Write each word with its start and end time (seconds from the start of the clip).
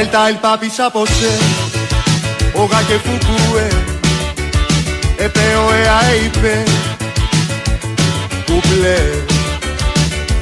Delta 0.00 0.30
el 0.30 0.38
papi 0.38 0.70
sapose. 0.70 1.30
Oga 2.54 2.80
que 2.88 2.98
fukue 3.04 3.66
Επέω 5.16 5.68
είπε 6.24 6.62
Κουπλέ 8.46 9.00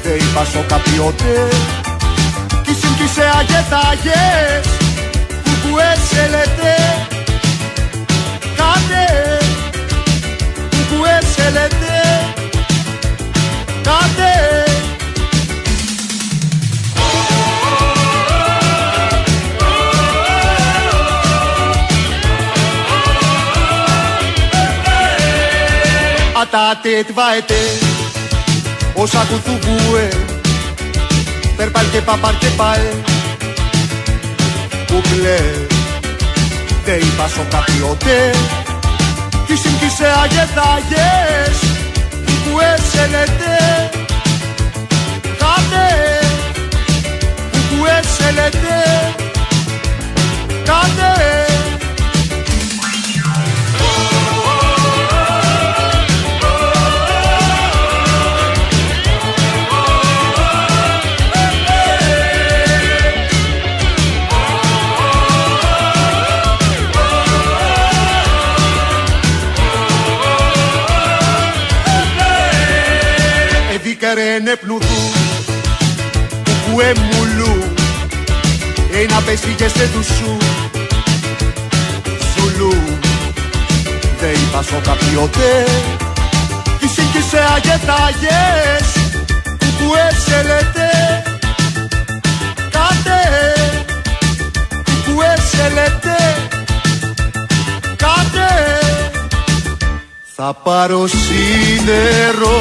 Δεν 0.03 0.15
είπα 0.15 0.45
στο 0.45 0.59
καπιότε 0.67 1.47
Κι 2.63 2.73
συμπτήσε 2.73 3.31
αγετάγες 3.39 4.65
Κουκουέ 5.43 5.95
σε 6.09 6.21
λέτε 6.21 6.75
Κάτε 8.55 9.05
Κουκουέ 10.69 11.19
σε 11.35 11.49
λέτε 11.49 11.97
Κάτε 13.83 14.78
Atate 26.51 27.03
tvaete 27.09 27.61
Όσα 28.93 29.25
κουθουβούε 29.29 30.09
Περπάλ 31.57 31.85
και 31.91 32.01
παπάρ 32.01 32.37
και 32.37 32.47
παλ 32.57 32.79
Κουκλέ 34.87 35.39
Δε 36.85 36.91
είπα 36.91 37.27
σο 37.27 37.45
καπιότε 37.49 38.31
Κι 39.45 39.55
συμπτήσε 39.55 40.05
αγεθάγες 40.23 41.57
Κουκουέ 42.25 42.77
σε 42.91 43.07
λέτε 43.11 43.89
Κάτε 45.39 45.87
Κουκουέ 47.51 47.99
σε 48.17 48.31
λέτε 48.31 48.77
Κάτε 50.63 51.09
Εδίκαρε 74.11 74.55
πνουδού 74.55 75.11
Κουκουέ 76.43 76.93
μουλού 76.93 77.73
Ένα 79.01 79.21
πέσει 79.25 79.53
και 79.57 79.67
σε 79.67 79.89
του 79.93 80.03
σου 80.03 80.37
Ζουλού 82.35 82.73
Δεν 84.19 84.29
είπα 84.31 84.61
σο 84.61 84.81
καπιότε 84.83 85.65
Κι 86.79 86.87
σύγκυσε 86.87 87.39
αγετάγες 87.55 88.87
Κουκουέ 89.43 90.09
σε 90.25 90.41
λέτε 90.41 90.89
Κάτε 92.69 93.19
Κουκουέ 95.05 95.35
σε 95.51 95.69
λέτε 95.73 96.17
Κάτε 97.95 98.88
θα 100.41 100.53
πάρω 100.63 101.07
σίδερο 101.07 102.57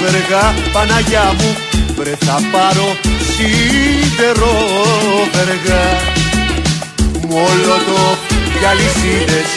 βεργά 0.00 0.54
Παναγιά 0.72 1.34
μου. 1.38 1.56
Βρε 1.96 2.14
θα 2.26 2.38
πάρω 2.52 2.88
σίδερο 3.32 4.54
βεργά. 5.32 5.84
Μολότο 7.28 8.02
για 8.58 8.72
λυσίδες 8.78 9.48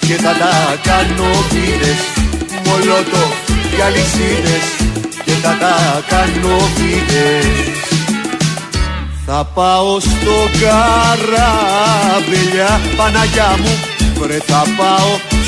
και 0.00 0.14
θα 0.14 0.32
τα 0.42 0.54
κάνω 0.82 1.30
βίδες 1.50 2.00
Μολότο 2.64 3.24
για 3.74 3.88
λυσίδες 3.88 4.64
και 5.24 5.32
θα 5.42 5.56
τα 5.60 5.74
κάνω 6.08 6.56
βίδες 6.76 7.46
θα 9.28 9.44
πάω 9.54 10.00
στο 10.00 10.36
καράβελια 10.60 11.60
Παναγιά 12.96 13.58
μου. 13.62 13.78
Βρε 14.20 14.38
θα 14.46 14.62
πάω 14.76 15.35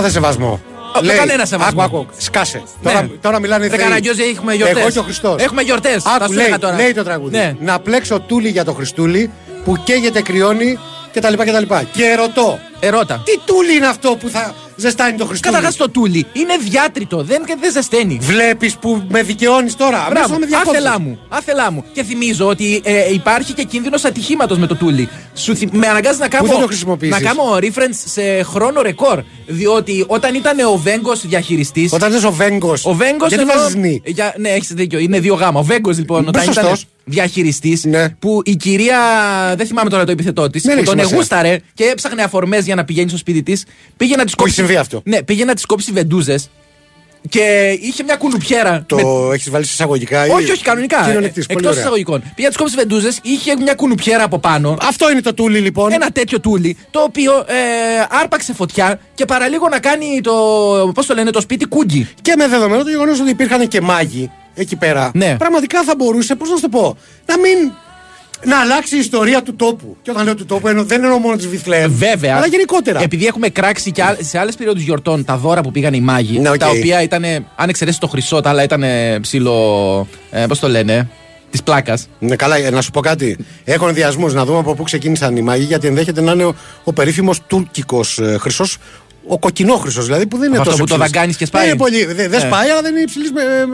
κάθε 0.00 0.10
σεβασμό. 0.10 0.60
με 1.02 1.12
κανένα 1.12 1.44
σεβασμό. 1.44 1.82
Άκου, 1.82 1.96
άκου, 1.96 2.06
σκάσε. 2.18 2.62
Ναι. 2.82 2.90
Τώρα, 2.92 3.08
τώρα 3.20 3.38
μιλάνε 3.40 3.64
οι 3.64 3.68
Δεν 3.68 3.78
θεοί. 3.78 3.88
καραγκιόζη, 3.88 4.22
έχουμε 4.22 4.54
γιορτές. 4.54 4.80
Εγώ 4.80 4.90
και 4.90 4.98
ο 4.98 5.02
Χριστός. 5.02 5.42
Έχουμε 5.42 5.62
γιορτές, 5.62 6.02
θα 6.02 6.10
Άκου, 6.10 6.24
σου 6.24 6.32
λέει, 6.32 6.44
έλεγα 6.44 6.58
τώρα. 6.58 6.76
λέει 6.76 6.92
το 6.92 7.02
τραγούδι. 7.04 7.36
Ναι. 7.36 7.54
Να 7.60 7.78
πλέξω 7.78 8.20
τούλι 8.20 8.48
για 8.48 8.64
το 8.64 8.72
Χριστούλη 8.72 9.30
που 9.64 9.76
καίγεται, 9.84 10.22
κρυώνει 10.22 10.78
κτλ. 11.12 11.34
κτλ. 11.34 11.74
Και 11.92 12.14
ρωτώ, 12.14 12.58
Ερώτα. 12.80 13.22
τι 13.24 13.38
τούλι 13.44 13.76
είναι 13.76 13.86
αυτό 13.86 14.16
που 14.20 14.28
θα 14.28 14.54
ζεστάνει 14.78 15.16
το 15.18 15.24
Χριστούλη. 15.24 15.54
Καταρχάς 15.54 15.76
το 15.76 15.90
τούλι 15.90 16.26
είναι 16.32 16.56
διάτριτο, 16.68 17.22
δεν, 17.22 17.42
δεν 17.60 17.72
ζεσταίνει. 17.72 18.18
Βλέπεις 18.20 18.76
που 18.76 19.02
με 19.08 19.22
δικαιώνεις 19.22 19.76
τώρα. 19.76 19.90
Μπράβο, 20.10 20.10
Αμέσως 20.10 20.38
με 20.38 20.46
διακόψεις. 20.46 20.74
άθελά 20.84 21.00
μου, 21.00 21.18
άθελά 21.28 21.72
μου. 21.72 21.84
Και 21.92 22.02
θυμίζω 22.02 22.46
ότι 22.46 22.80
ε, 22.84 23.12
υπάρχει 23.12 23.52
και 23.52 23.62
κίνδυνος 23.62 24.04
ατυχήματος 24.04 24.58
με 24.58 24.66
το 24.66 24.74
τούλι. 24.76 25.08
Σου 25.34 25.56
θυ- 25.56 25.74
με 25.74 25.86
αναγκάζει 25.86 26.18
να 26.18 26.28
κάνω, 26.28 26.46
θα 26.48 26.58
το 26.60 26.66
χρησιμοποιήσεις; 26.66 27.20
να 27.20 27.26
κάνω 27.28 27.42
reference 27.60 28.00
σε 28.04 28.42
χρόνο 28.42 28.82
ρεκόρ. 28.82 29.22
Διότι 29.46 30.04
όταν 30.06 30.34
ήταν 30.34 30.58
ο 30.60 30.76
Βέγκος 30.76 31.26
διαχειριστή. 31.26 31.88
Όταν 31.92 32.12
λες 32.12 32.24
ο 32.24 32.32
Βέγκος. 32.32 32.84
Ο 32.84 32.94
Βέγκος. 32.94 33.28
Γιατί 33.28 33.44
βάζεις 33.44 33.74
νη; 33.74 34.02
Για, 34.04 34.34
ναι, 34.38 34.48
έχεις 34.48 34.68
δίκιο. 34.72 34.98
Είναι 34.98 35.20
δύο 35.20 35.34
γάμα. 35.34 35.60
Ο 35.60 35.62
Βέγκος 35.62 35.98
λοιπόν, 35.98 36.22
Μπες 36.22 36.28
όταν 36.28 36.42
ήταν 36.42 36.54
σωστός. 36.54 36.86
Διαχειριστής. 37.08 37.84
Ναι. 37.84 38.08
Που 38.08 38.40
η 38.44 38.56
κυρία. 38.56 38.98
Δεν 39.56 39.66
θυμάμαι 39.66 39.90
τώρα 39.90 40.04
το 40.04 40.10
επιθετό 40.12 40.50
της. 40.50 40.62
Δεν 40.62 40.72
Που 40.72 40.78
έχει 40.78 40.86
τον 40.88 40.94
σημασία. 40.98 41.16
εγούσταρε 41.16 41.58
και 41.74 41.84
έψαχνε 41.84 42.22
αφορμές 42.22 42.64
για 42.64 42.74
να 42.74 42.84
πηγαίνει 42.84 43.08
στο 43.08 43.18
σπίτι 43.18 43.42
της. 43.42 43.64
Πήγε 43.96 44.16
να 44.16 44.24
της 44.24 44.34
Που 44.34 44.44
έχει 44.44 44.54
συμβεί 44.54 44.76
αυτό. 44.76 45.02
Ναι, 45.04 45.22
πήγε 45.22 45.44
να 45.44 45.54
της 45.54 45.66
κόψει 45.66 45.92
βεντούζες. 45.92 46.50
Και 47.28 47.76
είχε 47.80 48.02
μια 48.02 48.16
κουνουπιέρα. 48.16 48.84
Το 48.86 48.96
με- 48.96 49.34
έχεις 49.34 49.50
βάλει 49.50 49.64
σε 49.64 49.70
εισαγωγικά 49.72 50.26
ή. 50.26 50.30
Όχι, 50.30 50.50
όχι, 50.50 50.62
κανονικά. 50.62 51.02
Κυριολεκτής, 51.04 51.46
πολύ 51.46 51.58
Εκτός 51.58 51.70
ωραία. 51.70 51.80
εισαγωγικών. 51.82 52.22
Πήγα 52.34 52.48
τι 52.48 52.56
κόψει 52.56 52.74
βεντούζες, 52.76 53.18
είχε 53.22 53.56
μια 53.56 53.74
κουνουπιέρα 53.74 54.24
από 54.24 54.38
πάνω. 54.38 54.76
Αυτό 54.82 55.10
είναι 55.10 55.20
το 55.20 55.34
τούλι 55.34 55.58
λοιπόν. 55.58 55.92
Ένα 55.92 56.10
τέτοιο 56.10 56.40
τούλι, 56.40 56.76
το 56.90 57.00
οποίο 57.00 57.32
ε, 57.32 58.16
άρπαξε 58.22 58.52
φωτιά 58.54 59.00
και 59.14 59.24
παραλίγο 59.24 59.68
να 59.68 59.78
κάνει 59.78 60.20
το. 60.22 60.32
Πώς 60.94 61.06
το 61.06 61.14
λένε, 61.14 61.30
το 61.30 61.40
σπίτι 61.40 61.64
κούγκι. 61.64 62.08
Και 62.22 62.34
με 62.38 62.48
δεδομένο 62.48 62.82
το 62.82 62.90
γεγονός 62.90 63.20
ότι 63.20 63.30
υπήρχαν 63.30 63.68
και 63.68 63.80
μάγοι 63.80 64.30
εκεί 64.58 64.76
πέρα. 64.76 65.10
Ναι. 65.14 65.36
Πραγματικά 65.38 65.82
θα 65.84 65.94
μπορούσε, 65.96 66.34
πώς 66.34 66.48
να 66.50 66.56
σου 66.56 66.62
το 66.62 66.68
πω, 66.68 66.96
να 67.26 67.38
μην. 67.38 67.72
Να 68.44 68.60
αλλάξει 68.60 68.96
η 68.96 68.98
ιστορία 68.98 69.42
του 69.42 69.56
τόπου. 69.56 69.96
Και 70.02 70.10
όταν 70.10 70.24
λέω 70.24 70.34
του 70.34 70.44
τόπου, 70.46 70.68
εννοώ- 70.68 70.86
δεν 70.86 71.02
εννοώ 71.04 71.18
μόνο 71.18 71.36
της 71.36 71.48
Βιθλεέμ. 71.48 71.92
Βέβαια. 71.92 72.36
Αλλά 72.36 72.46
γενικότερα. 72.46 73.02
Επειδή 73.02 73.26
έχουμε 73.26 73.48
κράξει 73.48 73.92
και 73.92 74.02
άλλ- 74.02 74.16
σε 74.20 74.38
άλλες 74.38 74.54
περιόδους 74.54 74.82
γιορτών 74.82 75.24
τα 75.24 75.36
δώρα 75.36 75.60
που 75.60 75.70
πήγαν 75.70 75.94
οι 75.94 76.00
μάγοι. 76.00 76.38
Ναι, 76.38 76.50
οκ. 76.50 76.56
Τα 76.56 76.68
οποία 76.68 77.02
ήταν, 77.02 77.24
αν 77.56 77.68
εξαιρέσεις 77.68 78.00
το 78.00 78.06
χρυσό, 78.08 78.40
τα 78.40 78.50
άλλα 78.50 78.62
ήταν 78.62 78.82
ψιλο-. 79.20 80.06
Ε, 80.30 80.44
Πώς 80.48 80.58
το 80.58 80.68
λένε, 80.68 81.08
της 81.50 81.62
πλάκας. 81.62 82.08
Ναι, 82.18 82.36
καλά, 82.36 82.56
ε, 82.56 82.70
να 82.70 82.80
σου 82.80 82.90
πω 82.90 83.00
κάτι. 83.00 83.36
Έχω 83.64 83.88
ενδοιασμούς 83.88 84.34
να 84.34 84.44
δούμε 84.44 84.58
από 84.58 84.74
πού 84.74 84.82
ξεκίνησαν 84.82 85.36
οι 85.36 85.42
μάγοι, 85.42 85.64
γιατί 85.64 85.86
ενδέχεται 85.86 86.20
να 86.20 86.32
είναι 86.32 86.44
ο, 86.44 86.54
ο 86.84 86.92
περίφημος 86.92 87.40
τουρκικός 87.46 88.18
ε, 88.18 88.36
χρυσός. 88.40 88.76
Ο 89.28 89.38
κοκκινόχρυσος 89.38 90.04
δηλαδή 90.04 90.26
που 90.26 90.36
δεν 90.38 90.48
είναι 90.48 90.58
Αυτό 90.58 90.70
τόσο 90.70 90.82
που 90.82 90.88
το 90.88 90.94
υψηλής. 90.94 91.12
δαγκάνεις 91.12 91.36
και 91.36 91.44
σπάει. 91.46 91.62
Δεν 91.62 91.70
είναι 91.70 91.80
πολύ. 91.82 92.04
Δεν 92.04 92.16
δεν 92.16 92.30
Ναι. 92.30 92.38
σπάει, 92.46 92.68
αλλά 92.70 92.82
δεν 92.82 92.92
είναι 92.92 93.00
υψηλής 93.00 93.30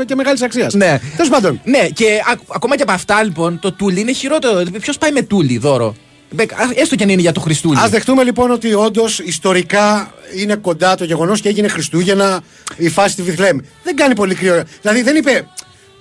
και 0.06 0.14
μεγάλης 0.14 0.42
αξίας. 0.42 0.74
Ναι. 0.74 1.00
Τέλος 1.16 1.30
πάντων. 1.30 1.60
Ναι, 1.64 1.88
και 1.88 2.04
α- 2.30 2.38
ακόμα 2.54 2.76
και 2.76 2.82
από 2.82 2.92
αυτά 2.92 3.22
λοιπόν, 3.22 3.58
το 3.58 3.72
τούλι 3.72 4.00
είναι 4.00 4.12
χειρότερο. 4.12 4.62
Ποιος 4.80 4.98
πάει 4.98 5.12
με 5.12 5.22
τούλι 5.22 5.58
δώρο; 5.58 5.94
Ε, 6.36 6.42
α, 6.42 6.46
Έστω 6.74 6.96
και 6.96 7.02
αν 7.02 7.08
είναι 7.08 7.20
για 7.20 7.32
το 7.32 7.40
Χριστούλη. 7.40 7.78
Α 7.78 7.88
δεχτούμε 7.88 8.22
λοιπόν 8.22 8.50
ότι 8.50 8.74
όντως 8.74 9.18
ιστορικά 9.18 10.14
είναι 10.36 10.54
κοντά 10.54 10.94
το 10.94 11.04
γεγονός 11.04 11.40
και 11.40 11.48
έγινε 11.48 11.68
Χριστούγεννα 11.68 12.42
η 12.76 12.88
φάση 12.88 13.12
στη 13.12 13.22
Βιθλέμ. 13.22 13.58
Δεν 13.82 13.96
κάνει 13.96 14.14
πολύ 14.14 14.34
κρύο. 14.34 14.62
Δηλαδή 14.80 15.02
δεν 15.02 15.16
είπε 15.16 15.46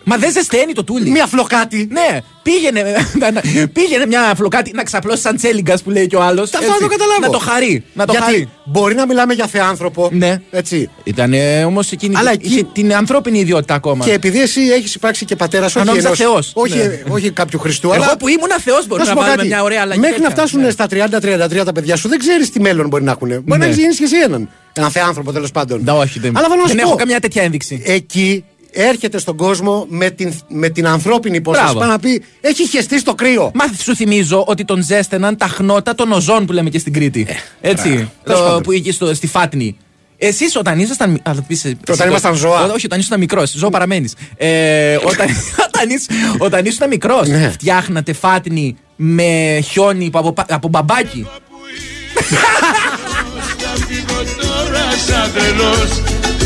Μα 0.04 0.18
δεν 0.18 0.32
ζεσταίνει 0.32 0.74
το 0.74 0.84
τούλι. 0.84 1.10
μία 1.10 1.26
φλοκάτη. 1.26 1.88
Ναι, 1.92 2.20
πήγαινε, 2.44 2.82
να- 3.20 3.32
να- 3.32 3.42
πήγαινε 3.74 4.06
μια 4.06 4.34
φλοκάτη 4.36 4.72
να 4.74 4.84
ξαπλώσει 4.84 5.22
σαν 5.22 5.36
τσέλιγκας 5.36 5.82
που 5.84 5.90
λέει 5.90 6.08
και 6.08 6.16
ο 6.16 6.22
άλλος. 6.22 6.54
Αυτό 6.54 6.72
να 6.72 6.78
το 6.78 6.88
καταλάβω. 6.88 7.22
Να 7.22 7.30
το 7.30 7.38
χαρεί. 7.40 7.84
Να 7.94 8.06
το 8.06 8.12
Γιατί 8.12 8.26
χαρεί. 8.32 8.50
μπορεί 8.66 8.96
να 8.96 9.06
μιλάμε 9.06 9.34
για 9.34 9.48
θεάνθρωπο. 9.48 10.10
Ναι. 10.12 10.42
Έτσι. 10.52 10.90
Ήταν 11.04 11.34
όμως 11.66 11.92
εκείνη. 11.92 12.16
Αλλά 12.18 12.32
είχε 12.40 12.60
εκεί- 12.60 12.70
την 12.74 12.96
ανθρώπινη 12.96 13.40
ιδιότητα 13.40 13.74
ακόμα. 13.74 14.06
Και 14.06 14.14
επειδή 14.14 14.42
εσύ 14.42 14.62
έχεις 14.62 14.96
υπάρξει 14.96 15.26
και 15.26 15.36
πατέρας, 15.36 15.76
όχι, 15.76 15.86
νόμιζα 15.86 16.06
ενός- 16.08 16.20
Θεός. 16.20 16.52
όχι, 16.54 16.78
Ναι. 16.78 17.02
όχι 17.10 17.32
κάποιου 17.32 17.60
Χριστού, 17.60 17.92
Εγώ 17.94 18.04
αλλά. 18.04 18.18
που 18.18 18.28
ήμουν 18.28 18.50
Θεός 18.64 18.88
μπορεί 18.88 19.00
Να 19.02 19.08
σου 19.08 19.14
να 19.14 19.16
πω 19.16 19.22
βάλουμε 19.22 19.38
κάτι. 19.44 19.48
μια 19.54 19.64
ωραία 19.64 19.82
αλλαγή. 19.82 20.00
Μέχρι 20.00 20.22
να 20.22 20.28
τέτοια. 20.28 20.36
φτάσουν 20.44 20.62
Ναι. 20.62 20.70
στα 20.70 20.88
30-33 20.88 21.64
τα 21.66 21.72
παιδιά 21.72 21.96
σου, 21.96 22.08
δεν 22.10 22.20
ξέρεις 22.20 22.50
τι 22.50 22.60
μέλλον 22.60 22.88
μπορεί 22.88 23.04
να 23.04 23.12
έχουν. 23.12 23.28
Μπορεί 23.28 23.44
Ναι. 23.46 23.58
να 23.58 23.66
έχει 23.66 23.80
γεννήσει 23.80 23.98
και 24.00 24.04
εσύ 24.06 24.18
έναν. 24.24 24.50
Έναν 24.74 24.92
θεάνθρωπο 24.92 25.32
τέλος 25.32 25.52
πάντων. 25.52 25.82
Ναι, 25.84 25.92
όχι, 25.92 26.20
δεν, 26.20 26.38
Αλλά 26.38 26.48
θέλω 26.48 26.62
να 26.62 26.68
δεν 26.68 26.76
σου 26.76 26.82
έχω 26.82 26.92
πω, 26.92 26.98
καμιά 26.98 27.20
τέτοια 27.20 27.44
ένδειξη. 27.44 27.82
Εκεί 27.86 28.44
έρχεται 28.74 29.18
στον 29.18 29.36
κόσμο 29.38 29.86
με 29.90 30.10
την, 30.10 30.34
με 30.48 30.70
την 30.70 30.88
ανθρώπινη 30.88 31.36
υπόσταση. 31.38 31.66
Μπράβο. 31.66 31.80
Πάει 31.80 31.90
να 31.90 32.00
πει: 32.00 32.24
Έχει 32.42 32.68
χεστεί 32.68 33.00
στο 33.00 33.16
κρύο. 33.16 33.52
Μα 33.54 33.66
σου 33.84 33.96
θυμίζω 33.96 34.44
ότι 34.48 34.66
τον 34.66 34.84
ζέστεναν 34.84 35.38
τα 35.38 35.48
χνότα 35.48 35.96
των 35.96 36.12
οζών 36.12 36.46
που 36.46 36.52
λέμε 36.54 36.70
και 36.70 36.80
στην 36.80 36.94
Κρήτη. 36.94 37.28
Έτσι. 37.62 37.90
Ε, 37.90 38.08
Τέλος 38.24 38.40
Το, 38.40 38.46
πάντων. 38.46 38.62
που 38.62 38.72
είχε 38.72 38.92
στο, 38.92 39.14
στη 39.14 39.28
Φάτνη. 39.28 39.78
Εσείς 40.18 40.56
όταν 40.56 40.80
ήσασταν. 40.80 41.10
μι- 41.10 41.28
α, 41.30 41.34
θα 41.34 41.42
πεις, 41.42 41.66
εσύ 41.66 41.78
Όταν 41.82 41.98
το- 41.98 42.06
ήμασταν 42.08 42.36
ζώα. 42.36 42.64
Ό, 42.66 42.72
Όχι, 42.74 42.86
όταν 42.86 43.00
ήσουν 43.00 43.20
μικρός. 43.20 43.52
Ζώο 43.52 43.70
παραμένεις. 43.70 44.16
Ε, 44.38 44.96
όταν, 44.96 45.28
όταν, 45.68 45.90
ήσ- 45.90 46.12
όταν 46.38 46.66
ήσουν 46.66 46.88
μικρός, 46.88 47.28
Ναι. 47.28 47.50
φτιάχνατε 47.50 48.14
φάτνη 48.14 48.76
με 48.96 49.60
χιόνι 49.70 50.10
που 50.10 50.18
από, 50.20 50.32
πα- 50.34 50.46
από 50.50 50.68
μπαμπάκι. 50.68 51.28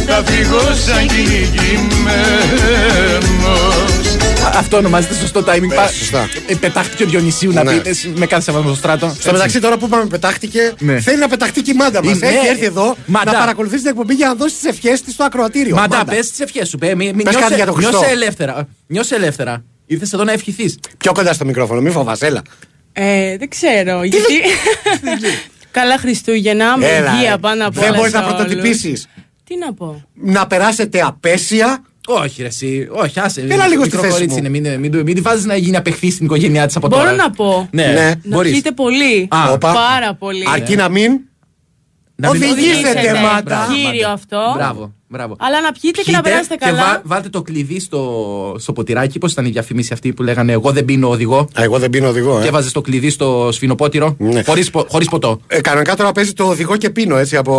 Θα 0.08 0.24
φύγω 0.26 0.58
τώρα 0.58 0.76
σαν 0.76 0.76
τρελός 0.76 0.76
Θα 0.76 0.76
φύγω 0.76 0.78
σαν 0.78 1.08
κυνηγημένος 1.08 2.56
Α, 4.46 4.50
Αυτό 4.60 4.78
ονομάζεται 4.78 5.14
σωστό 5.14 5.40
timing. 5.48 5.74
Πα- 5.76 5.88
σωστά. 5.88 6.30
Ε, 6.48 6.56
πετάχτηκε 6.56 7.04
ο 7.04 7.06
Διονυσίου 7.08 7.52
να 7.52 7.64
Ναι. 7.64 7.72
πει 7.80 7.90
εσύ, 7.90 8.14
με 8.16 8.26
κάθε 8.26 8.42
σεβασμό 8.44 8.68
στο 8.70 8.78
στράτο. 8.78 9.16
Στο 9.20 9.32
μεταξύ, 9.32 9.60
τώρα 9.60 9.78
που 9.78 9.86
είπαμε 9.86 10.06
πετάχτηκε, 10.06 10.74
Ναι. 10.80 11.00
θέλει 11.00 11.18
να 11.20 11.28
πεταχτεί 11.28 11.62
και 11.62 11.72
η 11.72 11.74
μάντα 11.74 12.04
μας. 12.04 12.16
Είναι- 12.16 12.28
Έχει 12.28 12.48
έρθει 12.48 12.66
εδώ 12.66 12.96
Μαντά. 13.06 13.32
να 13.32 13.38
παρακολουθήσει 13.40 13.82
την 13.82 13.90
εκπομπή 13.92 14.14
για 14.14 14.28
να 14.28 14.34
δώσει 14.36 14.56
τις 14.56 14.64
ευχές 14.64 15.02
της 15.02 15.14
στο 15.14 15.24
ακροατήριο. 15.24 15.76
Μαντά, 15.76 15.98
Μάντα. 15.98 16.12
πες 16.16 16.30
τις 16.30 16.40
ευχές 16.40 16.68
σου. 16.70 16.78
Πε, 16.78 16.96
μη- 16.96 17.14
μη- 17.14 17.24
Πες 17.24 17.24
νιώσε- 17.24 17.40
κάτι 17.42 17.54
για 17.56 17.66
τον 17.66 17.74
Χριστό. 17.74 17.98
Νιώσε 17.98 18.12
ελεύθερα. 18.12 18.68
Νιώσε 18.88 19.16
ελεύθερα. 19.16 19.64
Ήρθες 19.86 20.14
εδώ 20.14 20.24
να 20.24 20.32
ευχηθείς. 20.32 20.80
Πιο 20.98 21.12
κοντά 21.12 21.34
στο 21.34 21.46
μικρόφωνο, 21.46 21.82
μην 21.82 21.92
φοβάσαι, 21.92 22.26
έλα. 22.26 22.42
Ε, 22.94 23.38
δεν 23.38 23.50
ξέρω. 23.50 24.04
Γιατί. 24.04 24.34
Καλά 25.72 25.98
Χριστούγεννα, 25.98 26.78
με 26.78 26.88
Έλα, 26.88 27.14
υγεία 27.14 27.32
ε. 27.32 27.38
πάνω 27.38 27.66
από 27.68 27.80
Δεν 27.80 27.90
όλα 27.90 27.98
μπορείς 27.98 28.12
σε 28.12 28.18
να 28.18 28.24
όλους. 28.26 28.36
πρωτοτυπήσεις. 28.36 29.08
Τι 29.48 29.58
να 29.58 29.74
πω; 29.74 30.04
Να 30.14 30.48
περάσετε 30.48 31.02
απέσια. 31.02 31.84
Όχι, 32.10 32.42
ρε, 32.42 32.48
εσύ. 32.48 32.88
Όχι, 32.92 33.20
άσε. 33.20 33.42
Έλα 33.42 33.68
λίγο 33.68 33.84
στη 33.84 33.96
Μικρό 33.96 34.00
θέση 34.02 34.14
κορίτσι 34.14 34.42
μου. 34.42 34.46
είναι. 34.56 34.60
Μην, 34.78 34.80
μην, 34.92 35.04
μην, 35.06 35.16
τη 35.16 35.22
βάζεις 35.22 35.46
να 35.46 35.56
γίνει 35.56 35.76
απεχθής 35.76 36.14
στην 36.14 36.26
οικογένειά 36.26 36.66
της 36.66 36.76
από 36.76 36.88
Μπορώ 36.88 37.02
τώρα. 37.04 37.16
να 37.16 37.32
πω. 37.32 37.68
Ναι, 37.72 37.86
Ναι. 37.86 38.14
Να 38.24 38.36
μπορείς. 38.36 38.52
πιείτε 38.52 38.72
πολύ. 38.72 39.28
Α. 39.30 39.52
Όπα. 39.52 39.74
Πάρα 39.74 40.14
πολύ. 40.14 40.44
Αρκεί 40.54 40.76
να 40.76 40.90
μην. 40.90 41.12
Να 42.20 42.32
μην- 42.32 42.42
Οδηγήσετε, 42.44 42.90
Οδηγήσετε. 42.90 43.20
μάτα. 43.22 43.42
Μπράβο, 43.44 43.74
Κύριο 43.74 43.92
μάτα. 44.08 44.12
αυτό. 44.12 44.38
Μπράβο, 44.56 44.94
μπράβο. 45.08 45.36
Αλλά 45.40 45.62
να 45.62 45.72
πιείτε 45.72 46.02
και 46.02 46.12
να 46.12 46.22
Πιείτε 46.22 46.30
περάσετε 46.30 46.56
Και 46.56 46.66
καλά. 46.66 46.78
βά- 46.84 47.02
βάλτε 47.04 47.30
το 47.30 47.42
κλειδί 47.42 47.80
στο, 47.80 48.56
στο 48.60 48.74
ποτηράκι. 48.74 49.20
Πώς 49.20 49.32
ήταν 49.32 49.46
η 49.46 49.50
διαφήμιση 49.50 49.94
αυτή 49.94 50.14
που 50.14 50.24
λέγανε 50.24 50.52
Εγώ 50.52 50.72
δεν 50.72 50.86
πίνω 50.86 51.10
οδηγό. 51.10 51.38
Α, 51.38 51.64
Εγώ 51.64 51.80
δεν 51.80 51.90
πίνω 51.90 52.08
οδηγό, 52.08 52.38
Και 52.40 52.46
ε. 52.46 52.48
έβαζε 52.48 52.72
το 52.72 52.82
κλειδί 52.82 53.10
στο 53.10 53.50
σφινοπότηρο. 53.52 54.16
Ναι. 54.18 54.44
Χωρίς, 54.44 54.70
πο- 54.70 54.86
χωρίς 54.90 55.10
ποτό. 55.10 55.40
ε. 55.48 55.62
Κανονικά 55.62 55.96
τώρα 55.96 56.12
παίζει 56.12 56.34
το 56.34 56.44
οδηγό 56.44 56.76
και 56.78 56.90
πίνω 56.90 57.18
έτσι 57.18 57.38
από, 57.38 57.54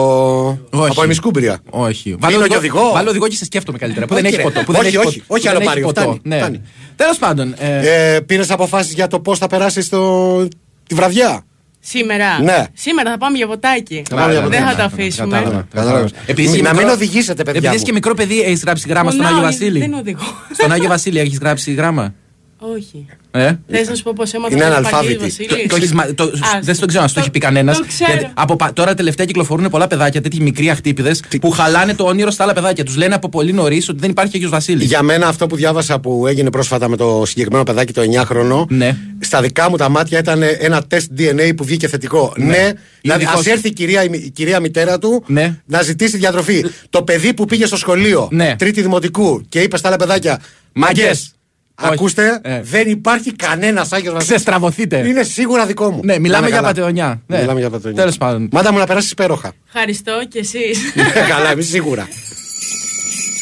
Όχι. 0.70 0.90
από 0.90 1.02
εμισκούμπρια. 1.02 1.60
Όχι. 1.70 2.16
Πίνω 2.26 2.46
και 2.46 2.56
οδηγό. 2.56 2.90
Βάλω 2.92 3.10
οδηγό 3.10 3.28
και 3.28 3.36
σε 3.36 3.44
σκέφτομαι 3.44 3.78
καλύτερα. 3.78 4.06
Που 4.06 4.14
Όχι, 4.14 4.22
δεν 4.22 4.32
έχει 4.32 4.42
ρε. 4.42 4.48
ποτό. 4.48 4.64
Που 4.64 4.72
δεν 4.72 4.80
Όχι, 4.80 4.88
έχει 4.96 4.96
όχι, 5.06 5.20
ποτό, 5.20 5.34
όχι 5.34 5.42
που 5.42 5.48
άλλο 5.50 5.58
δεν 5.58 5.68
έχει 5.68 5.80
πάρει, 5.80 5.80
ποτό. 5.94 6.00
φτάνει, 6.00 6.20
Ναι. 6.22 6.36
φτάνει. 6.38 6.62
Τέλος 6.96 7.18
πάντων. 7.18 7.54
ε, 7.58 8.14
Ε, 8.14 8.20
Πήρε 8.20 8.42
αποφάσεις 8.48 8.92
για 8.94 9.06
το 9.06 9.20
πώς 9.20 9.38
θα 9.38 9.46
περάσεις 9.46 9.84
στο... 9.86 10.48
τη 10.88 10.94
βραδιά. 10.94 11.42
Σήμερα. 11.88 12.42
Ναι. 12.42 12.64
Σήμερα 12.74 13.10
θα 13.10 13.18
πάμε 13.18 13.36
για 13.36 13.46
ποτάκι. 13.46 14.02
πάμε 14.10 14.32
για 14.32 14.40
Δεν 14.40 14.42
ποτάκι. 14.42 14.62
θα 14.62 14.68
το 14.70 14.76
Κατάλαβα, 14.76 14.94
αφήσουμε. 14.94 15.36
κατάλαβα. 15.36 15.66
Κατάλαβες. 15.74 16.10
Επειδή 16.26 16.48
Μη- 16.48 16.54
είσαι 16.54 16.62
να 16.62 16.70
μικρό- 16.70 16.86
μην 16.86 16.94
οδηγήσετε, 16.96 17.42
παιδιά 17.42 17.50
Επειδή 17.52 17.68
μου. 17.68 17.74
είσαι 17.74 17.84
και 17.84 17.92
μικρό 17.92 18.14
παιδί, 18.14 18.40
έχεις 18.40 18.62
γράψει 18.62 18.88
γράμμα 18.88 19.10
στον 19.10 19.22
Πονάω, 19.24 19.38
Άγιο 19.38 19.48
γιατί 19.50 19.64
Βασίλη. 19.64 19.80
Δεν 19.90 19.94
οδηγώ. 19.98 20.22
Στον 20.52 20.72
Άγιο 20.72 20.88
Βασίλη 20.88 21.18
έχεις 21.18 21.38
γράψει 21.38 21.72
γράμμα; 21.72 22.14
Όχι. 22.60 23.06
Ε; 23.30 23.52
Θες 23.68 23.88
να 23.88 23.94
σου 23.94 24.02
πω 24.02 24.12
πώ 24.16 24.22
έμαθα 24.32 24.54
Είναι 24.54 24.62
τον 24.64 24.72
αναλφάβητη. 24.72 25.16
Βαγγέλη 25.16 25.46
Βασίλη. 25.48 25.66
Το 25.68 25.76
έχεις 25.76 25.92
μα- 25.92 26.14
το- 26.14 26.24
Άστο. 26.42 26.58
δεν 26.62 26.74
στο 26.74 26.86
ξέρω 26.86 27.02
αν 27.02 27.08
στο 27.08 27.20
έχει 27.20 27.30
πει 27.30 27.38
κανένας. 27.38 27.76
Το 27.78 27.84
ξέρω. 27.88 28.30
από, 28.34 28.56
πα- 28.56 28.72
τώρα 28.72 28.94
τελευταία 28.94 29.26
κυκλοφορούν 29.26 29.70
πολλά 29.70 29.86
παιδάκια, 29.86 30.20
τέτοιοι 30.22 30.40
μικροί 30.40 30.70
αχτύπηδες, 30.70 31.22
που 31.40 31.50
χαλάνε 31.50 31.94
το 31.94 32.04
όνειρο 32.04 32.30
στα 32.30 32.44
άλλα 32.44 32.52
παιδάκια. 32.52 32.84
Τους 32.84 32.96
λένε 32.96 33.14
από 33.14 33.28
πολύ 33.28 33.52
νωρίς 33.52 33.88
ότι 33.88 33.98
δεν 34.00 34.10
υπάρχει 34.10 34.36
Άγιο 34.36 34.48
Βασίλης. 34.48 34.86
Για 34.86 35.02
μένα 35.02 35.26
αυτό 35.28 35.46
που 35.46 35.56
διάβασα 35.56 36.00
που 36.00 36.26
έγινε 36.26 36.50
πρόσφατα 36.50 36.88
με 36.88 36.96
το 36.96 37.22
συγκεκριμένο 37.26 37.64
παιδάκι 37.64 37.92
το 37.92 38.02
9χρονο, 38.02 38.66
Ναι. 38.68 38.96
στα 39.20 39.40
δικά 39.40 39.70
μου 39.70 39.76
τα 39.76 39.88
μάτια 39.88 40.18
ήταν 40.18 40.42
ένα 40.58 40.82
τεστ 40.86 41.10
DNA 41.18 41.52
που 41.56 41.64
βγήκε 41.64 41.88
θετικό. 41.88 42.32
Ναι, 42.36 42.70
δηλαδή 43.00 43.20
δικός 43.24 43.38
ας 43.38 43.44
σου. 43.44 43.50
έρθει 43.50 43.68
η 43.68 43.72
κυρία, 43.72 44.02
η 44.04 44.30
κυρία 44.30 44.60
μητέρα 44.60 44.98
του 44.98 45.22
Ναι. 45.26 45.58
να 45.66 45.82
ζητήσει 45.82 46.16
διατροφή. 46.16 46.64
Το 46.90 47.02
παιδί 47.02 47.34
που 47.34 47.44
πήγε 47.44 47.66
στο 47.66 47.76
σχολείο, 47.76 48.28
Ναι. 48.30 48.54
τρίτη 48.58 48.82
δημοτικού 48.82 49.42
και 49.48 49.60
είπε 49.60 49.76
στα 49.76 49.88
άλλα 49.88 49.96
παιδάκια, 49.96 50.40
Μαγκέ, 50.72 51.00
Μαγκές. 51.02 51.18
Όχι. 51.20 51.30
Ακούστε, 51.80 52.40
Ε. 52.42 52.60
δεν 52.62 52.88
υπάρχει 52.88 53.32
κανένας 53.36 53.92
Άγιος 53.92 54.12
Βασίλης. 54.12 54.34
Ξεστραβωθείτε. 54.34 55.08
Είναι 55.08 55.22
σίγουρα 55.22 55.66
δικό 55.66 55.90
μου. 55.90 56.00
Ναι, 56.04 56.18
μιλάμε 56.18 56.40
Να 56.42 56.46
για 56.48 56.56
καλά. 56.56 56.68
πατεωνιά. 56.68 57.22
Ναι. 57.26 57.38
Μιλάμε 57.40 57.60
για 57.60 57.70
πατεωνιά. 57.70 58.00
Τέλος 58.00 58.16
πάντων. 58.18 58.48
Μάντα 58.52 58.72
μου 58.72 58.78
να 58.78 58.86
περάσεις 58.86 59.10
υπέροχα. 59.10 59.52
Ευχαριστώ 59.66 60.12
και 60.28 60.38
εσείς. 60.38 60.78
καλά, 61.34 61.50
εμείς 61.50 61.68
σίγουρα. 61.68 62.08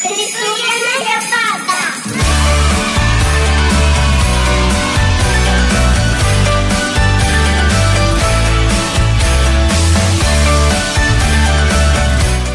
Χριστούγεννα 0.01 0.93
για 1.05 1.17
πάντα. 1.29 2.87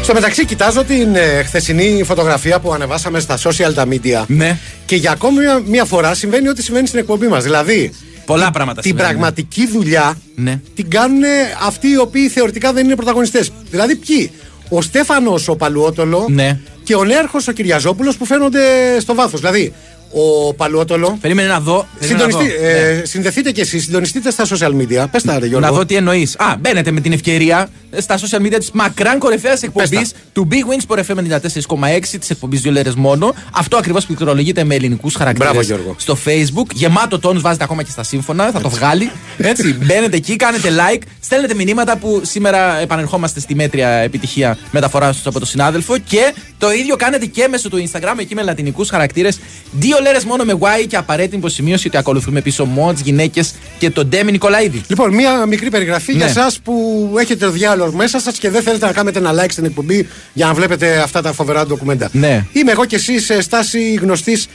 Στο 0.03 0.13
μεταξύ, 0.13 0.45
κοιτάζω 0.45 0.83
την 0.83 1.15
ε, 1.15 1.43
χθεσινή 1.43 2.03
φωτογραφία 2.05 2.59
που 2.59 2.73
ανεβάσαμε 2.73 3.19
στα 3.19 3.37
social 3.37 3.73
τα 3.75 3.85
media. 3.89 4.23
Ναι. 4.27 4.57
Και 4.93 4.99
για 4.99 5.11
ακόμη 5.11 5.39
μια, 5.39 5.61
μια 5.65 5.85
φορά 5.85 6.13
συμβαίνει 6.13 6.47
ό,τι 6.47 6.63
συμβαίνει 6.63 6.87
στην 6.87 6.99
εκπομπή 6.99 7.27
μας. 7.27 7.43
Δηλαδή, 7.43 7.91
Πολλά 8.25 8.51
πράγματα 8.51 8.81
την 8.81 8.89
συμβαίνουν. 8.89 9.11
πραγματική 9.11 9.67
δουλειά 9.67 10.17
Ναι. 10.35 10.59
την 10.75 10.89
κάνουν 10.89 11.21
αυτοί 11.65 11.87
οι 11.87 11.97
οποίοι 11.97 12.29
θεωρητικά 12.29 12.73
δεν 12.73 12.85
είναι 12.85 12.95
πρωταγωνιστές. 12.95 13.51
Δηλαδή, 13.69 13.95
ποιοι; 13.95 14.31
Ο 14.69 14.81
Στέφανος 14.81 15.47
ο 15.47 15.55
Παλουότολο 15.55 16.25
Ναι. 16.29 16.59
και 16.83 16.95
ο 16.95 17.03
Νέαρχος 17.03 17.47
ο 17.47 17.51
Κυριαζόπουλος 17.51 18.17
που 18.17 18.25
φαίνονται 18.25 18.59
στο 18.99 19.15
βάθος. 19.15 19.39
Δηλαδή, 19.39 19.73
ο 20.13 20.53
Παλουότολο. 20.53 21.17
Περίμενε 21.21 21.47
να 21.47 21.59
δω. 21.59 21.87
περίμενε 21.99 22.23
να 22.25 22.29
Συντονιστεί, 22.31 22.57
δω. 22.61 22.67
ε, 22.67 22.93
Ναι. 22.99 23.05
Συνδεθείτε 23.05 23.51
κι 23.51 23.61
εσείς, 23.61 23.83
συντονιστείτε 23.83 24.31
στα 24.31 24.45
social 24.45 24.71
media. 24.81 25.05
Πες 25.11 25.23
τα, 25.23 25.39
ρε 25.39 25.45
Γιώργο. 25.45 25.67
Να 25.67 25.73
δω 25.73 25.85
τι 25.85 25.95
εννοείς. 25.95 26.35
Α, 26.37 26.55
μπαίνετε 26.59 26.91
με 26.91 27.01
την 27.01 27.11
ευκαιρία 27.11 27.69
στα 27.97 28.17
social 28.19 28.41
media 28.45 28.55
της 28.57 28.71
μακράν 28.71 29.19
κορυφαίας 29.19 29.61
εκπομπή 29.63 29.95
τα. 29.95 30.01
του 30.33 30.47
Big 30.51 30.53
Wings 30.53 30.95
Sport 30.95 30.99
FM 30.99 31.17
94,6 31.17 32.19
της 32.19 32.29
εκπομπής 32.29 32.61
Δύο 32.61 32.71
Λέρες 32.71 32.95
Μόνο. 32.95 33.33
Αυτό 33.53 33.77
ακριβώς 33.77 34.05
πληκτρολογείται 34.05 34.63
με 34.63 34.75
ελληνικούς 34.75 35.15
χαρακτήρες 35.15 35.51
Μπράβο, 35.51 35.65
Γιώργο. 35.67 35.95
στο 35.97 36.17
Facebook. 36.25 36.71
Γεμάτο 36.73 37.19
τόνους 37.19 37.41
βάζετε 37.41 37.63
ακόμα 37.63 37.83
και 37.83 37.91
στα 37.91 38.03
σύμφωνα, 38.03 38.51
θα 38.51 38.59
το 38.61 38.69
βγάλει. 38.69 39.11
Έτσι, 39.37 39.73
μπαίνετε 39.85 40.15
εκεί, 40.15 40.35
κάνετε 40.35 40.69
like, 40.69 41.01
στέλνετε 41.19 41.53
μηνύματα 41.53 41.97
που 41.97 42.21
σήμερα 42.25 42.79
επανερχόμαστε 42.79 43.39
στη 43.39 43.55
μέτρια 43.55 43.89
επιτυχία 43.89 44.57
μεταφοράς 44.71 45.15
τους 45.15 45.25
από 45.25 45.39
τον 45.39 45.47
συνάδελφο 45.47 45.97
και 45.97 46.33
το 46.57 46.71
ίδιο 46.71 46.95
κάνετε 46.95 47.25
και 47.25 47.47
μέσω 47.49 47.69
του 47.69 47.83
Instagram 47.89 48.15
εκεί 48.19 48.35
με 48.35 48.43
λατινικούς 48.43 48.89
χαρακτήρες. 48.89 49.39
Δύο 49.71 49.97
λέρε 50.03 50.19
μόνο 50.27 50.43
με 50.43 50.57
Y 50.59 50.85
και 50.87 50.95
απαραίτητη 50.97 51.35
υποσημείωση 51.35 51.87
ότι 51.87 51.97
ακολουθούμε 51.97 52.41
πίσω 52.41 52.67
mods, 52.77 52.95
γυναίκες 53.03 53.53
και 53.79 53.89
τον 53.89 54.07
Ντέμι 54.07 54.31
Νικολαίδη. 54.31 54.81
Λοιπόν, 54.87 55.13
μία 55.13 55.45
μικρή 55.45 55.69
περιγραφή 55.69 56.11
για 56.11 56.25
Ναι. 56.25 56.31
εσάς 56.31 56.59
που 56.59 57.09
έχετε 57.19 57.45
το 57.45 57.51
διάλογο 57.51 57.91
μέσα 57.91 58.19
σας 58.19 58.37
και 58.37 58.49
δεν 58.49 58.61
θέλετε 58.61 58.85
να 58.85 58.91
κάνετε 58.91 59.19
ένα 59.19 59.33
like 59.43 59.51
στην 59.51 59.65
εκπομπή 59.65 60.07
για 60.33 60.45
να 60.45 60.53
βλέπετε 60.53 60.97
αυτά 60.97 61.21
τα 61.21 61.33
φοβερά 61.33 61.65
ντοκουμέντα. 61.65 62.09
Ναι. 62.11 62.45
Είμαι 62.51 62.71
εγώ 62.71 62.85
και 62.85 62.95
εσύ 62.95 63.19
σε 63.19 63.41
στάση 63.41 63.93
γνωστής 63.93 64.47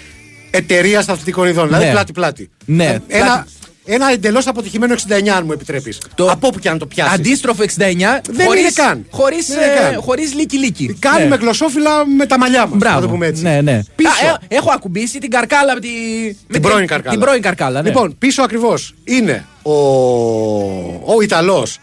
εταιρείας 0.51 1.09
αθλητικών 1.09 1.49
ειδών. 1.49 1.67
Δηλαδή 1.67 1.85
Ναι. 1.85 1.91
πλάτη-πλάτη. 1.91 2.51
Ναι, 2.65 2.99
Ένα, 3.09 3.25
πλάτη. 3.25 3.49
Ένα 3.91 4.13
εντελώς 4.13 4.47
αποτυχημένο 4.47 4.95
69, 4.95 5.29
αν 5.37 5.45
μου 5.45 5.53
επιτρέπεις. 5.53 5.99
Το- 6.15 6.31
Από 6.31 6.47
όπου 6.47 6.59
και 6.59 6.69
αν 6.69 6.79
το 6.79 6.87
πιάσεις. 6.87 7.15
Αντίστροφο 7.15 7.63
69. 7.63 8.21
Δεν 8.31 8.47
χωρίς, 8.47 8.61
είναι 8.61 8.71
καν. 8.75 9.07
Χωρίς, 9.11 9.47
Δεν 9.47 9.57
είναι 9.57 9.73
ε, 9.89 9.91
καν. 9.91 10.01
χωρίς 10.03 10.35
λύκη-λύκη. 10.35 10.97
Κάνουμε 10.99 11.29
Ναι. 11.37 11.43
γλωσσόφυλλα 11.43 12.07
με 12.07 12.27
τα 12.27 12.39
μαλλιά 12.39 12.67
μας. 12.67 12.79
Μπράβο. 12.79 12.95
Να 13.01 13.01
το 13.07 13.09
πούμε 13.13 13.27
έτσι. 13.27 13.43
Ναι, 13.43 13.61
ναι. 13.61 13.81
Πίσω. 13.97 14.11
Α, 14.11 14.39
ε, 14.49 14.57
έχω 14.57 14.71
ακουμπήσει 14.75 15.19
την 15.19 15.31
καρκάλα 15.31 15.73
από 15.73 15.81
τη... 15.81 15.89
με 16.47 16.53
την 16.53 16.63
πρώην 16.63 16.87
καρκάλα. 16.87 17.11
Την 17.17 17.21
πρώην 17.25 17.43
καρκάλα, 17.43 17.83
ναι. 17.83 17.89
Λοιπόν, 17.89 18.15
πίσω 18.19 18.43
ακριβώς 18.43 18.95
είναι 19.05 19.47
ο, 19.63 19.73
ο 21.15 21.21
Ιταλός 21.23 21.79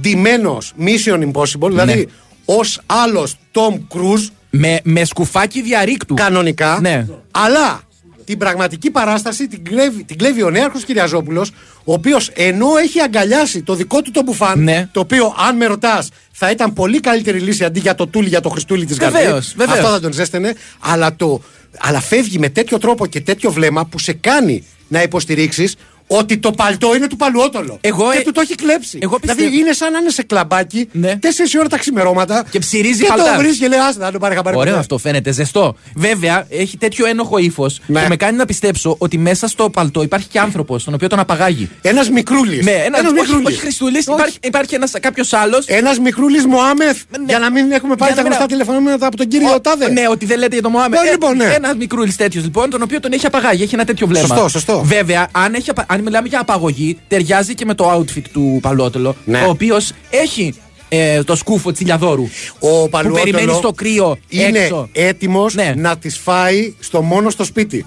ντυμένος 0.00 0.72
Mission 0.80 1.30
Impossible, 1.32 1.68
δηλαδή 1.68 1.94
Ναι. 1.94 2.04
ως 2.44 2.80
άλλος 2.86 3.36
Tom 3.54 3.74
Cruise 3.74 4.28
με, 4.50 4.80
με 4.82 5.04
σκουφάκι 5.04 5.62
διαρρήκτου. 5.62 6.14
κανονικά. 6.14 6.78
Ναι. 6.80 7.06
Αλλά 7.30 7.80
την 8.28 8.38
πραγματική 8.38 8.90
παράσταση 8.90 9.48
την 9.48 9.64
κλέβει, 9.64 10.04
την 10.04 10.18
κλέβει 10.18 10.42
ο 10.42 10.50
νέαρχος 10.50 10.84
Κυριαζόπουλος 10.84 11.50
ο 11.84 11.92
οποίος 11.92 12.30
ενώ 12.34 12.66
έχει 12.82 13.00
αγκαλιάσει 13.00 13.62
το 13.62 13.74
δικό 13.74 14.02
του 14.02 14.10
το 14.10 14.22
μπουφάν, 14.22 14.62
Ναι. 14.62 14.88
το 14.92 15.00
οποίο 15.00 15.34
αν 15.48 15.56
με 15.56 15.66
ρωτάς 15.66 16.08
θα 16.32 16.50
ήταν 16.50 16.72
πολύ 16.72 17.00
καλύτερη 17.00 17.38
λύση 17.40 17.64
αντί 17.64 17.80
για 17.80 17.94
το 17.94 18.06
τούλι 18.06 18.28
για 18.28 18.40
το 18.40 18.48
Χριστούλη 18.48 18.84
της 18.84 18.96
Βεβαίως, 18.98 19.22
Γαρδί. 19.24 19.52
βεβαίως. 19.56 19.78
Αυτό 19.78 19.90
θα 19.92 20.00
τον 20.00 20.12
ζέστενε. 20.12 20.54
Αλλά, 20.78 21.16
το, 21.16 21.40
αλλά 21.78 22.00
φεύγει 22.00 22.38
με 22.38 22.48
τέτοιο 22.48 22.78
τρόπο 22.78 23.06
και 23.06 23.20
τέτοιο 23.20 23.50
βλέμμα 23.52 23.84
που 23.86 23.98
σε 23.98 24.12
κάνει 24.12 24.66
να 24.88 25.02
υποστηρίξεις 25.02 25.74
ότι 26.10 26.38
το 26.38 26.50
παλτό 26.50 26.94
είναι 26.96 27.06
του 27.06 27.16
παλουότολο. 27.16 27.78
Εγώ, 27.80 28.10
και 28.12 28.18
ε, 28.18 28.22
του 28.22 28.32
το 28.32 28.40
έχει 28.40 28.54
κλέψει. 28.54 28.98
εγώ 29.02 29.18
πιστεύω- 29.18 29.38
Δηλαδή 29.40 29.58
είναι 29.60 29.72
σαν 29.72 29.92
να 29.92 29.98
είναι 29.98 30.10
σε 30.10 30.22
κλαμπάκι 30.22 30.88
Ναι. 30.92 31.18
4 31.22 31.58
ώρα 31.58 31.68
τα 31.68 31.78
ξημερώματα 31.78 32.44
Και 32.50 32.58
ψυρίζει 32.58 33.00
και 33.02 33.06
παλτάς. 33.08 33.30
το 33.32 33.38
βρίσκει 33.38 33.58
και 33.58 33.68
λέει 33.68 33.78
Άστα 33.78 34.04
να 34.04 34.12
το 34.12 34.18
πάρει 34.18 34.34
χαμπάρι 34.34 34.56
Ωραίο 34.56 34.68
ποτέ». 34.70 34.80
αυτό, 34.80 34.98
φαίνεται 34.98 35.32
ζεστό. 35.32 35.76
Βέβαια, 35.96 36.46
έχει 36.48 36.76
τέτοιο 36.76 37.06
ένοχο 37.06 37.38
ύφος 37.38 37.80
Ναι. 37.86 38.00
που 38.02 38.08
με 38.08 38.16
κάνει 38.16 38.36
να 38.36 38.44
πιστέψω 38.44 38.94
ότι 38.98 39.18
μέσα 39.18 39.48
στο 39.48 39.70
παλτό 39.70 40.02
υπάρχει 40.02 40.26
και 40.28 40.38
άνθρωπος, 40.40 40.84
τον 40.84 40.94
οποίο 40.94 41.08
τον 41.08 41.18
απαγάγει. 41.18 41.68
Ένας 41.82 42.10
μικρούλης. 42.10 42.64
Ναι, 42.64 42.70
ένα 42.70 42.98
Ένας 42.98 43.00
όχι, 43.12 43.20
μικρούλης. 43.20 43.46
όχι 43.46 43.58
Χριστούλης, 43.58 44.06
Όχι. 44.06 44.14
υπάρχει, 44.16 44.38
υπάρχει 44.42 44.76
κάποιος 45.00 45.32
άλλος. 45.32 45.66
Ένας 45.66 45.98
μικρούλης 45.98 46.46
Μωάμεθ. 46.46 46.96
Ναι. 47.18 47.24
Για 47.26 47.38
να 47.38 47.50
μην 47.50 47.72
έχουμε 47.72 47.96
πάρει 47.96 48.12
Για 48.12 48.22
τα 48.22 48.28
να 48.28 48.28
μην- 48.28 48.38
γνωστά 48.38 48.46
τηλεφωνήματα 48.46 49.06
από 49.06 49.16
τον 49.16 49.28
κύριο 49.28 49.60
Τάδε. 49.60 49.88
Ναι, 49.90 50.08
ότι 50.10 50.26
δεν 50.26 50.38
λέτε 50.38 50.52
για 50.52 50.62
τον 50.62 50.70
Μωάμεθ. 50.72 51.00
Ε, 51.06 51.10
λοιπόν, 51.10 51.36
ναι. 51.36 51.44
Ένας 51.44 51.74
μικρούλης 51.76 52.16
τέτοιος 52.16 52.44
λοιπόν, 52.44 52.70
τον 52.70 52.82
οποίο 52.82 53.00
τον 53.00 53.12
έχει 53.12 53.26
απαγάγει, 53.26 53.62
έχει 53.62 53.74
ένα 53.74 53.84
τέτοιο 53.84 54.06
βλέμμα. 54.06 54.26
Σωστό, 54.26 54.48
σωστό. 54.48 54.82
Βέβαια, 54.84 55.28
αν, 55.32 55.54
έχει, 55.54 55.70
απα- 55.70 55.84
αν 55.98 56.04
μιλάμε 56.04 56.28
για 56.28 56.40
απαγωγή, 56.40 56.98
ταιριάζει 57.08 57.54
και 57.54 57.64
με 57.64 57.74
το 57.74 57.92
outfit 57.98 58.22
του 58.32 58.58
Παλότελο, 58.62 59.16
Ναι. 59.24 59.40
ο 59.46 59.48
οποίος 59.48 59.92
έχει 60.10 60.54
ε, 60.90 61.22
το 61.22 61.36
σκούφο 61.36 61.72
τσιλιαδόρου. 61.72 62.22
Ο 62.58 62.68
που 62.82 62.88
Παλουότολο 62.90 63.22
περιμένει 63.32 63.52
στο 63.58 63.72
κρύο 63.72 64.18
είναι 64.28 64.58
έξω. 64.58 64.88
έτοιμος 64.92 65.54
Ναι. 65.54 65.72
να 65.76 65.96
τις 65.96 66.18
φάει 66.18 66.74
στο 66.80 67.02
μόνο 67.02 67.30
στο 67.30 67.44
σπίτι. 67.44 67.86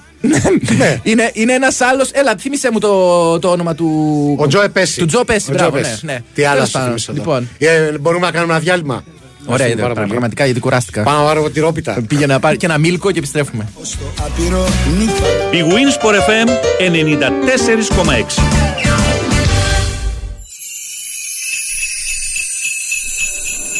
ναι. 0.78 1.00
Είναι, 1.04 1.30
είναι 1.34 1.54
ένας 1.54 1.82
άλλος. 1.82 2.10
Έλα, 2.12 2.36
θύμισε 2.40 2.72
μου 2.72 2.80
το, 2.80 3.40
το 3.40 3.50
όνομα 3.50 3.76
του. 3.76 3.88
Ο 4.40 4.48
Τζο 4.48 4.62
Επέση. 4.62 5.00
Του 5.00 5.06
Τζο 5.06 5.24
Πέση, 5.26 5.52
Ο 5.52 5.54
μπράβο, 5.54 5.70
Τζο 5.72 5.80
ναι, 5.82 5.88
Πέση. 5.90 6.06
ναι. 6.06 6.20
Τι 6.34 6.44
άλλα 6.44 6.54
Τέλος 6.54 6.68
σου 6.68 6.74
πάντων, 6.74 6.88
θυμίσω 6.88 7.12
εδώ. 7.12 7.22
Λοιπόν, 7.22 7.50
Ε, 7.58 7.98
μπορούμε 7.98 8.26
να 8.26 8.32
κάνουμε 8.32 8.54
ένα 8.54 8.62
διάλειμμα; 8.62 9.04
Ωραία, 9.46 9.66
Ευχαριστούμε 9.66 9.72
είδα, 9.72 9.82
πάρα 9.82 9.94
πολύ. 9.94 10.08
πραγματικά 10.08 10.46
γιατί 10.46 10.60
κουράστηκα. 10.60 11.04
Πάμε 11.04 11.18
να 11.18 11.24
πάρω 11.24 11.50
τη 11.50 11.60
ρόπιτα. 11.60 11.98
Πήγαινα 12.08 12.34
να 12.34 12.40
πάρει 12.40 12.58
και 12.58 12.66
ένα 12.66 12.78
μίλκο 12.78 13.12
και 13.12 13.18
επιστρέφουμε. 13.18 13.68
Η 15.52 15.64
Winsport 15.68 16.16
FM 16.16 16.50
94,6. 16.80 18.42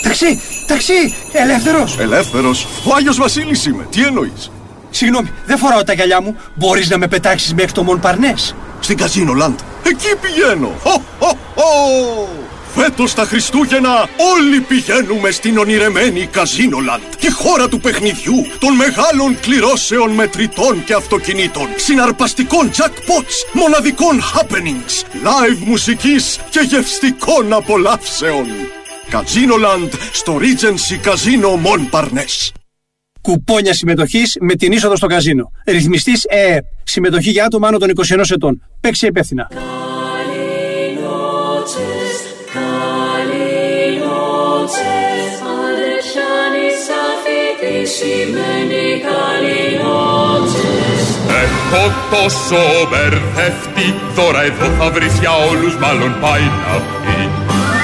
Ταξί, 0.04 0.42
ταξί, 0.68 1.14
ελεύθερος. 1.32 1.98
Ελεύθερος. 2.00 2.68
Ο 2.84 2.96
Άγιος 2.96 3.18
Βασίλης 3.18 3.66
είμαι. 3.66 3.88
Τι 3.90 4.04
εννοείς; 4.04 4.52
Συγγνώμη, 4.90 5.30
δεν 5.46 5.58
φοράω 5.58 5.84
τα 5.84 5.94
γυαλιά 5.94 6.22
μου. 6.22 6.36
Μπορείς 6.56 6.90
να 6.90 6.98
με 6.98 7.08
πετάξεις 7.08 7.54
μέχρι 7.54 7.72
το 7.72 7.84
Μον 7.84 8.00
Παρνές. 8.00 8.56
Στην 8.80 8.98
Καζίνο 8.98 9.34
Λαντ. 9.34 9.60
Εκεί 9.84 10.08
πηγαίνω. 10.22 10.72
Χω, 10.84 11.02
χω, 11.20 11.38
χω. 11.56 12.28
Φέτος 12.76 13.14
τα 13.14 13.24
Χριστούγεννα 13.24 14.10
όλοι 14.36 14.60
πηγαίνουμε 14.62 15.32
στην 15.32 15.58
ονειρεμένη 15.58 16.26
Καζίνο 16.26 16.80
Λαντ. 16.80 17.02
Τη 17.20 17.32
χώρα 17.32 17.68
του 17.70 17.80
παιχνιδιού, 17.80 18.36
των 18.60 18.76
μεγάλων 18.76 19.40
κληρώσεων 19.40 20.12
μετρητών 20.12 20.84
και 20.84 20.94
αυτοκινήτων, 20.94 21.68
συναρπαστικών 21.76 22.72
jackpots, 22.72 23.52
μοναδικών 23.54 24.22
happenings, 24.22 25.06
live 25.24 25.64
μουσικής 25.66 26.40
και 26.50 26.60
γευστικών 26.60 27.54
απολαύσεων. 27.54 28.46
Καζίνο 29.10 29.56
Λαντ 29.56 29.94
στο 30.12 30.40
Regency 30.42 31.08
Casino 31.08 31.50
Montparnasse. 31.66 32.52
Κουπόνια 33.22 33.74
συμμετοχής 33.74 34.38
με 34.40 34.56
την 34.56 34.72
είσοδο 34.72 34.96
στο 34.96 35.08
καζίνο. 35.08 35.52
Ρυθμιστής 35.66 36.24
ΕΕΠ. 36.30 36.64
Συμμετοχή 36.84 37.30
για 37.30 37.46
άτομα 37.46 37.68
άνω 37.68 37.78
των 37.78 37.90
21 37.90 38.24
ετών. 38.30 38.62
Παίξει 38.82 39.06
υπεύθυνα. 39.06 39.48
Έχω 51.44 51.84
τόσο 52.14 52.62
μπερδευτεί 52.90 53.88
Τώρα 54.16 54.42
εδώ 54.50 54.68
θα 54.78 54.88
βρεις 54.96 55.16
για 55.24 55.34
όλους 55.50 55.74
μάλλον 55.84 56.12
πάει 56.24 56.48
να 56.62 56.74
πει. 57.02 57.20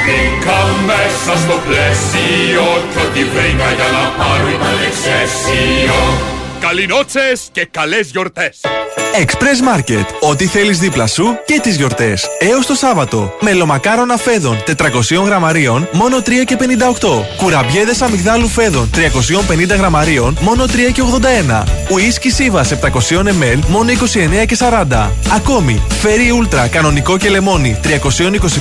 Μπήκα 0.04 0.60
μέσα 0.90 1.34
στο 1.44 1.56
πλαίσιο 1.68 2.66
Κι 2.92 3.00
ό,τι 3.06 3.22
βρήκα 3.34 3.70
για 3.78 3.90
να 3.98 4.04
πάρω 4.18 4.48
ήταν 4.56 4.78
εξαίσιο 4.90 5.98
Καληνότσες 6.60 7.50
και 7.52 7.68
καλές 7.72 8.10
γιορτές 8.10 8.60
Express 9.26 9.76
Market. 9.76 10.06
Ό,τι 10.20 10.46
θέλεις 10.46 10.80
δίπλα 10.80 11.08
σου 11.08 11.38
και 11.46 11.60
τις 11.62 11.76
γιορτές. 11.76 12.28
Έως 12.40 12.66
το 12.66 12.74
Σάββατο. 12.74 13.34
Μελομακάρονα 13.40 14.18
φέδων 14.18 14.64
400 14.64 15.24
γραμμαρίων 15.26 15.90
μόνο 15.94 16.18
3 16.18 16.44
και 16.46 16.56
58. 16.56 17.26
Κουραμπιέδες 17.38 18.02
αμυγδάλου 18.02 18.48
φέδων 18.48 18.90
350 18.94 19.76
γραμμαρίων 19.78 20.38
μόνο 20.42 20.66
3 20.66 20.70
και 20.94 21.02
81. 21.02 21.64
Ουίσκι 21.92 22.30
Σίβας 22.30 22.72
700 22.72 22.78
ml 23.20 23.60
μόνο 23.68 23.92
29 24.42 24.46
και 24.46 24.58
40. 24.60 25.10
Ακόμη, 25.36 25.82
Φέρι 26.02 26.32
Ούλτρα 26.32 26.68
κανονικό 26.68 27.18
και 27.18 27.30
λεμόνι 27.30 27.80
325 27.84 27.90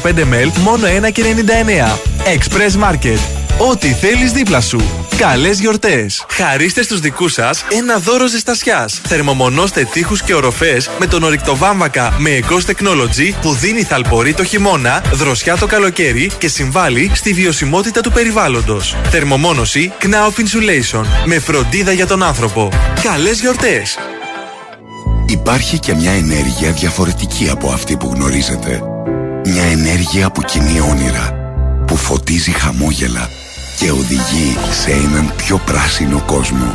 ml 0.08 0.52
μόνο 0.62 0.86
1 1.06 1.12
και 1.12 1.22
99. 1.22 1.98
Express 2.24 2.90
Market. 2.90 3.45
Ό,τι 3.58 3.88
θέλεις 3.88 4.32
δίπλα 4.32 4.60
σου. 4.60 4.80
Καλές 5.16 5.60
γιορτές! 5.60 6.24
Χαρίστε 6.28 6.82
στους 6.82 7.00
δικούς 7.00 7.32
σας 7.32 7.64
ένα 7.72 7.98
δώρο 7.98 8.26
ζεστασιάς. 8.26 9.00
Θερμομονώστε 9.04 9.88
τείχους 9.92 10.22
και 10.22 10.34
οροφές 10.34 10.90
με 10.98 11.06
τον 11.06 11.22
ορυκτό 11.22 11.56
βάμβακα 11.56 12.14
με 12.18 12.38
Ecos 12.38 12.70
Technology 12.70 13.32
που 13.40 13.54
δίνει 13.54 13.82
θαλπορή 13.82 14.34
το 14.34 14.44
χειμώνα, 14.44 15.02
δροσιά 15.12 15.56
το 15.56 15.66
καλοκαίρι 15.66 16.30
και 16.38 16.48
συμβάλλει 16.48 17.10
στη 17.14 17.32
βιωσιμότητα 17.32 18.00
του 18.00 18.12
περιβάλλοντος. 18.12 18.96
Θερμομόνωση 19.10 19.92
Knauf 20.00 20.40
Insulation 20.40 21.04
με 21.24 21.38
φροντίδα 21.38 21.92
για 21.92 22.06
τον 22.06 22.22
άνθρωπο. 22.22 22.68
Καλές 23.02 23.40
γιορτές! 23.40 23.98
Υπάρχει 25.26 25.78
και 25.78 25.94
μια 25.94 26.12
ενέργεια 26.12 26.70
διαφορετική 26.70 27.48
από 27.48 27.70
αυτή 27.70 27.96
που 27.96 28.12
γνωρίζετε. 28.14 28.80
Μια 29.44 29.62
ενέργεια 29.62 30.30
που 30.30 30.42
κινεί 30.42 30.80
όνειρα, 30.80 31.34
που 31.86 31.96
φωτίζει 31.96 32.50
χαμόγελα 32.50 33.28
και 33.76 33.90
οδηγεί 33.90 34.56
σε 34.70 34.90
έναν 34.90 35.32
πιο 35.36 35.60
πράσινο 35.64 36.22
κόσμο. 36.26 36.74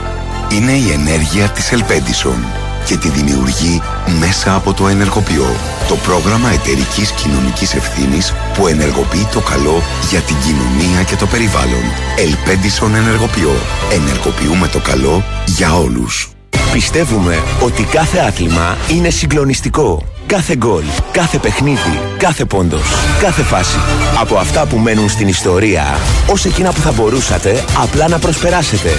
Είναι 0.51 0.71
η 0.71 0.91
ενέργεια 0.91 1.49
της 1.49 1.71
Ελπέντισον 1.71 2.45
και 2.85 2.97
τη 2.97 3.09
δημιουργεί 3.09 3.81
μέσα 4.19 4.55
από 4.55 4.73
το 4.73 4.87
Ενεργοποιώ, 4.87 5.55
το 5.87 5.95
πρόγραμμα 5.95 6.49
εταιρικής 6.49 7.11
κοινωνικής 7.11 7.73
ευθύνης 7.73 8.33
που 8.53 8.67
ενεργοποιεί 8.67 9.27
το 9.31 9.39
καλό 9.39 9.81
για 10.09 10.19
την 10.19 10.35
κοινωνία 10.45 11.03
και 11.03 11.15
το 11.15 11.25
περιβάλλον. 11.25 11.83
Ελπέντισον 12.17 12.95
Ενεργοποιώ. 12.95 13.53
Ενεργοποιούμε 13.91 14.67
το 14.67 14.79
καλό 14.79 15.23
για 15.45 15.75
όλους. 15.75 16.29
Πιστεύουμε 16.71 17.43
ότι 17.61 17.83
κάθε 17.83 18.19
άθλημα 18.19 18.77
είναι 18.89 19.09
συγκλονιστικό. 19.09 20.03
Κάθε 20.31 20.55
γκολ, 20.55 20.83
κάθε 21.11 21.37
παιχνίδι, 21.37 21.99
κάθε 22.17 22.45
πόντος, 22.45 22.83
κάθε 23.21 23.41
φάση. 23.41 23.77
Από 24.21 24.35
αυτά 24.35 24.65
που 24.65 24.77
μένουν 24.77 25.09
στην 25.09 25.27
ιστορία, 25.27 25.99
ως 26.27 26.45
εκείνα 26.45 26.73
που 26.73 26.79
θα 26.79 26.91
μπορούσατε 26.91 27.63
απλά 27.83 28.07
να 28.07 28.19
προσπεράσετε. 28.19 28.89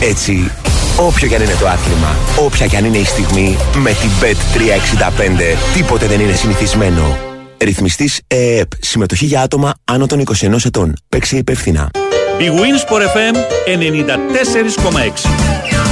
Έτσι, 0.00 0.50
όποιο 0.96 1.28
κι 1.28 1.34
αν 1.34 1.42
είναι 1.42 1.56
το 1.60 1.68
άθλημα, 1.68 2.16
όποια 2.44 2.66
κι 2.66 2.76
αν 2.76 2.84
είναι 2.84 2.96
η 2.96 3.04
στιγμή, 3.04 3.56
με 3.74 3.90
την 3.90 4.10
Bet365 4.20 5.56
τίποτε 5.74 6.06
δεν 6.06 6.20
είναι 6.20 6.32
συνηθισμένο. 6.32 7.18
Ρυθμιστής 7.58 8.20
ΕΕΠ. 8.26 8.70
Συμμετοχή 8.80 9.24
για 9.24 9.40
άτομα 9.40 9.74
άνω 9.84 10.06
των 10.06 10.20
21 10.20 10.64
ετών. 10.64 10.96
Παίξε 11.08 11.36
υπεύθυνα. 11.36 11.90
Η 12.38 12.50
Wins 12.54 12.92
for 12.92 13.00
FM 13.00 13.36
94,6. 13.66 15.91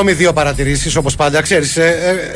Ακόμη 0.00 0.16
δύο 0.16 0.32
παρατηρήσεις 0.32 0.96
όπως 0.96 1.16
πάντα. 1.16 1.40
Ξέρεις, 1.40 1.76
ε, 1.76 1.86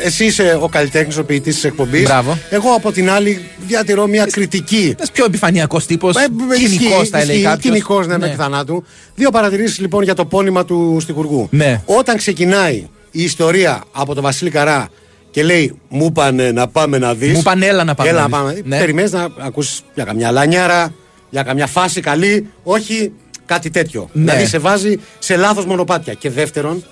ε, 0.00 0.06
εσύ 0.06 0.24
είσαι 0.24 0.58
ο 0.60 0.68
καλλιτέχνης, 0.68 1.16
ο 1.18 1.24
ποιητής 1.24 1.54
της 1.54 1.64
εκπομπής. 1.64 2.02
Μπράβο. 2.02 2.38
Εγώ 2.50 2.74
από 2.74 2.92
την 2.92 3.10
άλλη 3.10 3.48
διατηρώ 3.66 4.06
μια 4.06 4.26
κριτική. 4.30 4.94
Ένα 4.98 5.08
πιο 5.12 5.24
επιφανειακός 5.24 5.86
τύπος. 5.86 6.16
Ε, 6.16 6.26
Κοινικός, 6.58 7.08
θα 7.08 7.18
έλεγε 7.18 7.42
κάποιος. 7.42 7.60
Κοινικός, 7.62 8.06
ναι, 8.06 8.18
μέχρι 8.18 8.36
θανάτου. 8.36 8.84
Δύο 9.14 9.30
παρατηρήσεις 9.30 9.78
λοιπόν 9.78 10.02
για 10.02 10.14
το 10.14 10.24
πόνημα 10.24 10.64
του 10.64 10.98
Στιχουργού. 11.00 11.48
Ναι. 11.50 11.80
Όταν 11.84 12.16
ξεκινάει 12.16 12.86
η 13.10 13.22
ιστορία 13.22 13.82
από 13.92 14.14
τον 14.14 14.22
Βασίλη 14.22 14.50
Καρά 14.50 14.88
και 15.30 15.42
λέει 15.42 15.78
Μου 15.88 16.12
πάνε 16.12 16.50
να 16.50 16.68
πάμε 16.68 16.98
να 16.98 17.14
δεις. 17.14 17.32
Μου 17.32 17.42
πάνε, 17.42 17.66
έλα 17.66 17.84
να 17.84 17.94
πάμε 17.94 18.10
Έλα 18.10 18.20
να 18.20 18.28
να 18.28 18.38
δεις». 18.38 18.46
πάμε. 18.46 18.62
Ναι. 18.64 18.78
Περιμένεις 18.78 19.12
να 19.12 19.28
ακούσει 19.38 19.80
για 19.94 20.04
καμιά 20.04 20.30
λανιάρα, 20.30 20.94
για 21.30 21.42
καμιά 21.42 21.66
φάση 21.66 22.00
καλή, 22.00 22.48
όχι 22.62 23.12
κάτι 23.46 23.70
τέτοιο. 23.70 24.08
Ναι. 24.12 24.22
Δηλαδή 24.22 24.46
σε 24.46 24.58
βάζει 24.58 24.98
σε 25.18 25.36
λάθος 25.36 25.64
μονοπάτια. 25.66 26.14
Και 26.14 26.30
δεύτερον, 26.30 26.84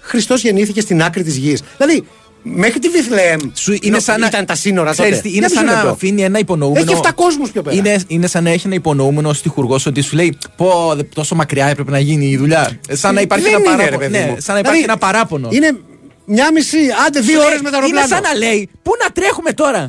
Χριστός 0.00 0.42
γεννήθηκε 0.42 0.80
στην 0.80 1.02
άκρη 1.02 1.22
της 1.22 1.36
γης. 1.36 1.62
Δηλαδή, 1.76 2.04
μέχρι 2.42 2.78
τη 2.78 2.88
Βιθλεέμ 2.88 3.40
Σου 3.54 3.76
είναι 3.80 3.98
σαν 3.98 4.20
να- 4.20 4.26
ήταν 4.26 4.44
τα 4.46 4.54
σύνορα 4.54 4.90
Ξέρεις 4.90 5.16
τότε. 5.16 5.28
τι, 5.28 5.36
είναι 5.36 5.46
Για 5.46 5.48
σαν 5.48 5.64
μισό 5.64 5.74
να 5.76 5.80
λεπτό; 5.80 5.94
αφήνει 5.94 6.22
ένα 6.22 6.38
υπονοούμενο. 6.38 6.90
Έχει 6.92 7.00
7 7.04 7.12
κόσμους 7.14 7.50
πιο 7.50 7.62
πέρα. 7.62 7.76
Είναι, 7.76 8.00
είναι 8.06 8.26
σαν 8.26 8.42
να 8.44 8.50
έχει 8.50 8.66
ένα 8.66 8.74
υπονοούμενο 8.74 9.32
στιχουργός 9.32 9.86
ότι 9.86 10.00
σου 10.00 10.16
λέει 10.16 10.38
Πω, 10.56 10.92
δε- 10.96 11.02
τόσο 11.02 11.34
μακριά 11.34 11.66
έπρεπε 11.66 11.90
να 11.90 11.98
γίνει 11.98 12.26
η 12.26 12.36
δουλειά. 12.36 12.70
Ε, 12.88 12.94
Σαν 12.96 13.14
να 13.14 13.20
υπάρχει 13.20 13.44
Δεν 13.44 13.54
ένα 13.60 13.72
είναι, 13.72 13.84
ρε 13.84 13.88
παράπονο. 13.90 13.98
παιδί 14.10 14.18
Ναι, 14.24 14.30
μου. 14.30 14.36
σαν 14.40 14.54
να 14.54 14.60
υπάρχει 14.60 14.80
Δηλαδή, 14.80 15.00
ένα 15.02 15.12
παράπονο. 15.12 15.48
Είναι 15.52 15.76
μια 16.24 16.52
μισή, 16.52 16.76
άντε 17.06 17.20
δύο 17.20 17.34
Σου 17.40 17.46
ώρες 17.46 17.52
λέει, 17.52 17.60
με 17.62 17.70
το 17.70 17.76
αεροπλάνο. 17.76 18.06
Είναι 18.06 18.14
σαν 18.14 18.22
να 18.22 18.34
λέει 18.38 18.68
Πού 18.82 18.92
να 19.04 19.10
τρέχουμε 19.10 19.52
τώρα; 19.52 19.86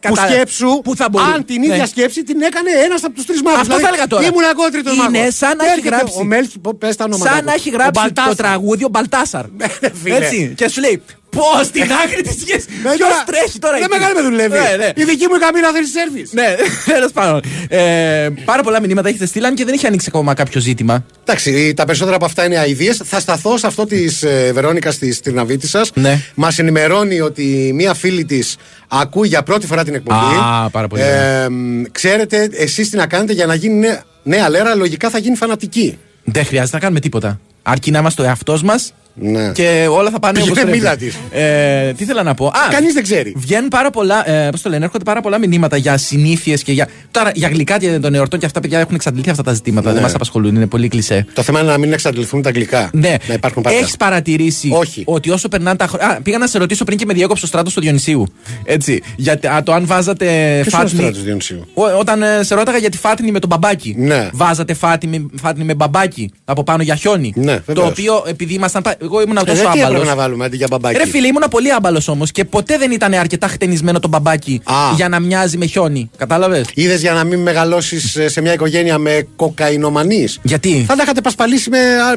Που 0.00 0.14
Κατα- 0.14 0.28
σκέψου, 0.32 0.80
Πού 0.84 0.96
θα 0.96 1.08
μπορούμε. 1.08 1.32
αν 1.32 1.44
την 1.44 1.60
Ναι. 1.60 1.66
ίδια 1.66 1.86
σκέψη 1.86 2.22
την 2.22 2.42
έκανε 2.42 2.70
ένας 2.84 3.04
από 3.04 3.14
τους 3.14 3.26
τρεις 3.26 3.42
μάγου. 3.42 3.58
Αυτό 3.60 3.78
θα 3.78 3.88
έλεγα 3.88 4.06
τώρα. 4.06 4.22
Ήμουν 4.26 4.42
εγώ 4.54 4.70
τρίτος 4.70 4.96
μάγο. 4.96 5.08
Είναι 5.18 5.30
σαν 5.30 5.56
να 5.56 5.64
έχει 5.72 5.80
γράψει. 5.80 6.18
Ο 6.18 6.24
Μέλχη, 6.24 6.60
πες 6.78 6.96
τα 6.96 7.04
ονόματα. 7.04 7.30
Σαν 7.30 7.38
του. 7.40 7.44
να 7.44 7.52
έχει 7.52 7.68
Ο 7.68 7.72
γράψει 7.72 7.92
το 7.92 8.00
Μπαλτάσαρ. 8.00 8.34
τραγούδι 8.36 8.84
ο 8.84 8.88
Μπαλτάσαρ. 8.88 9.44
φίλε. 10.02 10.16
Έτσι. 10.16 10.52
Και 10.56 10.68
σου 10.68 10.80
λέει 10.80 11.02
Πώ 11.38 11.64
στην 11.64 11.82
άκρη 12.04 12.22
της 12.22 12.34
γης. 12.46 12.64
Ναι, 12.82 12.90
Ποιος 12.96 13.08
τώρα, 13.08 13.24
τρέχει 13.26 13.58
τώρα 13.58 13.74
Δεν 13.78 13.88
εκεί; 13.90 13.98
με 13.98 14.04
κάνει 14.04 14.14
με 14.14 14.22
δουλεύει. 14.28 14.58
Ναι, 14.58 14.84
ναι. 14.84 14.90
Η 14.94 15.04
δική 15.04 15.26
μου 15.28 15.34
η 15.34 15.38
καμπίνα 15.38 15.70
θέλει 15.72 15.86
σερβις. 15.86 16.32
Ναι, 16.32 16.54
τέλος 16.92 17.12
πάντων. 17.12 17.40
Ε, 17.68 18.28
πάρα 18.44 18.62
πολλά 18.62 18.80
μηνύματα 18.80 19.08
έχετε 19.08 19.26
στείλει, 19.26 19.46
αν 19.46 19.54
και 19.54 19.64
δεν 19.64 19.74
έχει 19.74 19.86
ανοίξει 19.86 20.06
ακόμα 20.08 20.34
κάποιο 20.34 20.60
ζήτημα. 20.60 21.04
Εντάξει, 21.24 21.74
τα 21.74 21.84
περισσότερα 21.84 22.16
από 22.16 22.24
αυτά 22.24 22.44
είναι 22.44 22.58
αειδίε. 22.58 22.92
Θα 23.04 23.20
σταθώ 23.20 23.58
σε 23.58 23.66
αυτό 23.66 23.86
της 23.86 24.22
ε, 24.22 24.50
Βερόνικας 24.54 24.98
της 24.98 25.20
Τριναβίτης 25.20 25.70
σας. 25.70 25.90
Ναι. 25.94 26.20
Μας 26.34 26.58
ενημερώνει 26.58 27.20
ότι 27.20 27.70
μία 27.74 27.94
φίλη 27.94 28.24
της 28.24 28.56
ακούει 28.88 29.28
για 29.28 29.42
πρώτη 29.42 29.66
φορά 29.66 29.84
την 29.84 29.94
εκπομπή. 29.94 30.34
Α, 30.64 30.70
πάρα 30.70 30.88
πολύ 30.88 31.02
Ε, 31.02 31.48
μ, 31.48 31.82
ξέρετε, 31.92 32.48
εσείς 32.52 32.90
τι 32.90 32.96
να 32.96 33.06
κάνετε 33.06 33.32
για 33.32 33.46
να 33.46 33.54
γίνει 33.54 33.74
νέα, 33.78 34.02
νέα 34.22 34.48
λέρα, 34.50 34.74
λογικά 34.74 35.10
θα 35.10 35.18
γίνει 35.18 35.36
φανατική. 35.36 35.98
Δεν 36.24 36.44
χρειάζεται 36.44 36.76
να 36.76 36.82
κάνουμε 36.82 37.00
τίποτα. 37.00 37.40
Αρκεί 37.62 37.90
να 37.90 37.98
είμαστε 37.98 38.22
ο 38.22 38.24
εαυτός 38.24 38.62
μας 38.62 38.92
Ναι. 39.18 39.52
και 39.52 39.86
όλα 39.90 40.10
θα 40.10 40.18
πάνε 40.18 40.32
Πήγαινε 40.38 40.52
όπω 40.52 40.60
πρέπει. 40.62 40.78
μίλα 40.78 40.96
της. 40.96 41.14
Ε, 41.30 41.92
τι 41.92 42.04
θέλω 42.04 42.22
να 42.22 42.34
πω. 42.34 42.46
Α, 42.46 42.52
Κανείς 42.70 42.92
δεν 42.94 43.02
ξέρει. 43.02 43.32
Βγαίνουν 43.36 43.68
πάρα 43.68 43.90
πολλά, 43.90 44.30
ε, 44.30 44.50
πώς 44.50 44.62
το 44.62 44.68
λένε, 44.68 44.84
έρχονται 44.84 45.04
πάρα 45.04 45.20
πολλά 45.20 45.38
μηνύματα 45.38 45.76
για 45.76 45.96
συνήθειες 45.96 46.62
και 46.62 46.72
για. 46.72 46.88
Τώρα 47.10 47.30
για 47.34 47.48
γλυκά 47.48 47.78
και 47.78 47.98
των 47.98 48.14
εορτών 48.14 48.38
και 48.40 48.46
αυτά 48.46 48.60
παιδιά 48.60 48.78
έχουν 48.80 48.94
εξαντληθεί 48.94 49.30
αυτά 49.30 49.42
τα 49.42 49.52
ζητήματα. 49.52 49.88
Ναι. 49.88 49.94
Δεν 49.94 50.02
μας 50.02 50.14
απασχολούν, 50.14 50.54
είναι 50.56 50.66
πολύ 50.66 50.88
κλεισέ. 50.88 51.26
Το 51.32 51.42
θέμα 51.42 51.60
είναι 51.60 51.70
να 51.70 51.78
μην 51.78 51.92
εξαντληθούν 51.92 52.42
τα 52.42 52.50
γλυκά. 52.50 52.90
Ναι, 52.92 53.14
Να 53.28 53.34
υπάρχουν 53.34 53.62
πάντα. 53.62 53.76
έχεις 53.76 53.96
παρατηρήσει 53.96 54.68
Όχι. 54.72 55.02
ότι 55.06 55.30
όσο 55.30 55.48
περνάνε 55.48 55.76
τα 55.76 55.86
χρόνια. 55.86 56.20
Πήγα 56.22 56.38
να 56.38 56.46
σε 56.46 56.58
ρωτήσω 56.58 56.84
πριν 56.84 56.98
και 56.98 57.04
με 57.06 57.12
διέκοψε 57.14 57.44
ο 57.44 57.48
στράτος 57.48 57.74
του 57.74 57.80
Διονυσίου. 57.80 58.26
Έτσι. 58.64 59.02
Για 59.16 59.38
α, 59.54 59.62
το 59.62 59.72
αν 59.72 59.86
βάζατε 59.86 60.24
Ποιος 60.62 60.72
είναι 60.72 60.82
ο 60.82 60.86
φάτνη. 60.86 60.98
Στράτος 60.98 61.22
Διονυσίου; 61.22 61.66
Ο- 61.74 61.98
όταν 61.98 62.22
ε, 62.22 62.42
σε 62.42 62.54
ρώταγα 62.54 62.78
για 62.78 62.90
τη 62.90 62.96
φάτνη 62.98 63.30
με 63.30 63.38
τον 63.38 63.48
μπαμπάκι. 63.48 63.94
Ναι. 63.98 64.28
Βάζατε 64.32 64.74
φάτνη, 64.74 65.26
φάτνη 65.42 65.64
με 65.64 65.74
μπαμπάκι 65.74 66.30
από 66.44 66.62
πάνω 66.64 66.82
για 66.82 66.94
χιόνι. 66.94 67.32
Ναι, 67.36 67.56
το 67.56 67.62
βεβαίως. 67.66 67.88
οποίο 67.88 68.24
επειδή 68.26 68.54
ήμασταν. 68.54 68.82
Πα- 69.08 69.12
Εγώ 69.12 69.20
ήμουν 69.22 69.36
Ε, 69.36 69.40
τόσο 69.40 69.52
δεν 69.54 69.62
τι 69.62 69.66
έπρεπε 69.78 69.86
άμπαλος. 69.86 70.08
να 70.08 70.14
βάλουμε 70.14 70.44
αντί 70.44 70.56
για 70.56 70.66
μπαμπάκι. 70.70 70.98
Ρε 70.98 71.06
φίλε, 71.06 71.26
ήμουν 71.26 71.44
πολύ 71.50 71.72
άμπαλος 71.72 72.08
όμως 72.08 72.30
και 72.32 72.44
ποτέ 72.44 72.78
δεν 72.78 72.90
ήταν 72.90 73.14
αρκετά 73.14 73.48
χτενισμένο 73.48 73.98
το 74.00 74.08
μπαμπάκι 74.08 74.60
Α. 74.64 74.74
για 74.96 75.08
να 75.08 75.20
μοιάζει 75.20 75.56
με 75.56 75.66
χιόνι. 75.66 76.10
Κατάλαβες; 76.16 76.66
Είδες 76.74 77.00
για 77.00 77.12
να 77.12 77.24
μην 77.24 77.40
μεγαλώσεις 77.40 78.18
σε 78.26 78.40
μια 78.40 78.52
οικογένεια 78.52 78.98
με 78.98 79.26
κοκαϊνομανεί. 79.36 80.26
Γιατί; 80.42 80.84
Θα 80.88 80.96
τα 80.96 81.02
είχατε 81.02 81.20
πασπαλίσει 81.20 81.70
με. 81.70 81.78
α, 81.78 82.16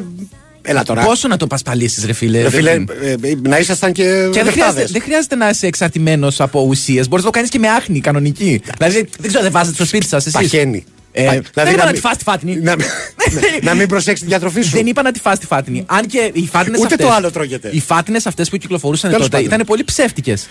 Έλα 0.62 0.82
τώρα. 0.82 1.02
Πόσο 1.04 1.28
να 1.28 1.36
το 1.36 1.46
πασπαλίσεις, 1.46 2.04
ρε 2.04 2.12
φίλε. 2.12 2.36
Ρε 2.42 2.48
δεν- 2.48 2.50
φίλε, 2.52 2.70
ε, 2.70 3.10
ε, 3.22 3.34
να 3.48 3.58
ήσασταν 3.58 3.92
και, 3.92 4.02
Και 4.02 4.08
δεν 4.08 4.30
χρειάζεται, 4.32 4.52
δεχτάδες. 4.52 4.90
δεν 4.90 5.02
χρειάζεται 5.02 5.34
να 5.34 5.48
είσαι 5.48 5.66
εξαρτημένος 5.66 6.40
από 6.40 6.60
ουσίες. 6.68 7.08
Μπορείς 7.08 7.24
να 7.24 7.30
το 7.30 7.36
κάνεις 7.36 7.50
και 7.50 7.58
με 7.58 7.68
άχνη 7.68 8.00
κανονική. 8.00 8.60
Δηλαδή, 8.78 9.08
δεν 9.18 9.28
ξέρω, 9.28 9.42
δεν 9.42 9.52
βάζετε 9.52 9.74
στο 9.74 9.84
σπίτι 9.84 10.06
σας. 10.06 10.24
Παχαίνει. 10.30 10.84
Ε, 11.12 11.24
Πα- 11.24 11.30
δεν 11.32 11.42
δηλαδή 11.52 11.70
είπα 11.72 11.76
να 11.78 11.84
να 11.84 11.84
μην- 11.92 11.94
τη 11.94 12.00
φας 12.08 12.16
τη 12.16 12.24
φάτνη. 12.24 12.56
Να, 12.60 12.76
να 13.70 13.74
μην 13.74 13.88
προσέξει 13.88 14.22
τη 14.22 14.28
διατροφή 14.28 14.62
σου. 14.62 14.70
Δεν 14.70 14.86
είπα 14.86 15.02
να 15.02 15.12
τη 15.12 15.20
φας 15.20 15.38
τη 15.38 15.46
φάτνη. 15.46 15.84
Αν 15.86 16.06
και 16.06 16.30
οι 16.32 16.48
φάτνες 16.52 16.80
Ούτε 16.80 16.94
αυτές, 16.94 17.06
το 17.06 17.12
άλλο 17.12 17.30
τρώγεται. 17.30 17.68
Οι 17.72 17.80
φάτνες 17.80 18.26
αυτές 18.26 18.48
που 18.50 18.56
κυκλοφορούσαν 18.56 19.10
Τέλος 19.10 19.24
τότε 19.24 19.36
πάντων. 19.42 19.52
ήταν 19.54 19.66
πολύ 19.66 19.84
ψεύτικες. 19.84 20.48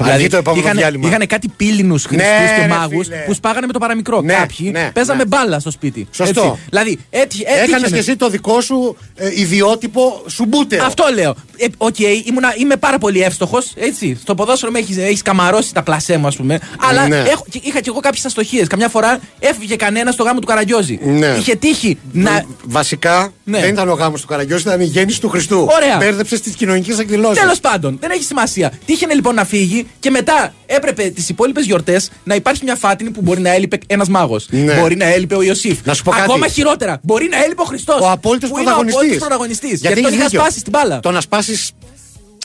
Αργεί 0.00 0.26
το 0.28 0.36
επόμενο 0.36 0.62
είχαν, 0.64 0.76
διάλειμμα. 0.76 1.08
είχαν 1.08 1.26
κάτι 1.26 1.48
πήλινους 1.56 1.92
Χριστούς 1.94 2.14
Ναι, 2.16 2.54
και 2.56 2.60
ρε 2.62 2.66
μάγους 2.68 3.06
φίλε. 3.06 3.16
που 3.26 3.34
σπάγανε 3.34 3.66
με 3.66 3.72
το 3.72 3.78
παραμικρό. 3.78 4.20
Ναι, 4.20 4.32
Κάποιοι 4.32 4.68
ναι, 4.72 4.90
παίζαμε 4.94 5.18
ναι. 5.18 5.26
μπάλα 5.28 5.58
στο 5.58 5.70
σπίτι. 5.70 6.06
Σωστό. 6.10 6.40
Έτσι. 6.40 6.60
Δηλαδή, 6.68 6.98
έτυχε. 7.10 7.42
Έκανε 7.46 7.62
έτυχε- 7.62 7.92
και 7.92 7.98
εσύ 7.98 8.16
το 8.16 8.28
δικό 8.28 8.60
σου 8.60 8.96
ε, 9.16 9.40
ιδιότυπο 9.40 10.22
Subbuteo. 10.28 10.84
Αυτό 10.84 11.04
λέω. 11.14 11.34
Ε, 11.56 11.66
Οκ, 11.76 11.98
ήμουνα- 12.24 12.54
είμαι 12.58 12.76
πάρα 12.76 12.98
πολύ 12.98 13.22
εύστοχος. 13.22 13.72
Έτσι. 13.76 14.18
Στο 14.20 14.34
ποδόσφαιρο 14.34 14.72
με 14.72 14.78
έχει 14.78 15.00
έχεις 15.00 15.22
καμαρώσει 15.22 15.74
τα 15.74 15.82
πλασέ 15.82 16.16
μου, 16.16 16.26
ας 16.26 16.36
πούμε. 16.36 16.58
Αλλά 16.88 17.08
Ναι. 17.08 17.16
έχω, 17.16 17.44
και- 17.50 17.60
είχα 17.62 17.80
κι 17.80 17.88
εγώ 17.88 18.00
κάποιες 18.00 18.24
αστοχίες. 18.24 18.66
Καμιά 18.66 18.88
φορά 18.88 19.18
έφυγε 19.38 19.76
κανένας 19.76 20.14
στο 20.14 20.22
γάμο 20.22 20.40
του 20.40 20.46
Καραγκιόζη. 20.46 20.98
Ναι. 21.04 21.26
Είχε 21.38 21.54
τύχει 21.54 21.98
να. 22.12 22.44
Βασικά 22.64 23.32
Ναι. 23.44 23.60
δεν 23.60 23.68
ήταν 23.72 23.88
ο 23.88 23.92
γάμος 23.94 24.20
του 24.20 24.26
Καραγκιόζη, 24.26 24.62
ήταν 24.62 24.80
η 24.80 24.84
γέννηση 24.84 25.20
του 25.20 25.28
Χριστού. 25.28 25.68
Ωραία. 25.74 25.96
Μπέρδεψες 25.96 26.40
τις 26.40 26.54
κοινωνικές 26.54 26.98
εκδηλώσεις. 26.98 27.40
Τέλος 27.40 27.60
πάντων, 27.60 27.96
δεν 28.00 28.10
έχει 28.10 28.22
σημασία. 28.22 28.72
Τύχαινε 28.86 29.14
λοιπόν 29.14 29.34
να 29.34 29.44
φύγει; 29.44 29.73
Και 30.00 30.10
μετά 30.10 30.54
έπρεπε 30.66 31.02
τις 31.02 31.28
υπόλοιπες 31.28 31.64
γιορτές 31.64 32.10
να 32.24 32.34
υπάρχει 32.34 32.64
μια 32.64 32.74
φάτινη 32.76 33.10
που 33.10 33.20
μπορεί 33.20 33.40
να 33.40 33.50
έλειπε 33.54 33.78
ένας 33.86 34.08
μάγος. 34.08 34.46
Ναι. 34.50 34.74
Μπορεί 34.74 34.96
να 34.96 35.04
έλειπε 35.04 35.34
ο 35.34 35.42
Ιωσήφ. 35.42 35.78
Να 35.84 35.94
σου 35.94 36.02
πω 36.02 36.10
κάτι. 36.10 36.22
Ακόμα 36.22 36.48
χειρότερα. 36.48 36.98
Μπορεί 37.02 37.28
να 37.30 37.44
έλειπε 37.44 37.60
ο 37.62 37.64
Χριστός. 37.64 38.00
Ο 38.00 38.10
απόλυτος 38.10 38.50
πρωταγωνιστής. 38.50 39.18
πρωταγωνιστής. 39.18 39.70
Γι' 39.70 39.76
Γιατί 39.76 39.94
αυτό 39.94 40.06
έχεις 40.06 40.18
είχα 40.18 40.24
δίκιο. 40.28 40.40
σπάσει 40.40 40.62
την 40.62 40.70
μπάλα. 40.72 41.00
Το 41.00 41.10
να 41.10 41.20
σπάσεις 41.20 41.72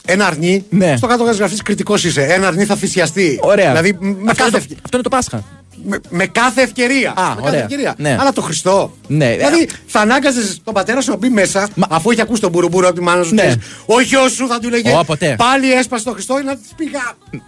ένα 0.04 0.26
αρνί, 0.26 0.64
Ναι. 0.70 0.94
στο 0.96 1.06
κάτω 1.06 1.24
γραφή 1.24 1.56
κριτικός 1.56 2.04
είσαι. 2.04 2.22
Ένα 2.24 2.46
αρνί 2.46 2.64
θα 2.64 2.76
θυσιαστεί. 2.76 3.38
Ωραία. 3.42 3.68
Δηλαδή 3.68 3.96
με 4.00 4.08
αυτό, 4.30 4.34
κάθε, 4.42 4.50
το- 4.50 4.56
ευκαι- 4.56 4.78
αυτό 4.84 4.96
είναι 4.96 5.02
το 5.02 5.08
Πάσχα. 5.08 5.44
Με, 5.84 6.00
με 6.08 6.26
κάθε 6.26 6.62
ευκαιρία. 6.62 7.10
Α, 7.10 7.22
με 7.28 7.34
κάθε 7.34 7.48
ωραία. 7.48 7.60
ευκαιρία. 7.62 7.94
Ναι. 7.98 8.16
Αλλά 8.20 8.32
το 8.32 8.40
Χριστό. 8.42 8.92
Ναι. 9.06 9.36
Δηλαδή 9.36 9.68
θα 9.86 10.00
ανάγκαζες 10.00 10.60
τον 10.64 10.74
πατέρα 10.74 11.00
σου 11.00 11.10
να 11.10 11.16
μπει 11.16 11.28
μέσα, 11.28 11.68
αφού 11.88 12.10
έχει 12.10 12.20
ακούσει 12.20 12.40
τον 12.40 12.50
μπουρουμπούρο 12.50 12.86
από 12.86 12.96
τη 12.96 13.02
μάνα 13.02 13.22
σου. 13.22 13.34
Ναι. 13.34 13.40
ξέρεις, 13.42 13.64
Ο 13.86 14.00
γιο 14.00 14.28
σου 14.28 14.46
θα 14.48 14.58
του 14.58 14.68
λέγε. 14.68 14.92
Ω, 14.92 15.04
ποτέ. 15.04 15.34
Πάλι 15.38 15.72
έσπασε 15.72 16.04
το 16.04 16.12
Χριστό 16.12 16.34
να 16.44 16.56
της 16.56 16.68
πήγα. 16.76 17.00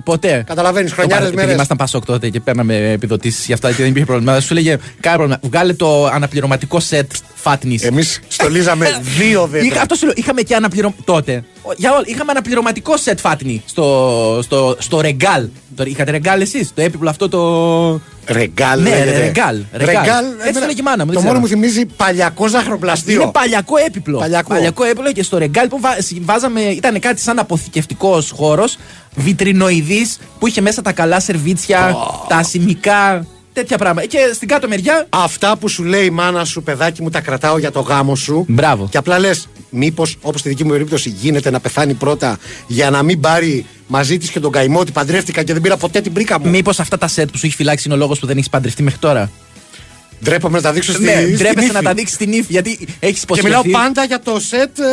Ποτέ. 0.04 0.44
Καταλαβαίνεις, 0.46 0.90
Το 0.90 0.94
χρονιάρες 0.96 1.14
παρα- 1.18 1.26
επειδή 1.26 1.36
μέρες. 1.40 1.54
Ήμασταν 1.54 1.76
πασόκ 1.76 2.04
τότε 2.04 2.28
και 2.28 2.40
παίρναμε 2.40 2.90
επιδοτήσεις 2.90 3.46
για 3.46 3.54
αυτά 3.54 3.68
και 3.68 3.76
δεν 3.76 3.86
υπήρχε 3.86 4.06
πρόβλημα. 4.06 4.40
Σου 4.40 4.52
έλεγε 4.52 4.76
κάνα 5.00 5.16
πρόβλημα. 5.16 5.40
Βγάλε 5.42 5.72
το 5.72 6.06
αναπληρωματικό 6.06 6.80
σετ 6.80 7.10
φάτνης. 7.34 7.82
Εμείς 7.82 8.20
στολίζαμε 8.28 9.00
δύο 9.18 9.46
δέντρα. 9.46 9.66
Είχα, 9.66 9.80
αυτό 9.80 9.94
σου 9.94 10.04
λέω, 10.04 10.14
είχαμε 10.16 10.42
και 10.42 10.54
αναπληρωματικό. 10.54 11.12
Τότε. 11.12 11.44
Ο- 11.62 11.72
Για 11.76 11.92
όλα, 11.92 12.02
είχαμε 12.06 12.30
αναπληρωματικό 12.30 12.96
σετ 12.96 13.18
φάτνη 13.20 13.62
στο, 13.66 14.38
στο, 14.42 14.76
στο 14.78 15.00
ρεγκάλ. 15.00 15.48
Το 15.76 15.82
είχατε 15.86 16.10
ρεγκάλ 16.10 16.40
εσείς, 16.40 16.70
το 16.74 16.82
έπιπλο 16.82 17.10
αυτό 17.10 17.28
το. 17.28 17.40
Ρεγκάλ. 18.26 18.82
Ναι, 18.82 18.88
λέγεται. 18.90 19.18
ρεγκάλ, 19.18 19.62
ρεγκάλ. 19.72 20.24
Έτσι 20.24 20.36
εμένα- 20.40 20.52
το 20.52 20.64
λέει 20.64 20.74
και 20.74 20.80
η 20.80 20.82
μάνα 20.82 21.04
μου, 21.04 21.12
δεν 21.12 21.12
Το 21.12 21.18
ξέρω. 21.18 21.26
μόνο 21.26 21.38
μου 21.38 21.46
θυμίζει 21.46 21.84
παλιακό 21.86 22.46
ζαχαροπλαστείο. 22.48 23.22
Είναι 23.22 23.30
παλιακό 23.30 23.76
έπιπλο. 23.86 24.18
Παλιακό. 24.18 24.84
έπιπλο 24.84 25.12
και 25.12 25.22
στο 25.22 25.38
ρεγκάλ 25.38 25.68
που 25.68 25.80
βά- 25.80 25.96
βάζαμε. 26.20 26.60
ήταν 26.60 26.98
κάτι 27.00 27.20
σαν 27.20 27.38
αποθηκευτικός 27.38 28.30
χώρος, 28.30 28.78
βιτρινοειδής 29.14 30.18
που 30.38 30.46
είχε 30.46 30.60
μέσα 30.60 30.82
τα 30.82 30.92
καλά 30.92 31.20
σερβίτσια, 31.20 31.96
τα 32.28 32.36
ασημικά, 32.36 33.26
τέτοια 33.52 33.78
πράγματα. 33.78 34.06
Και 34.06 34.18
στην 34.34 34.48
κάτω 34.48 34.68
μεριά. 34.68 35.06
Αυτά 35.08 35.56
που 35.56 35.68
σου 35.68 35.82
λέει 35.84 36.04
η 36.04 36.10
μάνα 36.10 36.44
σου, 36.44 36.62
παιδάκι 36.62 37.02
μου, 37.02 37.10
τα 37.10 37.20
κρατάω 37.20 37.58
για 37.58 37.70
το 37.70 37.80
γάμο 37.80 38.14
σου. 38.16 38.44
Μπράβο. 38.48 38.88
Και 38.90 38.96
απλά 38.96 39.18
λες, 39.18 39.48
μήπως 39.70 40.16
όπως 40.20 40.40
στη 40.40 40.48
δική 40.48 40.64
μου 40.64 40.70
περίπτωση 40.70 41.08
γίνεται 41.08 41.50
να 41.50 41.60
πεθάνει 41.60 41.94
πρώτα 41.94 42.38
για 42.66 42.90
να 42.90 43.02
μην 43.02 43.20
πάρει 43.20 43.66
μαζί 43.86 44.18
της 44.18 44.30
και 44.30 44.40
τον 44.40 44.52
καημό 44.52 44.78
ότι 44.78 44.92
παντρεύτηκα 44.92 45.42
και 45.42 45.52
δεν 45.52 45.62
πήρα 45.62 45.76
ποτέ 45.76 46.00
την 46.00 46.12
πρίκα 46.12 46.40
μου. 46.40 46.48
Μήπως 46.48 46.80
αυτά 46.80 46.98
τα 46.98 47.08
σετ 47.08 47.30
που 47.30 47.38
σου 47.38 47.46
έχει 47.46 47.54
φυλάξει 47.54 47.82
είναι 47.86 47.94
ο 47.94 47.98
λόγος 47.98 48.18
που 48.18 48.26
δεν 48.26 48.36
έχεις 48.36 48.48
παντρευτεί 48.48 48.82
μέχρι 48.82 48.98
τώρα; 48.98 49.30
Ντρέπομαι 50.24 50.56
να 50.56 50.62
τα 50.62 50.72
δείξω 50.72 50.92
στη 50.92 51.02
Ναι, 51.02 51.12
στην 51.12 51.36
ντρέπεσαι 51.36 51.64
ύφη. 51.66 51.74
να 51.74 51.82
τα 51.82 51.94
δείξεις 51.94 52.14
στην 52.14 52.32
ύφη 52.32 52.46
γιατί 52.48 52.70
έχεις 53.00 53.18
Και 53.18 53.24
υποσχεθεί. 53.24 53.48
μιλάω 53.48 53.62
πάντα 53.82 54.04
για 54.04 54.20
το 54.20 54.40
σετ 54.40 54.78
ε, 54.78 54.84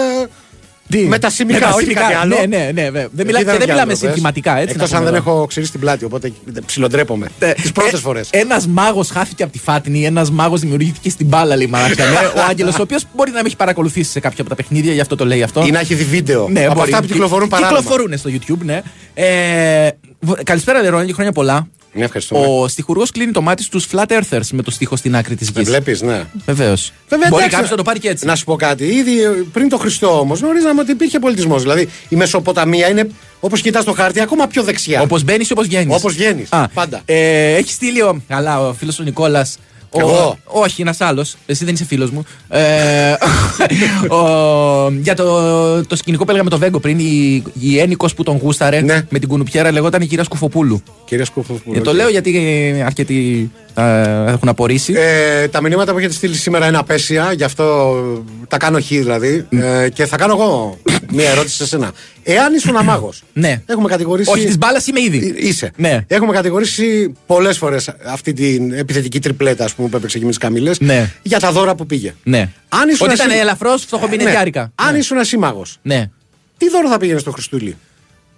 Τι; 0.89 0.97
με 0.99 1.19
τα 1.19 1.29
σημικά, 1.29 1.59
Με 1.59 1.65
τα 1.65 1.69
όχι 1.71 1.79
σημικά, 1.81 2.01
κάτι 2.01 2.13
άλλο. 2.13 2.35
Ναι, 2.35 2.45
ναι, 2.45 2.71
ναι. 2.73 2.81
βέβαια. 2.83 3.07
Δεν, 3.11 3.25
μιλά, 3.25 3.37
Εκεί 3.39 3.45
και 3.45 3.51
δεν 3.51 3.55
βγαίνω, 3.55 3.71
μιλάμε 3.71 3.91
πες. 3.91 3.97
συνθηματικά, 3.99 4.57
έτσι. 4.57 4.73
Εκτός 4.75 4.91
να 4.91 4.97
αν 4.97 5.03
πούμε 5.03 5.15
δεν 5.17 5.21
εδώ. 5.27 5.31
έχω 5.37 5.45
ξυρίσει 5.45 5.71
την 5.71 5.79
πλάτη, 5.79 6.05
οπότε 6.05 6.31
ψιλοντρέπομαι. 6.65 7.27
Τις 7.61 7.71
πρώτες 7.71 7.93
Ε, 7.93 7.97
φορές. 7.97 8.27
Ένας 8.31 8.67
μάγος 8.67 9.09
χάθηκε 9.09 9.43
από 9.43 9.51
τη 9.51 9.59
Φάτινη, 9.59 10.05
ένας 10.05 10.31
μάγος 10.31 10.59
δημιουργήθηκε 10.59 11.09
στην 11.09 11.25
μπάλα, 11.27 11.55
λέει 11.55 11.67
μαλάκα. 11.67 12.03
ναι. 12.05 12.15
Ο 12.41 12.45
Άγγελος, 12.49 12.79
ο 12.79 12.81
οποίος 12.81 13.03
μπορεί 13.15 13.31
να 13.31 13.41
με 13.41 13.47
έχει 13.47 13.55
παρακολουθήσει 13.55 14.11
σε 14.11 14.19
κάποια 14.19 14.37
από 14.41 14.49
τα 14.49 14.55
παιχνίδια, 14.55 14.93
γι' 14.93 14.99
αυτό 15.01 15.15
το 15.15 15.25
λέει 15.25 15.43
αυτό. 15.43 15.63
Ή 15.65 15.71
να 15.71 15.79
έχει 15.79 15.93
δει 15.93 16.03
βίντεο. 16.03 16.47
Ναι, 16.49 16.65
από 16.65 16.73
μπορεί. 16.73 16.91
αυτά 16.93 17.01
που 17.05 17.11
κυκλοφορούν 17.11 17.47
παράνομα. 17.47 17.77
Κυκλοφορούν 17.79 18.17
στο 18.17 18.29
YouTube, 18.33 18.59
ναι. 18.65 18.81
Ε, 19.13 19.89
β- 20.19 20.43
καλησπέρα, 20.43 20.81
Λερόνι, 20.81 21.05
και 21.05 21.13
χρόνια 21.13 21.31
πολλά. 21.31 21.67
Ναι, 21.93 22.03
ευχαριστούμε. 22.03 22.45
Ο 22.47 22.67
στιχουργός 22.67 23.11
κλείνει 23.11 23.31
το 23.31 23.41
μάτι 23.41 23.63
στους 23.63 23.87
Flat 23.91 24.05
Earthers 24.07 24.47
με 24.51 24.61
το 24.61 24.71
στίχο 24.71 24.95
στην 24.95 25.15
άκρη 25.15 25.35
της 25.35 25.47
γης. 25.47 25.57
Με 25.57 25.63
βλέπεις, 25.63 26.01
ναι. 26.01 26.23
Βεβαίως. 26.45 26.91
Βέβαια, 27.09 27.27
Μπορεί 27.29 27.35
εντάξει, 27.35 27.55
κάποιος 27.55 27.69
να 27.69 27.77
το 27.77 27.83
πάρει 27.83 27.99
και 27.99 28.09
έτσι. 28.09 28.25
Να 28.25 28.35
σου 28.35 28.43
πω 28.43 28.55
κάτι. 28.55 28.85
Ήδη 28.85 29.23
ε, 29.23 29.29
πριν 29.51 29.69
το 29.69 29.77
Χριστό 29.77 30.19
όμως 30.19 30.39
γνωρίζαμε 30.39 30.81
ότι 30.81 30.91
υπήρχε 30.91 31.19
πολιτισμός. 31.19 31.61
Δηλαδή 31.61 31.89
η 32.09 32.15
Μεσοποταμία 32.15 32.89
είναι 32.89 33.09
όπως 33.39 33.61
κοιτάς 33.61 33.83
το 33.83 33.93
χάρτη 33.93 34.19
ακόμα 34.19 34.47
πιο 34.47 34.63
δεξιά. 34.63 35.01
Όπως 35.01 35.23
μπαίνεις, 35.23 35.51
όπως 35.51 35.67
βγαίνεις. 35.67 35.95
Όπως 35.95 36.13
βγαίνεις. 36.13 36.49
Πάντα. 36.73 37.01
Ε, 37.05 37.53
έχεις 37.55 37.73
στείλει 37.73 38.01
ο. 38.01 38.21
Καλά, 38.27 38.67
ο 38.67 38.73
φίλος 38.73 38.99
ο 38.99 39.03
Νικόλας. 39.03 39.57
Εγώ; 39.91 40.37
όχι, 40.45 40.81
ένας 40.81 41.01
άλλος. 41.01 41.35
Εσύ 41.45 41.65
δεν 41.65 41.73
είσαι 41.73 41.85
φίλος 41.85 42.09
μου. 42.11 42.23
Ε, 42.49 43.13
ο, 44.15 44.89
για 45.01 45.15
το, 45.15 45.85
το 45.85 45.95
σκηνικό 45.95 46.23
που 46.23 46.29
έλεγα 46.29 46.43
με 46.43 46.49
το 46.49 46.57
Βέγκο 46.57 46.79
πριν, 46.79 46.99
η, 46.99 47.43
η 47.59 47.79
ένοικος 47.79 48.13
που 48.13 48.23
τον 48.23 48.37
γούσταρε 48.37 48.81
Ναι. 48.81 49.05
με 49.09 49.19
την 49.19 49.27
κουνουπιέρα 49.27 49.71
λεγόταν 49.71 50.01
η 50.01 50.07
κυρία 50.07 50.23
Σκουφοπούλου. 50.23 50.83
Κυρία 51.05 51.25
Σκουφοπούλου. 51.25 51.77
Ε, 51.77 51.81
το 51.81 51.89
οκ. 51.89 51.95
λέω 51.95 52.09
γιατί 52.09 52.37
ε, 52.37 52.83
αρκετοί 52.83 53.51
ε, 53.68 53.68
έχουν 54.27 54.49
απορήσει. 54.49 54.93
Ε, 54.97 55.47
τα 55.47 55.61
μηνύματα 55.61 55.91
που 55.91 55.97
έχετε 55.97 56.13
στείλει 56.13 56.35
σήμερα 56.35 56.67
είναι 56.67 56.77
απαίσια, 56.77 57.31
γι' 57.33 57.43
αυτό 57.43 57.95
τα 58.47 58.57
κάνω 58.57 58.79
χ 58.81 58.87
δηλαδή. 58.87 59.47
Ε, 59.49 59.89
και 59.93 60.05
θα 60.05 60.17
κάνω 60.17 60.33
εγώ 60.33 60.77
μία 61.11 61.29
ερώτηση 61.29 61.55
σε 61.55 61.67
σένα. 61.67 61.91
Εάν 62.23 62.53
ήσουν 62.53 62.75
αμάγος. 62.77 63.23
ναι. 63.33 63.61
Έχουμε 63.65 63.87
κατηγορήσει. 63.89 64.31
Όχι, 64.31 64.45
της 64.45 64.57
μπάλας 64.57 64.87
είμαι 64.87 65.01
ήδη. 65.01 65.35
Ε, 65.37 65.47
Είσαι. 65.47 65.71
Ναι. 65.75 65.99
Έχουμε 66.07 66.33
κατηγορήσει 66.33 67.13
πολλές 67.25 67.57
φορές 67.57 67.89
αυτή 68.05 68.33
την 68.33 68.71
επιθετική 68.73 69.19
τριπλέτα 69.19 69.63
ας 69.65 69.73
πούμε, 69.73 69.87
που 69.89 69.97
έπαιξε 69.97 70.19
και 70.19 70.25
με 70.25 70.31
τι 70.31 70.37
Καμίλε 70.37 70.71
Ναι. 70.79 71.11
για 71.21 71.39
τα 71.39 71.51
δώρα 71.51 71.75
που 71.75 71.85
πήγε. 71.85 72.13
Ναι. 72.23 72.49
Αν 72.69 72.89
ήσουν 72.89 73.05
Ότι 73.07 73.15
ήταν 73.15 73.29
εσύ- 73.29 73.39
ελαφρώ 73.39 73.77
φτωχομηνετιάρικα. 73.77 74.61
Ναι. 74.61 74.87
Αν 74.87 74.95
ήσουν 74.95 75.17
εσύ 75.17 75.37
μάγος, 75.37 75.77
Ναι. 75.81 76.09
τι 76.57 76.69
δώρο 76.69 76.89
θα 76.89 76.97
πήγαινε 76.97 77.19
στο 77.19 77.31
Χριστούλη; 77.31 77.77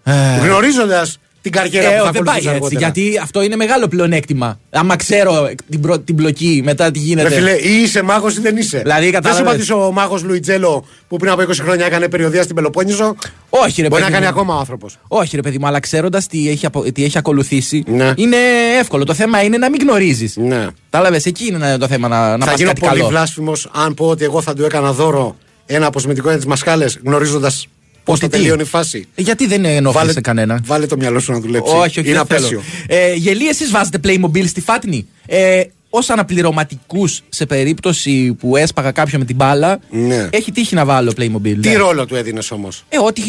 Ε, 0.04 0.12
Γνωρίζοντας 0.44 1.18
την 1.42 1.52
καριέρα 1.52 1.94
Ε, 1.94 1.98
που 1.98 2.06
θα 2.06 2.12
δεν 2.12 2.24
πάει 2.24 2.36
ακολουθήσει 2.36 2.38
έτσι, 2.38 2.50
αργότερα. 2.50 2.80
γιατί 2.92 3.18
αυτό 3.24 3.42
είναι 3.42 3.56
μεγάλο 3.56 3.88
πλεονέκτημα. 3.88 4.60
Άμα 4.70 4.96
ξέρω 4.96 5.50
την, 5.70 5.82
πρω- 5.82 6.00
την 6.00 6.16
μπλοκή 6.16 6.62
μετά 6.66 6.92
τι 6.92 7.00
γίνεται. 7.00 7.28
Ρε 7.30 7.36
φίλε, 7.36 7.52
ή 7.52 7.82
είσαι 7.82 8.02
μάγος 8.02 8.38
ή 8.38 8.42
δεν 8.42 8.58
είσαι. 8.58 8.78
Δηλαδή, 8.80 9.00
δεν 9.10 9.14
σου 9.14 9.22
κατάλαβες. 9.22 9.66
είπα 9.68 9.76
ότι 9.76 9.84
ο 9.88 9.92
μάγος 9.92 10.24
Λουιτζέλο 10.24 10.86
που 11.08 11.18
πριν 11.18 11.32
από 11.32 11.42
20 11.42 11.54
χρόνια 11.62 11.86
έκανε 11.86 12.08
περιοδία 12.08 12.44
στην 12.44 12.56
Πελοπόννησο. 12.56 13.16
Όχι, 13.50 13.82
ρε 13.82 13.88
Μπορεί 13.88 14.02
να 14.02 14.08
παιδί 14.08 14.20
κάνει 14.20 14.34
μου. 14.34 14.40
ακόμα 14.40 14.56
ο 14.56 14.60
άνθρωπος. 14.60 14.98
Όχι, 15.08 15.36
ρε 15.36 15.42
παιδί 15.42 15.58
μου, 15.60 15.68
αλλά 15.68 15.80
ξέροντας 15.80 16.28
τι, 16.28 16.50
έχει 16.50 16.66
απο- 16.66 16.92
τι 16.92 17.04
έχει 17.04 17.18
ακολουθήσει, 17.18 17.84
Ναι. 17.88 18.14
είναι 18.16 18.38
εύκολο. 18.80 19.04
Το 19.04 19.14
θέμα 19.14 19.44
είναι 19.44 19.58
να 19.58 19.70
μην 19.70 19.82
γνωρίζεις. 19.82 20.36
Ναι. 20.38 20.68
Κατάλαβες, 20.90 21.26
εκεί 21.26 21.46
είναι 21.48 21.78
το 21.78 21.88
θέμα 21.88 22.08
να, 22.08 22.38
να 22.38 22.46
θα 22.46 22.52
πας 22.52 22.60
γίνω 22.60 22.70
κάτι 22.70 22.80
πολύ 22.82 22.94
καλό. 22.98 23.08
βλάσφημος 23.08 23.70
αν 23.74 23.94
πω 23.94 24.06
ότι 24.08 24.24
εγώ 24.24 24.42
θα 24.42 24.54
του 24.54 24.64
έκανα 24.66 24.92
δώρο 24.92 25.36
ένα 25.66 25.86
αποσμητικό 25.86 26.30
για 26.30 26.40
τι 26.40 26.48
μασχάλε 26.48 26.86
γνωρίζοντας 27.06 27.68
πώς 28.04 28.20
θα 28.20 28.28
τι; 28.28 28.38
τελειώνει 28.38 28.62
η 28.62 28.66
φάση; 28.66 29.08
Ε, 29.16 29.22
Γιατί 29.22 29.48
δεν 29.48 29.66
ενόχλησε 29.66 30.06
Βάλε- 30.06 30.22
κανένα. 30.22 30.62
Βάλε 30.66 30.86
το 30.86 30.98
μυαλό 30.98 31.20
σου 31.20 31.32
να 31.32 31.40
δουλέψει. 31.40 31.74
Όχι, 31.76 32.00
όχι, 32.00 32.10
Είναι 32.10 32.18
δεν 32.18 32.26
θέλω. 32.26 32.40
απέσιο. 32.48 32.62
Ε, 32.88 33.14
γελί, 33.14 33.48
εσείς 33.48 33.72
βάζετε 33.72 34.00
Playmobil 34.04 34.48
στη 34.48 34.62
Φάτνη; 34.62 35.08
Ε, 35.26 35.64
Ω 35.94 36.00
αναπληρωματικούς 36.08 37.22
σε 37.30 37.46
περίπτωση 37.46 38.34
που 38.40 38.56
έσπαγα 38.56 38.92
κάποιον 38.92 39.20
με 39.22 39.28
την 39.28 39.36
μπάλα, 39.36 39.80
Ναι. 39.90 40.28
έχει 40.32 40.52
τύχει 40.52 40.76
να 40.76 40.86
βάλω 40.86 41.14
Playmobil. 41.18 41.58
Τι 41.62 41.70
ναι. 41.70 41.76
ρόλο 41.76 42.06
του 42.06 42.16
έδινες 42.16 42.52
όμως; 42.52 42.86
Ε, 42.90 42.98
ό,τι. 43.00 43.22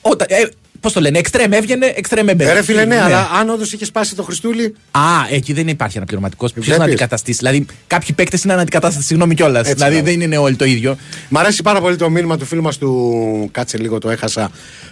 Όταν, 0.00 0.26
ε, 0.30 0.42
Πώς 0.82 0.92
το 0.92 1.00
λένε, 1.00 1.18
εξτρέμ 1.18 1.52
έβγαινε, 1.52 1.92
εξτρέμ 1.96 2.28
έμπαινε. 2.28 2.50
Ε, 2.50 2.52
ρε 2.54 2.62
φίλε, 2.62 2.84
ναι, 2.84 3.00
αλλά 3.00 3.30
αν 3.40 3.48
όντως 3.50 3.72
είχε 3.72 3.84
σπάσει 3.84 4.14
το 4.14 4.22
Χριστούλη. 4.22 4.74
Α, 4.90 5.00
εκεί 5.30 5.52
δεν 5.52 5.68
υπάρχει 5.68 5.96
αναπληρωματικός. 5.96 6.52
Ποιος 6.52 6.66
να 6.66 6.74
Βλέπεις. 6.74 6.92
αντικαταστήσει; 6.92 7.38
Δηλαδή, 7.38 7.66
κάποιοι 7.86 8.14
παίκτες 8.14 8.44
είναι 8.44 8.52
αναντικατάσταση, 8.52 9.06
συγγνώμη 9.06 9.34
κιόλας. 9.34 9.60
Έτσι, 9.60 9.72
Δηλαδή, 9.74 9.92
μπράβο. 9.94 10.10
δεν 10.10 10.20
είναι 10.20 10.36
όλοι 10.36 10.56
το 10.56 10.64
ίδιο. 10.64 10.96
Μ' 11.28 11.38
αρέσει 11.38 11.62
πάρα 11.62 11.80
πολύ 11.80 11.96
το 11.96 12.10
μήνυμα 12.10 12.36
του 12.36 12.44
φίλου 12.44 12.62
μας 12.62 12.78
του. 12.78 13.48
Κάτσε 13.52 13.78
λίγο, 13.78 13.98
το 13.98 14.10
έχασα. 14.10 14.50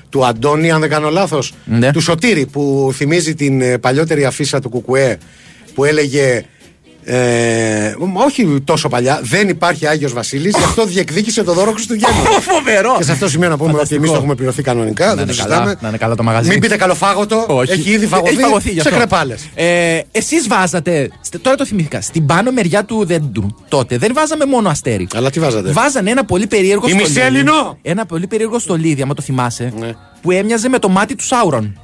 Του 0.09 0.25
Αντώνη, 0.27 0.71
αν 0.71 0.81
δεν 0.81 0.89
κάνω 0.91 1.11
λάθος. 1.11 1.55
Ναι. 1.65 1.91
Του 1.93 2.01
Σωτήρη, 2.01 2.47
που 2.47 2.91
θυμίζει 2.95 3.35
την 3.35 3.61
ε, 3.61 3.79
παλιότερη 3.79 4.25
αφίσα 4.25 4.61
του 4.61 4.69
Κουκουέ 4.69 5.19
που 5.75 5.85
έλεγε. 5.85 6.45
Ε, 7.13 7.95
όχι 8.27 8.61
τόσο 8.65 8.89
παλιά, 8.89 9.21
δεν 9.23 9.49
υπάρχει 9.49 9.87
Άγιος 9.87 10.13
Βασίλης, 10.13 10.57
γι' 10.57 10.65
αυτό 10.65 10.85
διεκδίκησε 10.85 11.43
το 11.43 11.53
δώρο 11.53 11.73
Χριστουγέννου. 11.73 12.23
Φοβερό! 12.41 12.95
Και 12.97 13.03
σε 13.03 13.13
αυτό 13.13 13.29
σημείο 13.29 13.49
να 13.49 13.55
πούμε 13.57 13.69
ότι 13.69 13.73
Φανταστικό. 13.77 14.01
εμείς 14.01 14.11
το 14.11 14.17
έχουμε 14.17 14.35
πληρωθεί 14.35 14.63
κανονικά. 14.63 15.07
Να 15.07 15.15
δεν 15.15 15.25
είναι 15.25 15.33
το 15.33 15.43
καλά, 15.43 15.55
συζητάμε. 15.55 15.79
να 15.83 15.89
είναι 15.89 15.97
καλά 15.97 16.15
το 16.15 16.23
μαγαζί. 16.23 16.49
Μην 16.49 16.61
πείτε 16.61 16.77
καλοφάγωτο. 16.77 17.45
Όχι. 17.49 17.73
Έχει 17.73 17.91
ήδη 17.91 18.07
φαγωθεί, 18.07 18.33
Έχει 18.33 18.43
φαγωθεί 18.43 18.71
γι' 18.71 18.81
σε 18.81 18.89
αυτό. 18.89 18.99
κρεπάλες. 19.01 19.49
Ε, 19.55 20.01
Εσείς 20.13 20.49
βάζατε. 20.49 21.11
στε- 21.21 21.41
Τώρα 21.43 21.57
το 21.57 21.67
θυμήθηκα. 21.67 22.01
Στην 22.01 22.27
πάνω 22.27 22.51
μεριά 22.51 22.85
του 22.85 23.05
δέντρου 23.07 23.47
τότε 23.69 23.99
δεν 23.99 24.11
βάζαμε 24.15 24.45
μόνο 24.45 24.69
αστέρι. 24.69 25.07
Αλλά 25.15 25.31
τι 25.31 25.41
βάζατε; 25.41 25.71
Βάζανε 25.73 26.11
ένα 26.11 26.25
πολύ 26.25 26.47
περίεργο 26.47 26.87
Η 26.87 26.91
στολίδι. 26.91 27.13
Μισελινό! 27.13 27.79
Ένα 27.83 28.07
πολύ 28.07 28.27
περίεργο 28.27 28.59
στολίδι, 28.59 29.03
άμα 29.03 29.15
το 29.15 29.23
θυμάσαι. 29.23 29.73
Ναι. 29.79 29.91
Που 30.23 30.31
έμοιαζε 30.31 30.69
με 30.69 30.79
το 30.79 30.89
μάτι 30.89 31.15
του 31.15 31.25
Σάουρον. 31.25 31.81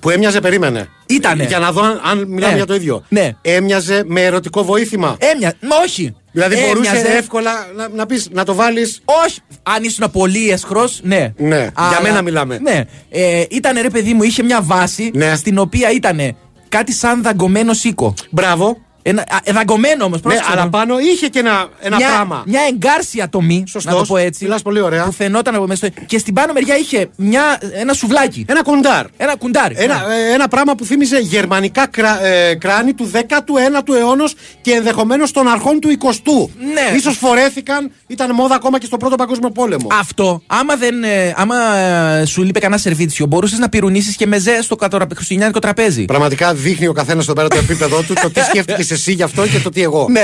Που 0.00 0.10
έμοιαζε, 0.10 0.40
περίμενε. 0.40 0.88
Ήτανε. 1.06 1.44
Για 1.44 1.58
να 1.58 1.72
δω 1.72 1.82
αν, 1.82 2.00
αν 2.04 2.18
μιλάμε 2.18 2.50
Ναι. 2.52 2.56
για 2.56 2.66
το 2.66 2.74
ίδιο. 2.74 3.04
Ναι. 3.08 3.30
Έμοιαζε 3.42 4.02
με 4.06 4.20
ερωτικό 4.24 4.64
βοήθημα. 4.64 5.16
Έμοιαζε. 5.18 5.56
Μα 5.62 5.76
όχι. 5.84 6.14
Δηλαδή 6.32 6.54
μπορούσε 6.54 6.90
Έμοιαζε- 6.90 7.16
εύκολα 7.18 7.50
να, 7.76 7.88
να, 7.88 8.06
πεις, 8.06 8.28
να 8.32 8.44
το 8.44 8.54
βάλεις. 8.54 9.00
Όχι. 9.24 9.38
Αν 9.62 9.82
ήσουν 9.82 10.10
πολύ 10.10 10.50
εσχρό, 10.50 10.88
ναι. 11.02 11.32
Ναι, 11.36 11.58
για 11.90 12.00
μένα 12.02 12.22
μιλάμε. 12.22 12.58
Ναι. 12.58 12.84
Ε, 13.10 13.44
ήταν 13.50 13.78
ρε 13.82 13.90
παιδί 13.90 14.12
μου, 14.14 14.22
είχε 14.22 14.42
μια 14.42 14.62
βάση 14.62 15.10
Ναι. 15.14 15.36
στην 15.36 15.58
οποία 15.58 15.90
ήταν 15.90 16.36
κάτι 16.68 16.92
σαν 16.92 17.22
δαγκωμένο 17.22 17.72
σίκο. 17.72 18.14
Μπράβο. 18.30 18.76
Ένα, 19.08 19.22
α, 19.22 19.38
ε, 19.44 19.52
δαγκωμένο 19.52 20.04
όμως, 20.04 20.22
Ναι, 20.22 20.34
αλλά 20.50 20.68
πάνω 20.68 20.98
είχε 20.98 21.26
και 21.28 21.38
ένα, 21.38 21.68
ένα 21.80 21.96
μια, 21.96 22.08
πράγμα. 22.08 22.42
Μια 22.46 22.60
εγκάρσια 22.72 23.28
τομή, 23.28 23.64
Σωστός. 23.68 23.92
να 23.92 23.98
το 23.98 24.04
πω 24.06 24.16
έτσι. 24.16 24.44
Μιλάς 24.44 24.62
πολύ 24.62 24.80
ωραία. 24.80 25.04
Που 25.04 25.12
φαινόταν 25.12 25.54
από 25.54 25.66
μέσα. 25.66 25.86
στο- 25.86 26.00
Και 26.06 26.18
στην 26.18 26.34
πάνω 26.34 26.52
μεριά 26.52 26.76
είχε 26.76 27.08
μια, 27.16 27.58
ένα 27.72 27.92
σουβλάκι. 27.92 28.44
Ένα 28.48 28.62
κοντάρ. 28.62 29.06
Ένα 29.16 29.36
κουντάρι. 29.36 29.74
Ένα, 29.78 29.94
ε, 29.94 30.32
ένα 30.34 30.48
πράγμα 30.48 30.74
που 30.74 30.84
θύμιζε 30.84 31.18
γερμανικά 31.18 31.86
κρά, 31.86 32.24
ε, 32.24 32.54
κράνη 32.54 32.94
του 32.94 33.10
19ου 33.12 33.94
αιώνα 33.94 34.24
και 34.60 34.72
ενδεχομένως 34.72 35.30
των 35.30 35.48
αρχών 35.48 35.80
του 35.80 35.88
20ου. 35.88 36.48
Ναι. 36.58 36.98
Σω 36.98 37.10
φορέθηκαν, 37.10 37.90
ήταν 38.06 38.34
μόδα 38.34 38.54
ακόμα 38.54 38.78
και 38.78 38.86
στο 38.86 38.96
πρώτο 38.96 39.16
παγκόσμιο 39.16 39.50
πόλεμο. 39.50 39.88
Αυτό, 39.92 40.42
άμα, 40.46 40.76
δεν, 40.76 41.04
ε, 41.04 41.34
άμα 41.36 41.76
ε, 41.76 42.24
σου 42.24 42.42
λείπει 42.42 42.60
κανένα 42.60 42.80
σερβίτσιο, 42.80 43.26
μπορούσες 43.26 43.58
να 43.58 43.68
πυρονίσει 43.68 44.14
και 44.16 44.26
μεζέ 44.26 44.62
στο 44.62 44.76
κατορα- 44.76 45.06
χριστουγεννιάτικο 45.14 45.58
τραπέζι. 45.60 46.04
Πραγματικά 46.04 46.54
δείχνει 46.54 46.86
ο 46.86 46.92
καθένας 46.92 47.24
εδώ 47.24 47.32
πέρα 47.32 47.48
το 47.48 47.56
επίπεδο 47.56 48.02
του, 48.02 48.14
το 48.22 48.30
τι 48.30 48.40
σκέφτηκε 48.40 48.82
εσύ 48.96 49.12
γι' 49.12 49.22
αυτό 49.22 49.46
και 49.46 49.58
το 49.58 49.70
τι 49.70 49.82
εγώ. 49.82 50.06
Ναι, 50.10 50.20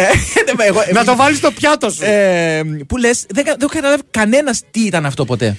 ναι, 0.56 0.64
εγώ- 0.64 0.80
Να 0.92 1.04
το 1.04 1.16
βάλεις 1.16 1.38
στο 1.38 1.50
πιάτο 1.50 1.90
σου. 1.90 2.02
Ε, 2.04 2.62
που 2.86 2.96
λες, 2.96 3.24
δεν, 3.28 3.44
κα- 3.44 3.50
δεν 3.58 3.60
έχω 3.62 3.72
καταλάβει 3.80 4.02
κανένας 4.10 4.62
τι 4.70 4.80
ήταν 4.80 5.06
αυτό 5.06 5.24
ποτέ. 5.24 5.56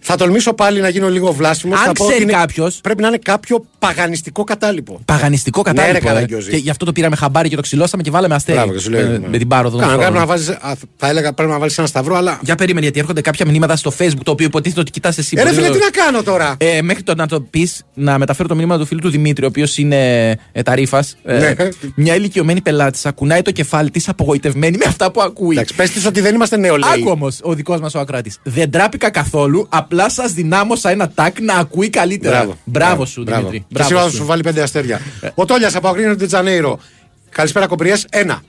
Θα 0.00 0.16
τολμήσω 0.16 0.52
πάλι 0.52 0.80
να 0.80 0.88
γίνω 0.88 1.08
λίγο 1.08 1.32
βλάσιμος. 1.32 1.78
Αν 1.80 1.92
ξέρει 1.92 2.24
κάποιος- 2.24 2.80
Πρέπει 2.82 3.02
να 3.02 3.08
είναι 3.08 3.18
κάποιο 3.18 3.64
παγανιστικό 3.86 4.44
κατάλοιπο. 4.44 5.00
Παγανιστικό 5.04 5.62
Ναι, 5.66 5.70
ρε, 5.72 5.76
κατάλοιπο. 5.80 6.08
ε. 6.08 6.12
Καραγκιόζη. 6.12 6.50
και 6.50 6.56
γι' 6.56 6.70
αυτό 6.70 6.84
το 6.84 6.92
πήραμε 6.92 7.16
χαμπάρι 7.16 7.48
και 7.48 7.56
το 7.56 7.62
ξυλώσαμε 7.62 8.02
και 8.02 8.10
βάλαμε 8.10 8.34
αστέρι. 8.34 8.58
Μπράβο, 8.58 8.72
και 8.72 8.78
σου 8.78 8.90
λέει, 8.90 9.02
με, 9.02 9.08
ναι. 9.18 9.28
με 9.28 9.38
την 9.38 9.48
πάροδο. 9.48 9.78
Κάνα, 9.78 9.90
στο- 9.92 10.00
πρέπει 10.00 10.14
να 10.18 10.26
βάζεις, 10.26 10.48
α, 10.48 10.74
θα 10.96 11.08
έλεγα 11.08 11.32
πρέπει 11.32 11.50
να 11.50 11.58
βάλεις 11.58 11.78
ένα 11.78 11.86
σταυρό, 11.86 12.16
αλλά. 12.16 12.38
Για 12.42 12.54
περίμενε, 12.54 12.82
γιατί 12.84 12.98
έρχονται 12.98 13.20
κάποια 13.20 13.46
μηνύματα 13.46 13.76
στο 13.76 13.92
facebook 13.98 14.20
το 14.24 14.30
οποίο 14.30 14.46
υποτίθεται 14.46 14.80
ότι 14.80 14.90
κοιτάς 14.90 15.18
εσύ. 15.18 15.34
Ε, 15.38 15.42
ρε 15.42 15.48
Πολύ 15.48 15.54
φίλε, 15.54 15.66
τι 15.68 15.72
ωραίο. 15.76 15.84
να 15.94 16.02
κάνω 16.04 16.22
τώρα; 16.22 16.54
Ε, 16.58 16.82
μέχρι 16.82 17.02
το 17.02 17.14
να 17.14 17.26
το 17.26 17.40
πεις, 17.40 17.82
να 17.94 18.18
μεταφέρω 18.18 18.48
το 18.48 18.54
μήνυμα 18.54 18.78
του 18.78 18.86
φίλου 18.86 19.00
του 19.00 19.10
Δημήτρη, 19.10 19.44
ο 19.44 19.48
οποίος 19.48 19.78
είναι 19.78 20.30
ε, 20.52 20.62
ταρήφα. 20.62 21.04
Ναι. 21.24 21.54
μια 21.94 22.14
ηλικιωμένη 22.14 22.60
πελάτησα 22.60 23.10
κουνάει 23.10 23.42
το 23.42 23.50
κεφάλι 23.50 23.90
της 23.90 24.08
απογοητευμένη 24.08 24.76
με 24.76 24.84
αυτά 24.88 25.10
που 25.10 25.22
ακούει. 25.22 25.54
Εντάξει, 25.54 25.74
πες 25.74 25.90
της 25.90 26.06
ότι 26.06 26.20
δεν 26.20 26.34
είμαστε 26.34 26.56
νεολαίοι. 26.56 26.90
Άκου 26.94 27.10
όμως 27.10 27.38
ο 27.42 27.54
δικός 27.54 27.80
μας 27.80 27.94
ο 27.94 27.98
ακράτη. 27.98 28.32
Δεν 28.42 28.70
τράπηκα 28.70 29.10
καθόλου. 29.10 29.66
Απλά 29.68 29.90
Απλά 30.02 30.14
σας 30.14 30.32
δυνάμωσα 30.32 30.90
ένα 30.90 31.10
τάκ 31.10 31.40
να 31.40 31.54
ακούει 31.54 31.90
καλύτερα. 31.90 32.48
Μπράβο, 32.64 33.04
σου, 33.04 33.24
Δημήτρη. 33.24 33.64
Και 33.72 33.78
Μπράβο 33.78 33.88
σήμερα 33.88 34.04
θα 34.04 34.10
σου. 34.10 34.16
σου 34.16 34.24
βάλει 34.26 34.42
πέντε 34.42 34.62
αστέρια. 34.62 35.00
Ο 35.34 35.44
Τόλιας 35.44 35.74
από 35.74 35.88
Αγρίνο 35.88 36.14
Τζανέιρο. 36.16 36.78
Καλησπέρα, 37.30 37.66
κοπρίε. 37.66 37.94
Ένα. 38.10 38.42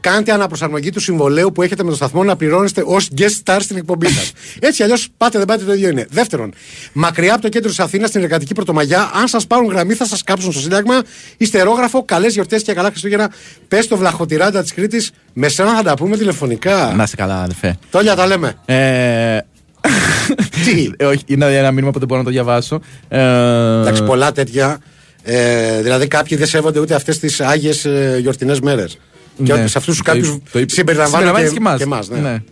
Κάντε 0.00 0.32
αναπροσαρμογή 0.32 0.90
του 0.90 1.00
συμβολέου 1.00 1.52
που 1.52 1.62
έχετε 1.62 1.82
με 1.82 1.90
το 1.90 1.96
σταθμό 1.96 2.24
να 2.24 2.36
πληρώνεστε 2.36 2.82
ως 2.86 3.08
guest 3.18 3.42
star 3.44 3.56
στην 3.60 3.76
εκπομπή 3.76 4.08
σας. 4.08 4.32
Έτσι 4.68 4.82
αλλιώς 4.82 5.08
πάτε 5.16 5.38
δεν 5.38 5.46
πάτε 5.46 5.64
το 5.64 5.72
ίδιο 5.72 5.88
είναι. 5.88 6.06
Δεύτερον, 6.10 6.52
μακριά 6.92 7.32
από 7.32 7.42
το 7.42 7.48
κέντρο 7.48 7.68
της 7.68 7.78
Αθήνας 7.80 8.08
στην 8.08 8.22
εργατική 8.22 8.54
πρωτομαγιά, 8.54 9.10
αν 9.14 9.28
σας 9.28 9.46
πάρουν 9.46 9.66
γραμμή 9.66 9.94
θα 9.94 10.06
σας 10.06 10.22
κάψουν 10.22 10.52
στο 10.52 10.60
Σύνταγμα. 10.60 11.02
Ιστερόγραφο, 11.36 12.04
καλές 12.04 12.32
γιορτές 12.32 12.62
και 12.62 12.72
καλά 12.74 12.88
Χριστούγεννα. 12.88 13.30
Πες 13.68 13.88
το 13.88 13.96
βλαχοτηράτα 13.96 14.62
της 14.62 14.74
Κρήτης. 14.74 15.10
Με 15.32 15.48
σένα 15.48 15.76
θα 15.76 15.82
τα 15.82 15.94
πούμε 15.94 16.16
τηλεφωνικά. 16.16 16.92
Να 16.96 17.02
είσαι 17.02 17.16
καλά, 17.16 17.42
αδερφέ. 17.42 17.78
Τόλια 17.90 18.14
τα 18.14 18.26
λέμε. 18.26 18.54
Ε, 18.64 19.38
Τι; 20.64 20.90
ε, 20.96 21.04
όχι, 21.04 21.22
είναι 21.26 21.56
ένα 21.56 21.70
μήνυμα 21.70 21.90
που 21.90 21.98
δεν 21.98 22.08
μπορώ 22.08 22.20
να 22.20 22.26
το 22.26 22.32
διαβάσω. 22.32 22.80
Ε, 23.08 23.20
Εντάξει, 23.80 24.02
πολλά 24.04 24.32
τέτοια. 24.32 24.78
Ε, 25.22 25.82
δηλαδή, 25.82 26.06
κάποιοι 26.06 26.36
δεν 26.38 26.46
σέβονται 26.46 26.78
ούτε 26.80 26.94
αυτές 26.94 27.18
τις 27.18 27.40
άγιες 27.40 27.84
ε, 27.84 28.18
γιορτινές 28.20 28.60
μέρες. 28.60 28.98
Και 29.44 29.52
Ναι. 29.52 29.66
σε 29.66 29.78
αυτούς 29.78 29.94
τους 29.96 30.04
Το 30.04 30.10
κάποιους 30.10 30.28
είπε- 30.28 30.50
το 30.52 30.58
είπε- 30.58 30.70
συμπεριλαμβάνουν 30.70 31.34
και, 31.34 31.46
συμπεριλαμβάνεις 31.46 31.78
και 31.78 31.84
εμάς, 31.84 32.08
ναι. 32.08 32.18
Ναι. 32.18 32.42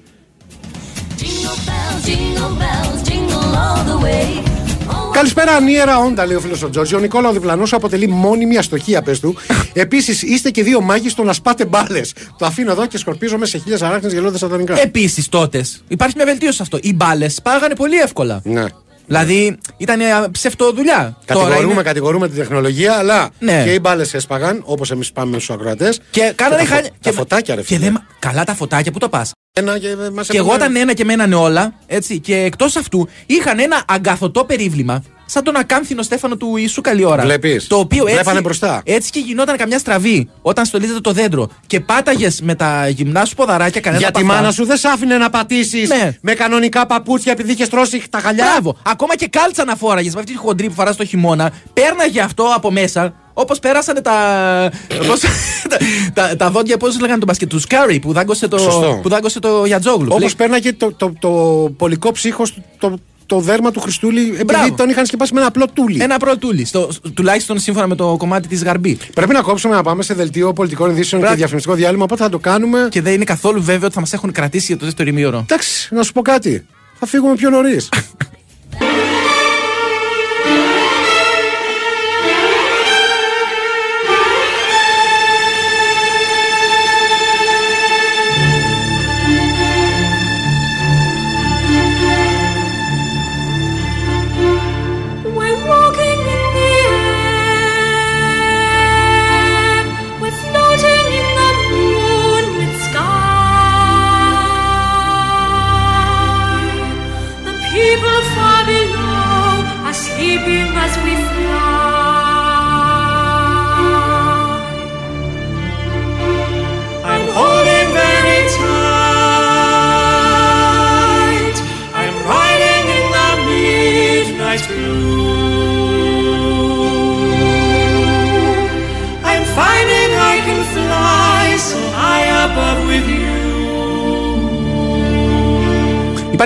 Καλησπέρα, 5.19 5.53
ανίερα 5.53 5.99
όντα, 5.99 6.27
λέει 6.27 6.37
ο 6.37 6.41
φίλος 6.41 6.63
ο 6.63 6.71
Τζόρτζι. 6.71 6.95
Ο 6.95 6.99
Νικόλα 6.99 7.29
ο 7.29 7.33
διπλανός 7.33 7.69
σου 7.69 7.77
αποτελεί 7.77 8.09
μόνιμη 8.09 8.57
αστοχία, 8.57 9.03
πες 9.03 9.21
του. 9.21 9.37
Επίσης, 9.73 10.23
είστε 10.23 10.51
και 10.51 10.63
δύο 10.63 10.81
μάγοι 10.81 11.09
στο 11.09 11.23
να 11.23 11.33
σπάτε 11.33 11.65
μπάλες. 11.65 12.13
Το 12.39 12.47
αφήνω 12.47 12.71
εδώ 12.71 12.87
και 12.87 12.99
σκορπίζομαι 12.99 13.47
σε 13.47 13.59
χίλιες 13.59 13.83
αράχνες 13.83 14.13
γελώντας 14.13 14.41
σατανικά. 14.41 14.81
Επίσης 14.81 15.29
τότες 15.29 15.83
υπάρχει 15.89 16.15
μια 16.17 16.25
βελτίωση 16.25 16.57
σε 16.57 16.63
αυτό. 16.63 16.79
Οι 16.83 16.95
μπάλες 16.95 17.41
πάγανε 17.43 17.75
πολύ 17.75 17.97
εύκολα. 17.97 18.41
Ναι. 18.45 18.65
Δηλαδή 19.07 19.59
ήταν 19.77 20.01
ψευτοδουλειά. 20.31 21.17
Κατηγορούμε, 21.25 21.73
είναι- 21.73 21.83
κατηγορούμε 21.83 22.29
τη 22.29 22.37
τεχνολογία, 22.37 22.93
αλλά 22.95 23.31
Ναι. 23.39 23.63
και 23.65 23.73
οι 23.73 23.79
μπάλες 23.83 24.15
έσπαγαν, 24.15 24.63
όπως 24.65 24.91
εμείς 24.91 25.13
πάμε 25.13 25.33
στους 25.33 25.51
ακροατές. 25.51 26.01
Και 26.11 26.33
κάνανε 26.35 26.57
τα, 26.63 26.67
φω- 26.67 26.75
χάνια. 26.75 26.91
τα 27.03 27.13
φωτάκια, 27.13 27.55
ρε 27.55 27.61
Και 27.61 27.67
φίλε. 27.67 27.79
δεν... 27.79 27.93
μα- 27.93 28.07
Καλά 28.19 28.45
τα 28.45 28.55
φωτάκια, 28.55 28.93
πού 28.93 28.99
το 28.99 29.09
πας. 29.09 29.33
Ένα 29.53 29.79
και 29.79 29.97
μας 30.13 30.27
Και 30.29 30.37
εγώ 30.37 30.47
έπαιρνε- 30.55 30.71
ήταν 30.71 30.83
ένα 30.83 30.93
και 30.95 31.05
μένανε 31.05 31.35
όλα. 31.35 31.75
Έτσι, 31.87 32.19
και 32.19 32.37
εκτός 32.37 32.77
αυτού 32.77 33.09
είχαν 33.27 33.59
ένα 33.59 33.83
αγκαθωτό 33.87 34.45
περίβλημα. 34.45 35.03
Σαν 35.31 35.43
τον 35.45 35.57
ακάνθινο 35.57 36.03
Στέφανο 36.03 36.37
του 36.37 36.57
Ιησού 36.57 36.81
καλή 36.81 37.05
ώρα. 37.05 37.23
Βλέπεις. 37.23 37.67
Το 37.67 37.77
οποίο 37.79 38.03
έτσι, 38.03 38.15
Βλέπανε 38.15 38.41
μπροστά. 38.41 38.83
έτσι 38.85 39.11
και 39.11 39.19
γινόταν 39.19 39.57
καμιά 39.57 39.79
στραβή 39.79 40.29
όταν 40.43 40.65
στολίζεται 40.65 41.01
το 41.01 41.13
δέντρο 41.13 41.49
και 41.67 41.81
πάταγες 41.81 42.41
με 42.41 42.55
τα 42.55 42.89
γυμνά 42.89 43.25
σου 43.25 43.35
ποδαράκια 43.35 43.81
κανένα 43.81 44.01
Για 44.01 44.09
από 44.09 44.19
τη 44.19 44.25
αυτά. 44.25 44.37
μάνα 44.37 44.53
σου 44.53 44.65
δεν 44.65 44.77
σ' 44.77 44.85
άφηνε 44.85 45.17
να 45.19 45.31
πατήσεις 45.31 45.89
Ναι. 45.89 46.17
με 46.21 46.35
κανονικά 46.35 46.87
παπούτσια 46.87 47.33
επειδή 47.33 47.53
είχες 47.53 47.69
τρώσει 47.69 48.03
τα 48.11 48.19
χαλιά; 48.19 48.45
Μπράβο. 48.51 48.77
Ακόμα 48.87 49.17
και 49.17 49.27
κάλτσα 49.29 49.65
να 49.65 49.77
φόραγες 49.77 50.15
με 50.15 50.21
αυτή 50.21 50.33
τη 50.33 50.39
χοντρή 50.39 50.69
που 50.69 50.75
φοράς 50.75 50.97
το 50.97 51.05
χειμώνα. 51.05 51.53
Πέρναγε 51.73 52.21
αυτό 52.21 52.45
από 52.55 52.71
μέσα. 52.71 53.15
Όπως 53.33 53.59
πέρασαν 53.59 54.03
τα, 54.03 54.13
πώς- 55.07 55.21
τα, 55.71 55.77
τα, 56.15 56.37
τα 56.37 56.51
δόντια, 56.51 56.77
πώς 56.77 57.01
λέγανε 57.01 57.19
τον 57.19 57.27
μπασκετ 57.29 57.49
του 57.49 57.59
Σκάρι 57.61 57.99
που 57.99 58.13
δάγκωσε 58.13 58.49
το, 58.49 58.59
Σωστό. 58.59 58.99
που 59.03 59.09
δάγκωσε 59.09 59.41
το 59.41 59.65
Γιατζόγλου. 59.65 60.07
Όπως 60.11 60.21
Λέει, 60.21 60.33
πέρναγε 60.37 60.73
το, 60.73 60.93
το, 60.93 61.13
το 61.21 61.29
πολικό 61.77 62.13
ψύχος, 62.13 62.59
το, 62.79 62.99
το 63.29 63.41
δέρμα 63.41 63.71
του 63.71 63.81
Χριστούλη, 63.81 64.21
επειδή 64.29 64.45
Μπράβο. 64.45 64.75
τον 64.75 64.89
είχαν 64.89 65.07
σκεπάσει 65.07 65.33
με 65.35 65.39
ένα 65.39 65.49
απλό 65.49 65.67
τούλι. 65.73 66.03
Ένα 66.03 66.15
απλό 66.15 66.39
τούλι. 66.39 66.65
Στο, 66.65 66.89
τουλάχιστον 67.15 67.59
σύμφωνα 67.59 67.87
με 67.87 67.95
το 67.95 68.15
κομμάτι 68.19 68.49
της 68.49 68.63
γαρμπή. 68.63 68.99
Πρέπει 69.15 69.33
να 69.33 69.41
κόψουμε 69.41 69.75
να 69.75 69.83
πάμε 69.83 70.03
σε 70.03 70.15
δελτίο 70.15 70.53
πολιτικών 70.53 70.91
ειδήσεων 70.91 71.21
Μπράβο. 71.21 71.35
και 71.35 71.41
διαφημιστικό 71.41 71.77
διάλειμμα. 71.77 72.05
Οπότε 72.05 72.23
θα 72.23 72.29
το 72.29 72.39
κάνουμε. 72.39 72.89
Και 72.91 73.03
δεν 73.03 73.13
είναι 73.13 73.25
καθόλου 73.25 73.63
βέβαιο 73.63 73.85
ότι 73.85 73.95
θα 73.95 74.01
μας 74.01 74.13
έχουν 74.13 74.33
κρατήσει 74.33 74.67
για 74.67 74.77
το 74.77 74.85
δεύτερο 74.85 75.09
ημίωρο. 75.09 75.39
Εντάξει, 75.39 75.95
να 75.95 76.03
σου 76.03 76.13
πω 76.13 76.23
κάτι. 76.23 76.67
Θα 76.99 77.07
φύγουμε 77.07 77.35
πιο 77.35 77.51
νωρίς. 77.51 77.89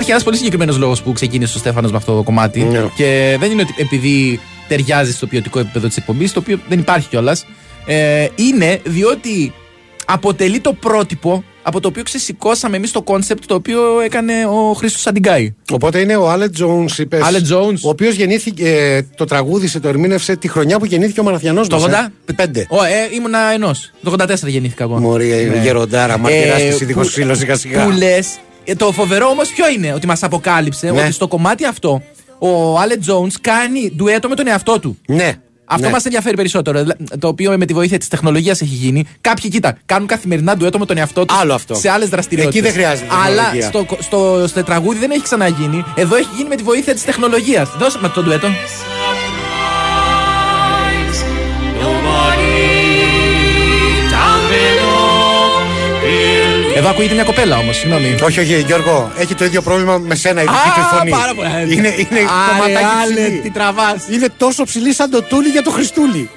Υπάρχει 0.03 0.21
ένας 0.21 0.23
πολύ 0.23 0.37
συγκεκριμένος 0.37 0.77
λόγος 0.77 1.01
που 1.01 1.11
ξεκίνησε 1.13 1.57
ο 1.57 1.59
Στέφανος 1.59 1.91
με 1.91 1.97
αυτό 1.97 2.15
το 2.15 2.23
κομμάτι. 2.23 2.59
Ναι. 2.61 2.83
Και 2.95 3.37
δεν 3.39 3.51
είναι 3.51 3.61
ότι 3.61 3.73
επειδή 3.77 4.39
ταιριάζει 4.67 5.13
στο 5.13 5.27
ποιοτικό 5.27 5.59
επίπεδο 5.59 5.87
της 5.87 5.97
εκπομπής, 5.97 6.33
το 6.33 6.39
οποίο 6.39 6.59
δεν 6.69 6.79
υπάρχει 6.79 7.07
κιόλας. 7.07 7.45
Ε, 7.85 8.27
είναι 8.35 8.79
διότι 8.83 9.53
αποτελεί 10.05 10.59
το 10.59 10.73
πρότυπο 10.73 11.43
από 11.63 11.79
το 11.79 11.87
οποίο 11.87 12.03
ξεσηκώσαμε 12.03 12.75
εμείς 12.77 12.91
το 12.91 13.01
concept 13.01 13.43
το 13.45 13.55
οποίο 13.55 13.81
έκανε 14.05 14.33
ο 14.45 14.73
Χρήστος 14.73 15.07
Αντιγκάη. 15.07 15.53
Οπότε 15.71 15.99
είναι 15.99 16.15
ο 16.15 16.29
Aled 16.29 16.53
Jones, 16.53 16.97
είπες. 16.99 17.21
Aled 17.23 17.45
Jones. 17.51 17.79
Ο 17.81 17.89
οποίος 17.89 18.15
γεννήθηκε, 18.15 18.69
ε, 18.69 19.01
το 19.15 19.25
τραγούδησε, 19.25 19.79
το 19.79 19.87
ερμήνευσε 19.87 20.35
τη 20.35 20.47
χρονιά 20.47 20.79
που 20.79 20.85
γεννήθηκε 20.85 21.19
ο 21.19 21.23
Μαραθιανός 21.23 21.67
Το 21.67 21.75
80? 21.75 22.11
Πέντε. 22.35 22.65
Ω, 22.69 22.83
ε, 22.83 23.15
ήμουνα 23.15 23.39
ενός. 23.53 23.91
Το 24.03 24.11
84 24.19 24.47
γεννήθηκα 24.47 24.83
εγώ. 24.83 24.99
Μωρή, 24.99 25.27
Ναι. 25.53 25.61
γεροντάρα, 25.63 26.17
μαρτυρά 26.17 26.55
Ε, 26.55 26.69
τη 26.69 26.83
ειδικό 26.83 26.99
που- 27.01 27.07
ξύλο 27.07 27.35
σιγά 27.35 27.55
σιγά. 27.55 27.83
Που 27.85 27.91
λες. 27.91 28.27
Το 28.77 28.91
φοβερό 28.91 29.27
όμως 29.27 29.49
ποιο 29.49 29.69
είναι, 29.69 29.93
ότι 29.93 30.07
μας 30.07 30.23
αποκάλυψε 30.23 30.91
Ναι. 30.91 31.01
ότι 31.01 31.11
στο 31.11 31.27
κομμάτι 31.27 31.65
αυτό 31.65 32.01
ο 32.39 32.79
Άλετ 32.79 32.99
Τζόουνς 32.99 33.41
κάνει 33.41 33.91
ντουέτο 33.95 34.27
με 34.29 34.35
τον 34.35 34.47
εαυτό 34.47 34.79
του. 34.79 34.97
Ναι. 35.07 35.33
Αυτό 35.65 35.85
ναι. 35.85 35.91
μας 35.91 36.05
ενδιαφέρει 36.05 36.35
περισσότερο. 36.35 36.79
δηλα- 36.79 36.95
Το 37.19 37.27
οποίο 37.27 37.57
με 37.57 37.65
τη 37.65 37.73
βοήθεια 37.73 37.97
της 37.97 38.07
τεχνολογίας 38.07 38.61
έχει 38.61 38.73
γίνει. 38.75 39.05
Κάποιοι, 39.21 39.49
κοίτα, 39.49 39.77
κάνουν 39.85 40.07
καθημερινά 40.07 40.57
ντουέτο 40.57 40.79
με 40.79 40.85
τον 40.85 40.97
εαυτό 40.97 41.25
τους 41.25 41.37
Άλλο 41.39 41.53
αυτό. 41.53 41.75
σε 41.75 41.89
άλλες 41.89 42.09
δραστηριότητες. 42.09 42.61
Εκεί 42.61 42.73
δεν 42.73 42.83
χρειάζεται 42.83 43.07
Αλλά 43.25 43.35
τεχνολογία. 43.35 43.67
στο, 43.67 43.85
στο, 43.99 44.43
στο 44.47 44.53
τετραγούδι 44.59 44.99
δεν 44.99 45.11
έχει 45.11 45.21
ξαναγίνει. 45.21 45.83
Εδώ 45.95 46.15
έχει 46.15 46.27
γίνει 46.37 46.49
με 46.49 46.55
τη 46.55 46.63
βοήθεια 46.63 46.93
της 46.93 47.05
τεχνολογίας. 47.05 47.69
Δώσε 47.77 47.97
μας 48.01 48.13
το 48.13 48.23
ντουέτο. 48.23 48.47
Εδώ 56.83 56.91
ακούγεται 56.91 57.13
μια 57.13 57.23
κοπέλα 57.23 57.57
όμως, 57.57 57.75
συγγνώμη. 57.77 58.15
Όχι, 58.23 58.39
όχι, 58.39 58.59
Γιώργο, 58.61 59.11
έχει 59.17 59.35
το 59.35 59.45
ίδιο 59.45 59.61
πρόβλημα 59.61 59.97
με 59.97 60.15
σένα 60.15 60.41
η 60.41 60.45
δική 60.45 60.79
του 60.79 60.95
φωνή. 60.97 61.09
πάρα 61.11 61.33
πολύ. 61.33 61.49
Είναι, 61.73 61.87
είναι 61.87 62.19
Άρε, 62.19 62.49
κομματάκι 62.51 62.85
άλλε, 63.03 63.13
ψηλή. 63.21 63.39
τι 63.39 63.49
τραβάς. 63.51 64.07
Είναι 64.11 64.27
τόσο 64.37 64.63
ψηλή 64.63 64.93
σαν 64.93 65.09
το 65.09 65.21
τούλι 65.21 65.49
για 65.49 65.61
το 65.63 65.71
Χριστούλι. 65.71 66.29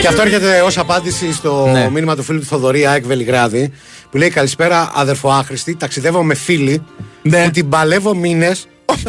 Και 0.00 0.06
αυτό 0.06 0.22
έρχεται 0.22 0.60
ως 0.60 0.78
απάντηση 0.78 1.32
στο 1.32 1.68
Ναι. 1.72 1.90
μήνυμα 1.90 2.16
του 2.16 2.22
φίλου 2.22 2.38
του 2.38 2.46
Θοδωρή 2.46 2.86
ΑΕΚ 2.86 3.04
Βελιγράδη 3.06 3.72
που 4.10 4.16
λέει 4.16 4.28
Καλησπέρα 4.30 4.90
αδερφοάχρηστη. 4.94 5.76
Ταξιδεύω 5.76 6.22
με 6.22 6.34
φίλη 6.34 6.82
Ναι. 7.22 7.44
που 7.44 7.50
την 7.50 7.68
παλεύω 7.68 8.14
μήνες. 8.14 8.68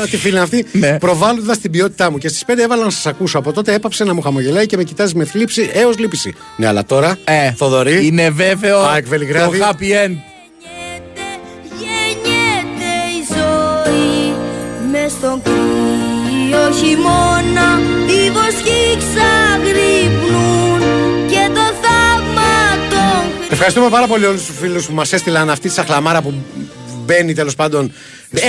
Τη 0.09 0.17
φίλη 0.17 0.39
αυτή, 0.39 0.65
Ναι. 0.71 0.97
προβάλλοντας 0.99 1.57
την 1.57 1.71
ποιότητά 1.71 2.11
μου. 2.11 2.17
Και 2.17 2.27
στις 2.27 2.45
5 2.45 2.61
έβαλα 2.63 2.83
να 2.83 2.89
σας 2.89 3.05
ακούσω. 3.05 3.37
Από 3.37 3.51
τότε 3.53 3.73
έπαψε 3.73 4.03
να 4.03 4.13
μου 4.13 4.21
χαμογελάει 4.21 4.65
και 4.65 4.77
με 4.77 4.83
κοιτάζει 4.83 5.15
με 5.15 5.25
θλίψη 5.25 5.69
έως 5.73 5.97
λύπηση. 5.97 6.33
Ναι, 6.57 6.67
αλλά 6.67 6.85
τώρα, 6.85 7.17
Ε, 7.23 7.51
Θοδωρή, 7.51 8.05
Είναι 8.05 8.29
βέβαιο 8.29 8.79
ΑΕΚ 8.79 9.03
το 9.03 9.09
Βελιγράδη. 9.09 9.59
happy 9.61 10.05
end. 10.05 10.15
Γεννιέται 11.79 12.91
η 13.17 13.19
ζωή 13.35 14.33
μες 14.91 15.11
στον 15.11 15.41
κρύο 15.43 16.71
χειμώνα 16.71 17.79
τη 18.07 18.31
βοσκή 18.31 18.97
ξαγρυπνούν 18.97 20.79
και 21.29 21.49
το 21.53 21.61
θαύμα 21.81 22.51
των 22.89 23.47
Ευχαριστούμε 23.49 23.89
πάρα 23.89 24.07
πολύ 24.07 24.25
όλους 24.25 24.45
τους 24.45 24.55
φίλους 24.59 24.85
που 24.85 24.93
μας 24.93 25.13
έστειλαν 25.13 25.49
αυτή 25.49 25.67
τη 25.67 25.73
σαχλαμάρα 25.73 26.21
που 26.21 26.33
μπαίνει 27.09 27.33
τέλος 27.33 27.55
πάντων 27.55 27.91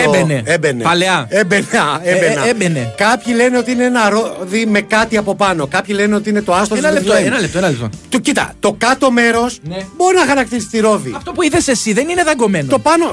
Έμπαινε. 0.05 0.43
Έμπαινε. 0.45 0.83
Παλαιά. 0.83 1.27
Έμπαινε. 1.29 1.67
έμπαινε. 2.03 2.41
Ε, 2.45 2.47
ε, 2.47 2.51
έμπαινε. 2.51 2.95
Κάποιοι 2.97 3.33
λένε 3.37 3.59
ότι 3.59 3.71
είναι 3.71 3.85
ένα 3.85 4.09
ρόδι 4.09 4.67
με 4.67 4.81
κάτι 4.81 5.17
από 5.17 5.35
πάνω. 5.35 5.67
Κάποιοι 5.67 5.95
λένε 5.99 6.15
ότι 6.15 6.29
είναι 6.29 6.43
το 6.43 6.55
άστρο 6.55 6.77
Ένα 6.77 6.89
της 6.89 6.97
λεπτό, 6.97 7.13
Βεθλεέμ. 7.13 7.33
ένα 7.33 7.41
λεπτό, 7.41 7.59
ένα 7.59 7.69
λεπτό. 7.69 7.91
Το, 8.09 8.19
κοίτα, 8.19 8.53
το 8.61 8.75
κάτω 8.79 9.11
μέρος 9.11 9.59
μπορεί 9.97 10.17
να 10.17 10.27
χαρακτηρίσει 10.27 10.67
τη 10.67 10.79
ρόδι. 10.81 11.13
Αυτό 11.17 11.33
που 11.33 11.43
είδες 11.43 11.69
εσύ 11.69 11.93
δεν 11.93 12.09
είναι 12.09 12.23
δαγκωμένο. 12.23 12.69
Το 12.69 12.79
πάνω. 12.79 13.05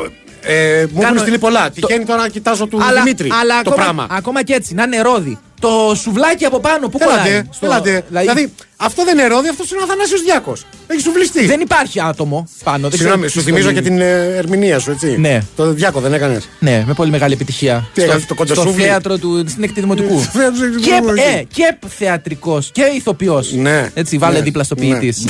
Ε, 0.41 0.85
μου 0.91 1.01
έχουν 1.01 1.17
στείλει 1.19 1.37
πολλά. 1.37 1.69
Τυχαίνει 1.69 2.05
τώρα 2.05 2.21
να 2.21 2.27
κοιτάζω 2.27 2.67
του 2.67 2.79
αλλά, 2.83 3.01
Δημήτρη 3.03 3.31
αλλά 3.41 3.61
το 3.61 3.69
ακόμα, 3.69 3.75
πράγμα. 3.75 4.07
ακόμα 4.09 4.43
και 4.43 4.53
έτσι, 4.53 4.73
να 4.73 4.83
είναι 4.83 5.01
ρόδι. 5.01 5.37
Το 5.59 5.95
σουβλάκι 6.01 6.45
από 6.45 6.59
πάνω 6.59 6.89
που 6.89 6.97
κολλάει; 6.99 7.19
Έλατε, 7.29 7.47
στο- 7.51 7.65
έλατε. 7.65 8.03
Δηλαδή, 8.09 8.53
αυτό 8.77 9.03
δεν 9.05 9.17
είναι 9.17 9.27
ρόδι, 9.27 9.49
αυτός 9.49 9.71
είναι 9.71 9.79
ο 9.79 9.83
Αθανάσιος 9.83 10.21
Διάκος. 10.21 10.65
Έχει 10.87 11.01
σουβλιστεί. 11.01 11.45
Δεν 11.45 11.59
υπάρχει 11.59 12.01
άτομο 12.01 12.47
πάνω. 12.63 12.89
Δεν 12.89 12.99
Συγγνώμη, 12.99 13.25
ξέρω 13.25 13.31
σου 13.31 13.37
τι 13.39 13.43
θυμίζω 13.45 13.69
σχολή. 13.69 13.81
και 13.83 13.89
την 13.89 13.99
ε, 14.01 14.35
ερμηνεία 14.37 14.79
σου, 14.79 14.91
έτσι. 14.91 15.17
Ναι. 15.19 15.39
Το 15.55 15.71
Διάκο 15.73 15.99
δεν 15.99 16.13
έκανες. 16.13 16.47
Ναι, 16.59 16.83
με 16.87 16.93
πολύ 16.93 17.09
μεγάλη 17.11 17.33
επιτυχία. 17.33 17.87
Τι 17.93 18.01
έκανες, 18.01 18.21
το 18.25 18.25
στο 18.25 18.35
κοντοσούβλι; 18.35 18.83
θέατρο 18.83 19.17
του 19.17 19.43
στην 19.47 19.63
έκτη 19.63 19.79
δημοτικού. 19.79 20.21
Στο 20.21 20.31
θέατρο 20.39 20.69
του 20.69 20.79
και, 20.79 20.91
Δημοτικού, 20.99 21.27
ε, 21.27 21.37
εκεί. 21.39 21.47
και 21.53 21.75
θεατρικός 21.97 22.69
και 22.73 22.83
ηθοποιός. 22.95 23.51
Ναι. 23.53 23.89
Έτσι, 23.93 24.17
βάλε 24.17 24.37
Ναι. 24.37 24.43
δίπλα 24.43 24.63
στο 24.63 24.75
Ναι. 24.79 24.97
ποιητή. 24.99 25.25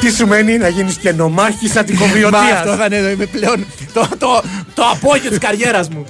Τι 0.00 0.10
σου 0.14 0.26
μένει 0.26 0.58
να 0.58 0.68
γίνεις 0.68 0.96
και 0.96 1.12
νομάρχης 1.12 1.72
Μα 1.74 1.80
αντικοβιωτία. 1.80 2.38
αυτό 2.58 2.74
θα 2.76 2.84
είναι 2.84 2.96
είμαι 2.96 3.26
πλέον 3.26 3.66
το, 3.92 4.08
το, 4.18 4.42
το 4.74 4.82
απόγειο 4.92 5.28
της 5.30 5.38
καριέρας 5.38 5.88
μου. 5.88 6.06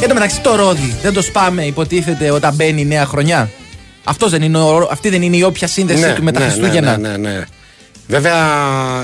Εν 0.00 0.08
τω 0.08 0.14
μεταξύ 0.14 0.40
το 0.40 0.54
ρόδι 0.54 0.94
δεν 1.02 1.12
το 1.12 1.22
σπάμε 1.22 1.64
υποτίθεται 1.64 2.30
όταν 2.30 2.54
μπαίνει 2.54 2.80
η 2.80 2.84
νέα 2.84 3.06
χρονιά. 3.06 3.50
Αυτός 4.04 4.30
δεν 4.30 4.42
είναι, 4.42 4.58
ο- 4.58 4.88
αυτή 4.90 5.08
δεν 5.08 5.22
είναι 5.22 5.36
η 5.36 5.42
όποια 5.42 5.66
σύνδεση 5.66 6.12
του 6.12 6.22
με 6.22 6.32
τα 6.32 6.40
Χριστούγεννα. 6.40 6.96
Ναι, 6.96 7.08
ναι, 7.08 7.16
ναι. 7.16 7.44
Βέβαια, 8.08 8.36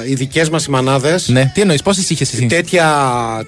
οι 0.07 0.15
δικές 0.15 0.49
μας 0.51 0.65
οι 0.67 0.71
μανάδες. 0.71 1.29
Ναι, 1.29 1.51
τι 1.55 1.61
εννοείς, 1.61 1.83
πόσες 1.83 2.11
είχες 2.11 2.33
εσύ; 2.33 2.47
Τέτοια, 2.47 2.95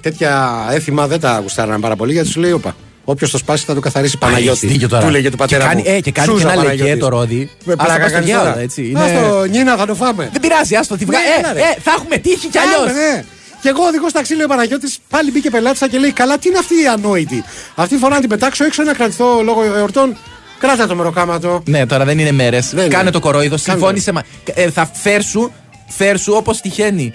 τέτοια 0.01 0.51
έθιμα 0.71 1.07
δεν 1.07 1.19
τα 1.19 1.39
γουστάραν 1.41 1.81
πάρα 1.81 1.95
πολύ 1.95 2.13
γιατί 2.13 2.29
σου 2.29 2.39
λέει: 2.39 2.51
Όπα. 2.51 2.75
Όποιος 3.03 3.31
το 3.31 3.37
σπάσει 3.37 3.65
θα 3.65 3.73
το 3.73 3.79
καθαρίσει 3.79 4.17
Παναγιώτη. 4.17 4.59
έχεις 4.65 4.71
δίκιο 4.71 4.87
τώρα. 4.89 5.03
Του 5.05 5.09
λέγε 5.09 5.29
του 5.29 5.37
πατέρα 5.37 5.63
και 5.63 5.69
κάνει, 5.69 5.81
μου. 5.81 5.95
Ε, 5.95 5.99
και 6.01 6.11
κάνει 6.11 6.27
Σούζα 6.27 6.45
και 6.45 6.51
ένα 6.51 6.61
Παναγιώτης. 6.61 6.89
λεκέ 6.89 6.99
το 6.99 7.07
ρόδι. 7.09 7.49
Με 7.63 7.73
Ας 7.73 7.77
το 7.77 7.83
πλάκα 7.83 7.99
πας 7.99 8.03
στο 8.09 8.11
κάνεις 8.13 8.25
διάολο, 8.29 8.49
τώρα. 8.49 8.61
έτσι. 8.61 8.81
Είναι... 8.89 9.03
Άστο, 9.03 9.43
Νίνα, 9.45 9.75
θα 9.75 9.85
το 9.85 9.95
φάμε. 9.95 10.29
Δεν 10.31 10.41
πειράζει, 10.41 10.75
άστο, 10.75 10.97
τη 10.97 11.05
βγα... 11.05 11.17
Ναι, 11.17 11.23
ε, 11.25 11.39
έλα, 11.39 11.53
ρε. 11.53 11.59
ε, 11.59 11.63
θα 11.83 11.91
έχουμε 11.97 12.17
τύχει 12.17 12.47
κι 12.47 12.57
αλλιώς. 12.57 12.85
Κάνε, 12.85 12.99
ναι. 13.13 13.23
Και 13.61 13.69
εγώ 13.69 13.83
οδηγό 13.83 14.07
ταξί, 14.13 14.35
λέει 14.35 14.45
ο 14.45 14.47
Παναγιώτης, 14.47 14.97
πάλι 15.09 15.31
μπήκε 15.31 15.49
πελάτη 15.49 15.87
και 15.89 15.97
λέει: 15.97 16.11
Καλά, 16.11 16.37
τι 16.37 16.49
είναι 16.49 16.57
αυτή 16.57 16.73
η 16.83 16.87
ανόητη; 16.87 17.43
Αυτή 17.75 17.95
φορά 17.97 18.13
να 18.13 18.19
την 18.19 18.29
πετάξω 18.29 18.63
έξω 18.65 18.83
να 18.83 18.93
κρατηθώ 18.93 19.41
λόγω 19.43 19.63
εορτών. 19.63 20.17
Κράτα 20.59 20.87
το 20.87 20.95
μεροκάματο. 20.95 21.63
Ναι, 21.65 21.85
τώρα 21.85 22.05
δεν 22.05 22.19
είναι 22.19 22.31
μέρες. 22.31 22.69
Δεν 22.73 22.89
Κάνε 22.89 23.01
είναι. 23.03 23.11
το 23.11 23.19
κορόιδο. 23.19 23.55
Κάνε 23.63 23.77
Συμφώνησε. 23.79 24.11
Μα... 24.11 24.21
Ε, 24.53 24.69
θα 24.69 24.91
φέρσου, 24.93 25.51
φέρσου 25.87 26.33
όπως 26.33 26.61
τυχαίνει. 26.61 27.13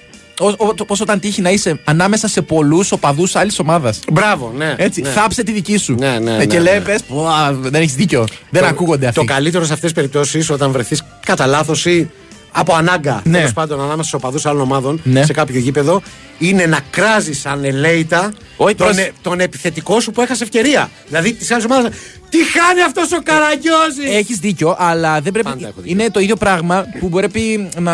Πώ 0.87 0.94
όταν 1.01 1.20
τύχει 1.20 1.40
να 1.40 1.51
είσαι 1.51 1.81
ανάμεσα 1.85 2.29
σε 2.29 2.42
πολλούς 2.42 2.92
οπαδούς 2.92 3.37
άλλης 3.37 3.59
ομάδας. 3.59 4.01
Μπράβο, 4.12 4.53
ναι. 4.57 4.75
Έτσι, 4.79 5.01
ναι. 5.01 5.09
θάψε 5.09 5.42
τη 5.42 5.53
δική 5.53 5.77
σου. 5.77 5.94
Ναι, 5.99 6.18
ναι, 6.18 6.35
Ε, 6.35 6.37
ναι, 6.37 6.46
και 6.46 6.57
ναι. 6.57 6.62
λέει, 6.70 6.81
πες, 6.81 7.03
«Πω, 7.03 7.27
α, 7.29 7.53
δεν 7.53 7.75
έχεις 7.75 7.94
δίκιο. 7.94 8.25
Δεν 8.51 8.62
Το- 8.62 8.68
ακούγονται 8.68 9.07
αυτοί. 9.07 9.18
Το 9.20 9.25
καλύτερο 9.27 9.64
σε 9.64 9.72
αυτές 9.72 9.92
τις 9.92 10.01
περιπτώσεις 10.01 10.51
όταν 10.51 10.70
βρεθείς 10.70 11.03
κατά 11.27 11.46
λάθος 11.46 11.87
ή 11.87 12.11
από 12.53 12.75
ανάγκα 12.75 13.20
Ναι. 13.25 13.38
τέλος 13.38 13.53
πάντων 13.53 13.79
ανάμεσα 13.81 14.09
στους 14.09 14.12
οπαδούς 14.12 14.46
άλλων 14.46 14.61
ομάδων 14.61 15.01
Ναι. 15.05 15.25
σε 15.25 15.33
κάποιο 15.33 15.59
γήπεδο 15.61 16.03
είναι 16.38 16.66
να 16.66 16.79
κράζεις 16.90 17.46
ανελαίητα 17.46 18.33
Όχι, 18.57 18.75
τον, 18.75 18.87
προς- 18.87 18.99
ε- 18.99 19.12
τον 19.22 19.40
επιθετικό 19.40 20.01
σου 20.01 20.11
που 20.12 20.20
έχασε 20.22 20.42
ευκαιρία. 20.44 20.90
Δηλαδή 21.07 21.33
της 21.33 21.51
άλλης 21.51 21.64
ομάδας. 21.64 21.90
Τι 22.29 22.38
χάνει 22.59 22.83
αυτός 22.83 23.12
ο 23.12 23.18
Καραγκιόζης! 23.25 24.16
Έχεις 24.16 24.38
δίκιο, 24.38 24.77
αλλά 24.79 25.20
δεν 25.20 25.33
πρέπει. 25.33 25.49
Πάντα 25.49 25.66
έχω 25.66 25.81
δίκιο. 25.81 25.92
Είναι 26.01 26.11
το 26.11 26.20
ίδιο 26.20 26.37
πράγμα 26.37 26.87
που 27.01 27.09
πρέπει 27.09 27.68
να. 27.79 27.92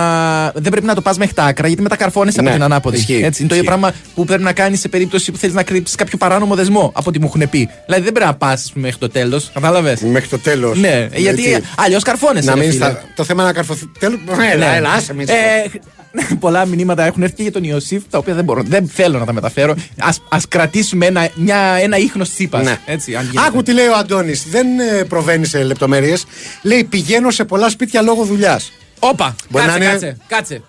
Δεν 0.51 0.71
πρέπει 0.71 0.87
να 0.87 0.95
το 0.95 1.01
πας 1.01 1.19
μέχρι 1.19 1.35
τα 1.35 1.45
άκρα, 1.45 1.67
γιατί 1.67 1.83
μετακαρφώνεσαι 1.83 2.41
από 2.41 2.49
Ναι, 2.49 2.55
την 2.55 2.63
ανάποδη. 2.65 2.97
ισχύει, 2.97 3.13
Έτσι, 3.13 3.23
είναι 3.25 3.33
το 3.33 3.41
ίδιο 3.41 3.57
ισχύει. 3.57 3.65
πράγμα 3.67 3.93
που 4.15 4.25
πρέπει 4.25 4.43
να 4.43 4.53
κάνεις 4.53 4.81
σε 4.81 4.89
περίπτωση 4.89 5.33
που 5.33 5.39
θέλεις 5.39 5.55
να 5.55 5.63
κρύψεις 5.63 5.97
κάποιο 5.97 6.19
παράνομο 6.19 6.55
δεσμό 6.55 6.93
από 6.95 7.09
ό,τι 7.09 7.19
μου 7.21 7.27
έχουν 7.35 7.49
πει. 7.51 7.69
Δηλαδή 7.87 8.03
δεν 8.05 8.13
πρέπει 8.13 8.27
να 8.31 8.35
πας 8.35 8.71
μέχρι 8.75 8.97
το 8.99 9.09
τέλος. 9.09 9.51
Κατάλαβες; 9.55 10.01
Μέχρι 10.01 10.29
το 10.29 10.39
τέλος. 10.39 10.79
Ναι, 10.79 11.09
γιατί 11.15 11.63
αλλιώς 11.77 12.03
καρφώνεσαι. 12.03 12.49
Να 12.49 12.55
ρε 12.55 12.61
μείνει 12.61 12.73
φίλε. 12.73 12.85
στα... 12.85 13.03
Το 13.17 13.25
θέμα 13.25 13.43
είναι 13.43 13.51
να 13.51 13.57
καρφωθείς. 13.57 13.89
Τέλο. 13.99 14.19
Έλα, 14.53 14.71
Ναι. 14.71 14.77
έλα, 14.77 14.91
άσε 14.91 15.15
με. 15.15 15.25
Ε, 16.15 16.35
πολλά 16.41 16.65
μηνύματα 16.67 17.05
έχουν 17.05 17.23
έρθει 17.23 17.35
και 17.35 17.43
για 17.43 17.53
τον 17.53 17.65
Ιωσήφ, 17.65 18.03
τα 18.11 18.19
οποία 18.19 18.35
δεν, 18.35 18.45
μπορώ, 18.45 18.63
δεν 18.63 18.89
θέλω 18.89 19.19
να 19.19 19.25
τα 19.25 19.33
μεταφέρω. 19.33 19.75
Ας, 20.01 20.23
ας 20.29 20.49
κρατήσουμε 20.49 21.07
ένα, 21.07 21.29
μια, 21.35 21.57
ένα 21.59 21.97
ίχνος 21.97 22.31
τσίπας. 22.31 22.65
Ναι. 22.65 22.79
Έτσι, 22.87 23.15
αν 23.15 23.25
γίνεται. 23.31 23.47
Άκου 23.47 23.63
τι 23.63 23.73
λέει 23.73 23.87
ο 23.87 23.97
Αντώνης. 23.97 24.45
Δεν 24.49 24.67
ε, 24.81 25.05
προβαίνει 25.05 25.47
σε 25.47 25.63
λεπτομέρειες. 25.65 26.25
Λέει 26.63 26.85
πηγαίνω 26.85 27.31
σε 27.31 27.45
πολλά 27.45 27.69
σπίτια 27.69 28.03
λόγω 28.03 28.25
δουλειάς. 28.25 28.73
Όπα, 28.99 29.35
Μπορεί 29.49 29.65
κάτσε, 29.65 29.79
να 29.79 29.85
είναι- 29.85 29.93
κάτσε, 29.95 30.17
κάτσε. 30.29 30.63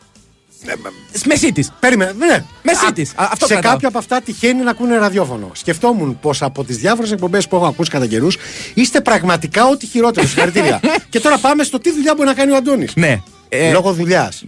Μεσή 1.25 1.51
της. 1.51 1.71
Περίμενε, 1.79 2.11
ναι. 2.17 2.43
Μεσή 2.63 2.85
Α, 2.85 2.93
της. 2.93 3.09
Α, 3.15 3.27
αυτό 3.31 3.45
σε 3.45 3.51
κρατάω. 3.53 3.71
κάποια 3.71 3.87
από 3.87 3.97
αυτά 3.97 4.21
τυχαίνει 4.21 4.63
να 4.63 4.69
ακούνε 4.69 4.97
ραδιόφωνο. 4.97 5.51
Σκεφτόμουν 5.53 6.19
πως 6.19 6.41
από 6.41 6.63
τις 6.63 6.77
διάφορες 6.77 7.11
εκπομπές 7.11 7.47
που 7.47 7.55
έχω 7.55 7.65
ακούσει 7.65 7.89
κατά 7.89 8.07
καιρούς 8.07 8.37
είστε 8.73 9.01
πραγματικά 9.01 9.65
ό,τι 9.67 9.85
χειρότερο. 9.85 10.27
Συγχαρητήρια. 10.27 10.79
και 11.09 11.19
τώρα 11.19 11.37
πάμε 11.37 11.63
στο 11.63 11.79
τι 11.79 11.91
δουλειά 11.91 12.13
μπορεί 12.15 12.27
να 12.27 12.33
κάνει 12.33 12.51
ο 12.51 12.55
Αντώνης. 12.55 12.91
Ναι. 12.95 13.21
Ε, 13.55 13.71
Λόγω 13.71 13.93
δουλειάς. 13.93 14.43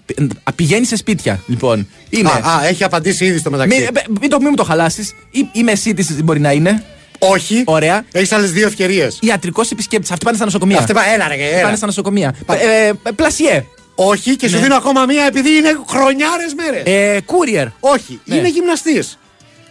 Πηγαίνεις 0.56 0.88
σε 0.88 0.96
σπίτια, 0.96 1.40
λοιπόν. 1.48 1.88
Είναι. 2.10 2.30
Α, 2.30 2.50
α, 2.56 2.66
έχει 2.66 2.84
απαντήσει 2.84 3.26
ήδη 3.26 3.38
στο 3.38 3.50
μεταξύ. 3.52 3.78
Μην, 3.78 3.88
ε, 3.96 4.02
μην, 4.22 4.30
το, 4.30 4.38
μην 4.40 4.48
μου 4.50 4.56
το 4.56 4.64
χαλάσεις. 4.64 5.14
Η, 5.32 5.48
η 5.52 5.64
μεσή 5.64 5.94
τη 5.94 6.24
μπορεί 6.24 6.40
να 6.40 6.52
είναι. 6.52 6.84
Όχι. 7.20 7.64
Ωραία. 7.66 8.06
Έχεις 8.12 8.32
άλλες 8.32 8.52
δύο 8.52 8.68
ευκαιρίες. 8.68 9.18
Ιατρικός 9.22 9.72
επισκέπτης. 9.72 10.12
Αυτοί 10.12 10.24
πάνε 10.26 10.36
στα 10.38 10.46
νοσοκομεία. 10.46 10.78
Αυτή 10.78 10.94
πά- 10.94 11.04
έλα, 11.16 11.28
ρε, 11.28 11.36
έλα. 11.36 11.62
Πάνε 11.62 11.76
στα 11.76 11.86
νοσοκομεία. 11.86 12.36
Πά- 12.46 12.62
Ε, 12.62 12.88
ε, 12.88 13.12
πλασιέ. 13.16 13.66
Όχι, 13.96 14.36
και 14.36 14.48
σου 14.48 14.56
Ναι. 14.56 14.62
δίνω 14.62 14.76
ακόμα 14.76 15.06
μία 15.06 15.26
επειδή 15.26 15.50
είναι 15.50 15.78
χρονιάρες 15.88 16.54
μέρες. 16.54 16.84
Ε, 16.86 17.20
courier. 17.26 17.68
Όχι, 17.80 18.20
Ναι. 18.26 18.36
είναι 18.36 18.50
γυμναστής. 18.50 19.18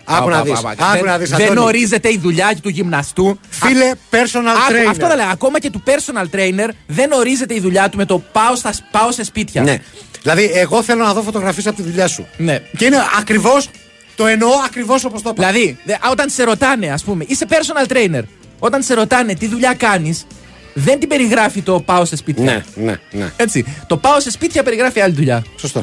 Άκου 0.05 0.29
να 0.29 0.37
Πα, 0.37 0.43
δεις. 0.43 0.61
πα, 0.61 0.75
πα. 0.77 0.85
Άκου 0.87 0.97
Δεν- 0.97 1.05
να 1.05 1.19
δεις. 1.19 1.31
Δεν 1.31 1.57
ορίζεται 1.57 2.09
η 2.13 2.19
δουλειά 2.23 2.57
του 2.63 2.69
γυμναστού. 2.69 3.39
Φίλε, 3.51 3.91
personal 4.11 4.17
Άκου, 4.49 4.73
trainer. 4.73 4.87
Αυτό 4.91 5.07
θα 5.07 5.17
λέω. 5.17 5.27
Ακόμα 5.29 5.59
και 5.61 5.71
του 5.71 5.83
personal 5.87 6.35
trainer 6.37 6.69
δεν 6.87 7.13
ορίζεται 7.13 7.55
η 7.55 7.61
δουλειά 7.61 7.89
του 7.89 7.97
με 7.97 8.05
το 8.05 8.19
πάω, 8.33 8.55
στα, 8.57 8.75
πάω 8.91 9.13
σε 9.13 9.25
σπίτια. 9.25 9.63
Ναι. 9.63 9.79
Δηλαδή, 10.23 10.51
εγώ 10.55 10.83
θέλω 10.83 11.05
να 11.05 11.13
δω 11.13 11.23
φωτογραφίες 11.23 11.67
από 11.67 11.77
τη 11.77 11.83
δουλειά 11.83 12.07
σου. 12.07 12.27
Ναι. 12.37 12.59
Και 12.77 12.85
είναι 12.85 12.97
ακριβώς. 13.19 13.69
Το 14.17 14.27
εννοώ 14.27 14.51
ακριβώς 14.67 15.05
όπως 15.05 15.23
το 15.23 15.31
είπα. 15.35 15.47
Δηλαδή, 15.47 15.79
δε- 15.85 15.93
α, 15.95 15.99
όταν 16.11 16.31
σε 16.31 16.43
ρωτάνε, 16.45 16.87
ας 16.93 17.05
πούμε, 17.05 17.25
είσαι 17.29 17.47
personal 17.49 17.93
trainer. 17.93 18.23
Όταν 18.59 18.83
σε 18.83 18.95
ρωτάνε 18.95 19.35
τι 19.35 19.47
δουλειά 19.49 19.75
κάνεις, 19.75 20.27
δεν 20.75 20.99
την 20.99 21.09
περιγράφει 21.09 21.61
το 21.63 21.81
πάω 21.81 22.05
σε 22.05 22.17
σπίτια. 22.17 22.45
Ναι, 22.45 22.65
ναι, 22.75 22.97
ναι. 23.11 23.33
Έτσι. 23.37 23.65
Το 23.87 23.97
πάω 23.97 24.21
σε 24.21 24.31
σπίτια 24.31 24.63
περιγράφει 24.63 25.01
άλλη 25.01 25.15
δουλειά. 25.15 25.45
Σωστό. 25.57 25.83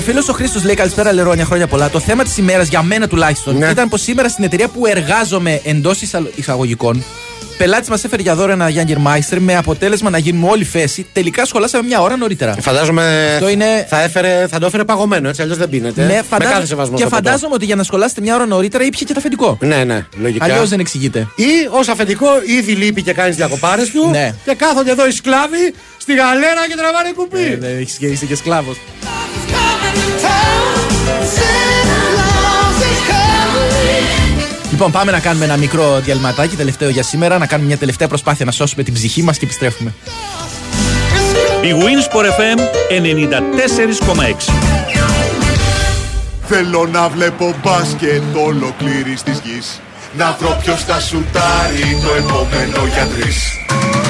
Ο, 0.00 0.02
ο 0.02 0.06
φίλος 0.06 0.28
ο 0.28 0.32
Χρήστος 0.32 0.64
λέει 0.64 0.74
καλησπέρα 0.74 1.12
Λερόνια, 1.12 1.44
χρόνια 1.44 1.66
πολλά. 1.66 1.90
Το 1.90 2.00
θέμα 2.00 2.22
της 2.22 2.36
ημέρας 2.36 2.68
για 2.68 2.82
μένα 2.82 3.08
τουλάχιστον 3.08 3.56
Ναι. 3.58 3.66
ήταν 3.68 3.88
πως 3.88 4.02
σήμερα 4.02 4.28
στην 4.28 4.44
εταιρεία 4.44 4.68
που 4.68 4.86
εργάζομαι 4.86 5.60
εντός 5.64 6.02
εισαγωγικών, 6.36 7.04
πελάτης 7.58 7.88
μας 7.88 8.04
έφερε 8.04 8.22
για 8.22 8.34
δώρο 8.34 8.52
ένα 8.52 8.68
Γιάνγκερ 8.68 8.98
Μάιστερ 8.98 9.40
με 9.40 9.56
αποτέλεσμα 9.56 10.10
να 10.10 10.18
γίνουμε 10.18 10.48
όλη 10.50 10.64
φέση. 10.64 11.06
Τελικά 11.12 11.44
σχολάσαμε 11.44 11.86
μια 11.88 12.00
ώρα 12.00 12.16
νωρίτερα. 12.16 12.54
Φαντάζομαι 12.60 13.30
Αυτό 13.34 13.48
είναι- 13.48 13.86
θα, 13.88 14.02
έφερε, 14.02 14.46
θα 14.50 14.58
το 14.58 14.66
έφερε 14.66 14.84
παγωμένο, 14.84 15.28
έτσι 15.28 15.42
αλλιώς 15.42 15.56
δεν 15.58 15.68
πίνεται. 15.68 16.00
Ναι, 16.02 16.06
Με 16.14 16.22
φαντάζομαι- 16.28 16.54
κάθε 16.54 16.66
σεβασμό 16.66 16.96
και 16.96 17.00
στο 17.02 17.10
ποτό. 17.10 17.22
φαντάζομαι 17.24 17.54
ότι 17.54 17.64
για 17.64 17.76
να 17.76 17.82
σχολάσετε 17.82 18.20
μια 18.20 18.34
ώρα 18.34 18.46
νωρίτερα 18.46 18.84
ήπια 18.84 19.00
και 19.06 19.12
το 19.12 19.18
αφεντικό. 19.18 19.58
Ναι, 19.60 19.84
ναι, 19.84 20.06
λογικά. 20.20 20.44
Αλλιώς 20.44 20.68
δεν 20.68 20.80
εξηγείται. 20.80 21.28
Ή 21.36 21.44
ως 21.70 21.88
αφεντικό 21.88 22.26
ήδη 22.46 22.72
λείπει 22.72 23.02
και 23.02 23.12
κάνεις 23.12 23.36
διακοπάρες 23.36 23.90
του. 23.90 24.08
Ναι. 24.10 24.34
Και 24.44 24.54
κάθονται 24.54 24.90
εδώ 24.90 25.06
οι 25.06 25.10
σκλάβοι 25.12 25.74
στη 25.98 26.14
γαλέρα 26.14 26.62
και 26.68 26.74
τραβάνε 26.76 27.10
κουπί. 27.16 27.56
Δεν 27.60 27.78
έχεις 27.78 27.94
και 27.96 28.06
είσαι 28.06 28.24
και 28.26 28.34
σκλάβος. 28.34 28.76
Λοιπόν, 34.70 34.92
πάμε 34.92 35.12
να 35.12 35.20
κάνουμε 35.20 35.44
ένα 35.44 35.56
μικρό 35.56 36.00
διαλυματάκι, 36.00 36.56
τελευταίο 36.56 36.88
για 36.88 37.02
σήμερα, 37.02 37.38
να 37.38 37.46
κάνουμε 37.46 37.68
μια 37.68 37.78
τελευταία 37.78 38.08
προσπάθεια 38.08 38.44
να 38.44 38.50
σώσουμε 38.50 38.82
την 38.82 38.94
ψυχή 38.94 39.22
μας 39.22 39.38
και 39.38 39.44
επιστρέφουμε. 39.44 39.94
Η 41.62 41.72
Winsport 41.72 42.24
FM 42.24 42.58
94,6 42.88 44.52
Θέλω 46.46 46.88
να 46.92 47.08
βλέπω 47.08 47.54
μπάσκετ 47.62 48.22
ολοκλήρης 48.46 49.22
της 49.22 49.40
γης 49.44 49.80
Να 50.16 50.36
βρω 50.40 50.58
ποιος 50.62 50.84
θα 50.84 51.00
σουτάρει 51.00 51.98
το 52.04 52.14
επόμενο 52.14 52.86
για 52.94 53.06
τρεις 53.06 53.60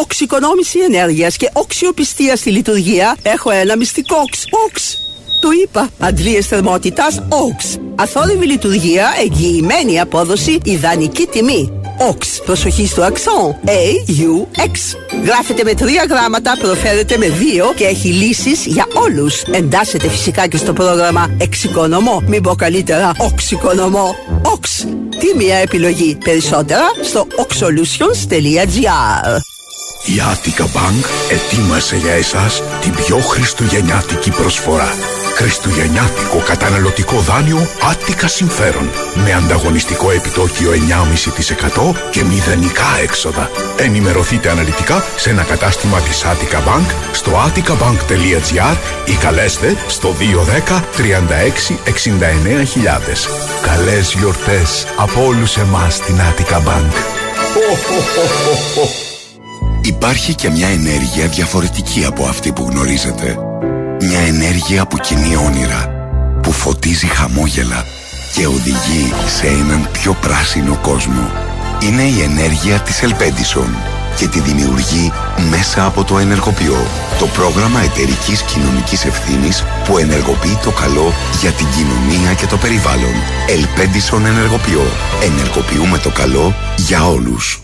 οξυκονόμηση 0.00 0.78
ενέργειας 0.78 1.36
και 1.36 1.50
οξιοπιστία 1.52 2.36
στη 2.36 2.50
λειτουργία 2.50 3.16
έχω 3.22 3.50
ένα 3.50 3.76
μυστικό 3.76 4.16
οξ. 4.16 4.44
Οξ. 4.66 4.98
Το 5.40 5.48
είπα. 5.62 5.88
Αντλίες 5.98 6.46
θερμότητας 6.46 7.22
OX. 7.28 7.78
Αθόρυβη 7.94 8.46
λειτουργία, 8.46 9.06
εγγυημένη 9.20 10.00
απόδοση, 10.00 10.58
ιδανική 10.64 11.26
τιμή. 11.26 11.72
OX. 12.10 12.42
Προσοχή 12.44 12.86
στο 12.86 13.02
αξόν. 13.02 13.56
A-U-X. 13.64 14.96
Γράφεται 15.24 15.64
με 15.64 15.74
τρία 15.74 16.06
γράμματα, 16.08 16.56
προφέρεται 16.58 17.16
με 17.16 17.28
δύο 17.28 17.72
και 17.76 17.84
έχει 17.84 18.08
λύσεις 18.08 18.66
για 18.66 18.86
όλους. 18.94 19.42
Εντάσσεται 19.42 20.08
φυσικά 20.08 20.46
και 20.46 20.56
στο 20.56 20.72
πρόγραμμα 20.72 21.34
Εξοικονομώ. 21.38 22.22
Μην 22.26 22.42
πω 22.42 22.54
καλύτερα 22.54 23.12
Οξοικονομώ. 23.18 24.14
OX. 24.42 24.86
Τι 25.18 25.36
μία 25.36 25.56
επιλογή. 25.56 26.18
Περισσότερα 26.24 26.84
στο 27.02 27.26
oxsolutions.gr 27.36 29.57
Η 30.04 30.20
Attica 30.32 30.62
Bank 30.62 31.04
ετοίμασε 31.30 31.96
για 31.96 32.12
εσάς 32.12 32.62
την 32.80 32.94
πιο 32.94 33.18
χριστουγεννιάτικη 33.18 34.30
προσφορά. 34.30 34.94
Χριστουγεννιάτικο 35.34 36.42
καταναλωτικό 36.46 37.18
δάνειο 37.18 37.68
Attica 37.90 38.24
Συμφέρον 38.26 38.90
με 39.14 39.32
ανταγωνιστικό 39.32 40.10
επιτόκιο 40.10 40.70
9,5% 40.70 41.94
και 42.10 42.24
μηδενικά 42.24 42.98
έξοδα. 43.02 43.50
Ενημερωθείτε 43.76 44.50
αναλυτικά 44.50 45.04
σε 45.16 45.30
ένα 45.30 45.42
κατάστημα 45.42 46.00
της 46.00 46.24
Attica 46.24 46.58
Bank 46.68 46.86
στο 47.12 47.32
atticabank.gr 47.46 48.76
ή 49.04 49.12
καλέστε 49.12 49.76
στο 49.86 50.14
210 50.68 50.82
36 50.96 52.62
69 52.62 52.66
χιλιάδες. 52.66 53.28
Καλές 53.62 54.14
γιορτές 54.18 54.86
από 54.96 55.24
όλους 55.26 55.56
εμάς 55.56 55.94
στην 55.94 56.16
Attica 56.16 56.56
Bank. 56.56 56.92
Υπάρχει 59.88 60.34
και 60.34 60.50
μια 60.50 60.68
ενέργεια 60.68 61.26
διαφορετική 61.26 62.04
από 62.04 62.24
αυτή 62.24 62.52
που 62.52 62.68
γνωρίζετε. 62.70 63.36
Μια 64.00 64.18
ενέργεια 64.18 64.86
που 64.86 64.96
κινεί 64.96 65.36
όνειρα, 65.36 65.90
που 66.42 66.52
φωτίζει 66.52 67.06
χαμόγελα 67.06 67.84
και 68.34 68.46
οδηγεί 68.46 69.12
σε 69.26 69.46
έναν 69.46 69.88
πιο 69.92 70.16
πράσινο 70.20 70.78
κόσμο. 70.82 71.30
Είναι 71.82 72.02
η 72.02 72.22
ενέργεια 72.22 72.80
της 72.80 73.02
Ελπέντισον 73.02 73.76
και 74.16 74.28
τη 74.28 74.40
δημιουργεί 74.40 75.12
μέσα 75.50 75.84
από 75.84 76.04
το 76.04 76.18
Ενεργοποιώ, 76.18 76.86
το 77.18 77.26
πρόγραμμα 77.26 77.80
εταιρικής 77.80 78.42
κοινωνικής 78.42 79.04
ευθύνης 79.04 79.64
που 79.84 79.98
ενεργοποιεί 79.98 80.58
το 80.62 80.70
καλό 80.70 81.12
για 81.40 81.50
την 81.50 81.66
κοινωνία 81.76 82.34
και 82.34 82.46
το 82.46 82.56
περιβάλλον. 82.56 83.14
Ελπέντισον 83.48 84.26
Ενεργοποιώ. 84.26 84.82
Ενεργοποιούμε 85.22 85.98
το 85.98 86.10
καλό 86.10 86.54
για 86.76 87.06
όλους. 87.06 87.62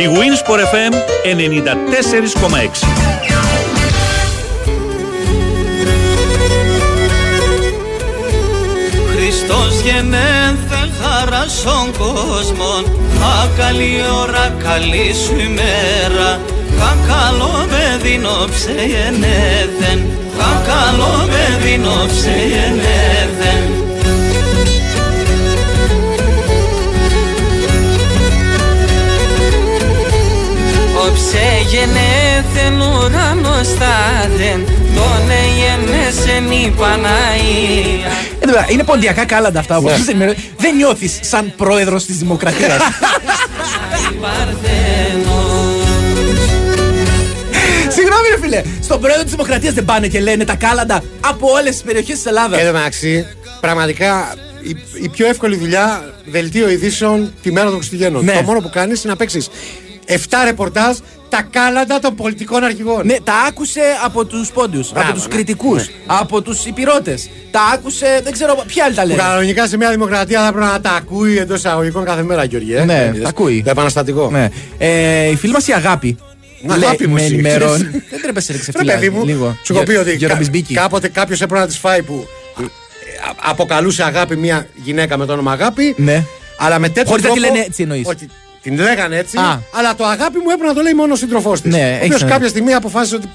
Η 0.00 0.08
Winsport 0.08 0.58
FM 0.58 0.94
94,6 0.94 1.00
Χριστός 9.16 9.80
γεννέθεν 9.80 10.90
χαρά 11.00 11.44
στον 11.48 11.92
κόσμο 11.98 12.84
Ακαλή 13.42 14.00
ώρα, 14.20 14.54
καλή 14.58 15.14
σου 15.24 15.32
ημέρα. 15.40 16.40
Κακαλό 16.78 17.66
παιδί 17.68 18.18
νόψε 18.18 18.74
γεννέθεν 18.86 20.06
Κακαλό 20.38 21.28
παιδί 21.28 21.76
νόψε 21.76 22.34
γεννέθεν 22.48 23.89
Όψε 31.10 31.66
γεννέθεν 31.70 32.80
ουρανός 32.80 33.66
στάδεν 33.66 34.64
Τον 34.94 35.30
εγενέσεν 35.30 36.50
η 36.50 36.74
Παναία 36.76 37.10
Ε, 38.40 38.46
τώρα, 38.46 38.66
είναι 38.68 38.84
ποντιακά 38.84 39.24
κάλαντα 39.24 39.60
αυτά 39.60 39.76
όπως 39.76 39.92
σας 39.92 40.08
ενημερώ. 40.08 40.34
Δεν 40.56 40.76
νιώθεις 40.76 41.18
σαν 41.20 41.52
πρόεδρος 41.56 42.04
της 42.04 42.16
Δημοκρατίας. 42.16 42.80
Συγγνώμη 47.88 48.28
ρε 48.34 48.40
φίλε, 48.40 48.62
στον 48.82 49.00
πρόεδρο 49.00 49.22
της 49.22 49.32
Δημοκρατίας 49.32 49.74
δεν 49.74 49.84
πάνε 49.84 50.08
και 50.08 50.20
λένε 50.20 50.44
τα 50.44 50.54
κάλαντα 50.54 51.02
από 51.20 51.50
όλες 51.50 51.70
τις 51.70 51.82
περιοχές 51.82 52.14
της 52.14 52.26
Ελλάδας. 52.26 52.60
Εν 52.60 52.66
τω 52.66 52.72
μεταξύ, 52.72 53.26
πραγματικά 53.60 54.34
η, 54.62 54.76
η 55.02 55.08
πιο 55.08 55.26
εύκολη 55.26 55.56
δουλειά 55.56 56.14
δελτίο 56.24 56.70
ειδήσεων 56.70 57.32
τη 57.42 57.52
μέρα 57.52 57.66
των 57.66 57.76
Χριστουγέννων. 57.76 58.24
Ναι. 58.24 58.32
Το 58.32 58.42
μόνο 58.42 58.60
που 58.60 58.70
κάνεις 58.70 59.02
είναι 59.02 59.12
να 59.12 59.18
παίξεις 59.18 59.48
7 60.06 60.14
ρεπορτάζ 60.44 60.96
τα 61.28 61.46
κάλαντα 61.50 61.98
των 61.98 62.14
πολιτικών 62.14 62.64
αρχηγών. 62.64 63.06
Ναι, 63.06 63.16
τα 63.24 63.32
άκουσε 63.48 63.80
από 64.04 64.24
τους 64.24 64.50
πόντου, 64.50 64.78
από 64.80 64.88
Μπράβο, 64.94 65.12
τους 65.12 65.22
ναι. 65.26 65.34
κριτικούς, 65.34 65.86
Ναι. 65.86 65.92
από 66.06 66.42
τους 66.42 66.64
υπηρώτες. 66.66 67.30
Τα 67.50 67.60
άκουσε, 67.74 68.20
δεν 68.24 68.32
ξέρω 68.32 68.64
ποιοι 68.66 68.82
άλλοι 68.82 68.94
τα 68.94 69.02
Που 69.02 69.08
λένε. 69.08 69.20
κανονικά 69.22 69.66
σε 69.68 69.76
μια 69.76 69.90
δημοκρατία 69.90 70.44
θα 70.44 70.52
πρέπει 70.52 70.66
να 70.72 70.80
τα 70.80 70.90
ακούει 70.90 71.38
εντός 71.38 71.58
εισαγωγικών 71.58 72.04
κάθε 72.04 72.22
μέρα, 72.22 72.44
Γιώργη. 72.44 72.74
Ε. 72.74 72.84
Ναι, 72.84 73.06
Είδες, 73.08 73.22
τα 73.22 73.28
ακούει. 73.28 73.62
Το 73.64 73.70
επαναστατικό. 73.70 74.30
Ναι. 74.30 74.48
Ε, 74.78 75.28
η 75.30 75.36
φίλη 75.36 75.52
μας 75.52 75.66
η 75.68 75.72
Αγάπη. 75.72 76.16
Να, 76.62 76.76
λέει- 76.76 76.84
αγάπη 76.88 77.06
μου, 77.06 77.14
με 77.14 77.20
εσύ, 77.22 77.32
ενημερώνει. 77.32 77.74
ξέρεις. 77.84 78.02
Δεν 78.10 78.20
τρέπεσαι, 78.22 78.52
ρε 78.52 78.58
Ρε 78.58 78.64
ξεφύλλα. 78.70 78.92
παιδί 78.94 79.10
μου, 79.10 79.24
λίγο. 79.24 79.56
σου 79.62 79.72
έχω 79.74 79.82
πει 79.82 79.90
Γε- 79.92 80.00
ότι 80.00 80.10
κα, 80.10 80.16
Γερομπισμπίκη. 80.16 80.74
κάποτε 80.74 81.08
κάποιος 81.08 81.40
έπρεπε 81.40 81.60
να 81.60 81.66
τη 81.68 81.78
φάει 81.78 82.02
που 82.02 82.26
ε, 82.60 82.62
α- 82.64 83.50
αποκαλούσε 83.50 84.02
αγάπη 84.02 84.36
μια 84.36 84.66
γυναίκα 84.84 85.16
με 85.18 85.26
το 85.26 85.32
όνομα 85.32 85.52
αγάπη. 85.52 85.94
Ναι. 85.98 86.24
Αλλά 86.58 86.78
με 86.78 86.88
τέτοιο 86.88 87.10
Χωρίς 87.10 87.24
να 87.24 87.30
τρόπο. 87.30 87.46
τη 87.46 87.52
λένε 87.52 87.64
έτσι 87.68 87.82
εννοείς. 87.82 88.06
Ότι 88.06 88.28
την 88.62 88.78
λέγανε 88.78 89.16
έτσι. 89.16 89.36
Α. 89.38 89.62
Αλλά 89.74 89.94
το 89.94 90.04
αγάπη 90.04 90.38
μου 90.38 90.50
έπρεπε 90.50 90.66
να 90.66 90.74
το 90.74 90.80
λέει 90.82 90.92
μόνο 90.94 91.12
ο 91.12 91.16
σύντροφός 91.16 91.60
της. 91.60 91.72
Ναι, 91.72 91.78
ο 91.78 91.82
έχεις 91.86 92.04
οποίος 92.04 92.22
ένα- 92.22 92.30
κάποια 92.30 92.48
στιγμή 92.48 92.72
αποφάσισε 92.74 93.16
ότι 93.16 93.28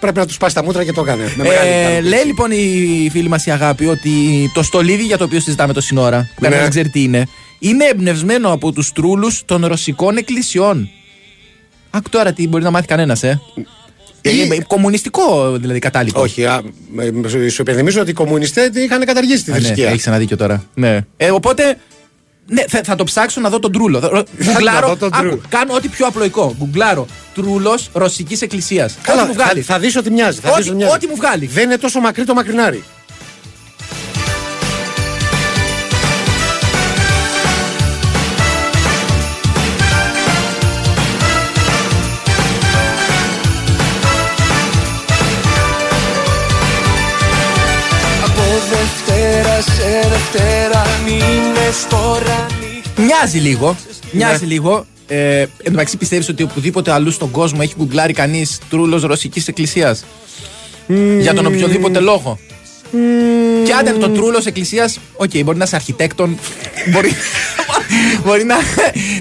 πρέπει 0.00 0.18
να 0.18 0.26
τους 0.26 0.34
σπάσει 0.34 0.54
τα 0.54 0.64
μούτρα 0.64 0.84
και 0.84 0.92
το 0.92 1.00
έκανε. 1.00 1.22
Με 1.36 1.42
μεγάλη 1.42 1.68
Ε, 1.68 1.80
ικανοποίηση. 1.80 2.08
λέει 2.14 2.24
λοιπόν 2.24 2.50
η 2.50 3.08
φίλη 3.12 3.28
μας 3.28 3.46
η 3.46 3.50
Αγάπη 3.50 3.86
ότι 3.86 4.10
το 4.54 4.62
στολίδι 4.62 5.02
για 5.02 5.18
το 5.18 5.24
οποίο 5.24 5.40
συζητάμε 5.40 5.72
το 5.72 5.80
σύνορα, 5.80 6.28
που 6.34 6.40
κανένας 6.42 6.56
Ναι. 6.56 6.62
δεν 6.62 6.70
ξέρει 6.70 6.88
τι 6.88 7.02
είναι, 7.02 7.26
είναι 7.58 7.84
εμπνευσμένο 7.84 8.52
από 8.52 8.72
τους 8.72 8.92
τρούλους 8.92 9.42
των 9.44 9.66
ρωσικών 9.66 10.16
εκκλησιών. 10.16 10.88
Άκου 11.90 12.08
τώρα 12.08 12.32
τι 12.32 12.48
μπορεί 12.48 12.64
να 12.64 12.70
μάθει 12.70 12.86
κανένας, 12.86 13.22
ε. 13.22 13.40
Είναι 14.22 14.58
κομμουνιστικό 14.66 15.52
δηλαδή 15.58 15.78
κατάλοιπο. 15.78 16.20
Όχι, 16.20 16.44
α, 16.46 16.62
με- 16.92 17.10
με- 17.12 17.48
σου 17.48 17.62
υπενθυμίζω 17.62 18.00
ότι 18.00 18.10
οι 18.10 18.12
κομμουνιστές 18.12 18.70
είχαν 18.74 19.04
καταργήσει 19.04 19.44
τη 19.44 19.50
Α, 19.50 19.54
ναι, 19.54 19.60
θρησκεία. 19.60 19.88
έχεις 19.88 20.06
ένα 20.06 20.18
δίκιο 20.18 20.36
τώρα. 20.36 20.64
Ναι. 20.74 20.98
Ε, 21.16 21.30
οπότε. 21.30 21.76
Ναι, 22.48 22.62
θα, 22.68 22.80
θα 22.84 22.94
το 22.94 23.04
ψάξω 23.04 23.40
να 23.40 23.48
δω 23.48 23.58
τον 23.58 23.72
τρούλο. 23.72 24.00
Θα- 24.00 24.24
Γκουγκλάρω. 24.44 24.86
δω 24.88 24.96
τον 24.96 25.10
άκου, 25.12 25.22
τρούλο. 25.26 25.40
κάνω 25.48 25.74
ό,τι 25.74 25.88
πιο 25.88 26.06
απλοϊκό. 26.06 26.54
Γκουγκλάρω. 26.58 27.06
Τρούλος 27.34 27.88
ρωσικής 27.92 28.42
εκκλησίας. 28.42 28.94
Καλά, 29.02 29.20
Ό,τι 29.22 29.28
μου 29.28 29.34
βγάλει. 29.34 29.60
Θα, 29.62 29.72
θα 29.74 29.80
δεις 29.80 29.96
ότι 29.96 30.10
μοιάζει. 30.10 30.40
Θα 30.40 30.48
Ό,τι- 30.48 30.58
δεις 30.60 30.68
ότι 30.70 30.76
μοιάζει. 30.78 30.94
ό,τι 30.94 31.06
μου 31.06 31.16
βγάλει. 31.16 31.46
Δεν 31.46 31.64
είναι 31.64 31.78
τόσο 31.78 32.00
μακρύ 32.00 32.24
το 32.24 32.34
μακρινάρι. 32.34 32.84
Δευτέρα 50.02 50.18
σε 50.18 50.18
Δευτέρα 50.18 50.84
μήνες 51.04 51.86
τώρα 51.90 52.46
Μοιάζει 52.96 53.38
λίγο. 53.38 53.76
Μοιάζει 54.12 54.44
Ναι. 54.44 54.52
λίγο. 54.52 54.86
Ε, 55.06 55.40
εν 55.40 55.48
τω 55.64 55.70
μεταξύ 55.70 55.96
πιστεύεις 55.96 56.28
ότι 56.28 56.42
οπουδήποτε 56.42 56.90
αλλού 56.92 57.10
στον 57.10 57.30
κόσμο 57.30 57.58
έχει 57.62 57.74
γκουγκλάρει 57.78 58.12
κανείς 58.12 58.58
τρούλος 58.70 59.02
ρωσικής 59.02 59.48
εκκλησίας; 59.48 60.04
Για 61.20 61.34
τον 61.34 61.46
οποιοδήποτε 61.46 62.00
λόγο; 62.00 62.38
Και 63.64 63.72
αν 63.72 63.86
είναι 63.86 63.98
το 63.98 64.08
τρούλος 64.08 64.46
εκκλησίας, 64.46 64.98
οκ, 65.16 65.30
μπορεί 65.44 65.58
να 65.58 65.64
είσαι 65.64 65.76
αρχιτέκτων. 65.76 66.38
μπορεί. 66.92 67.12
Μπορεί 68.24 68.44
να, 68.44 68.56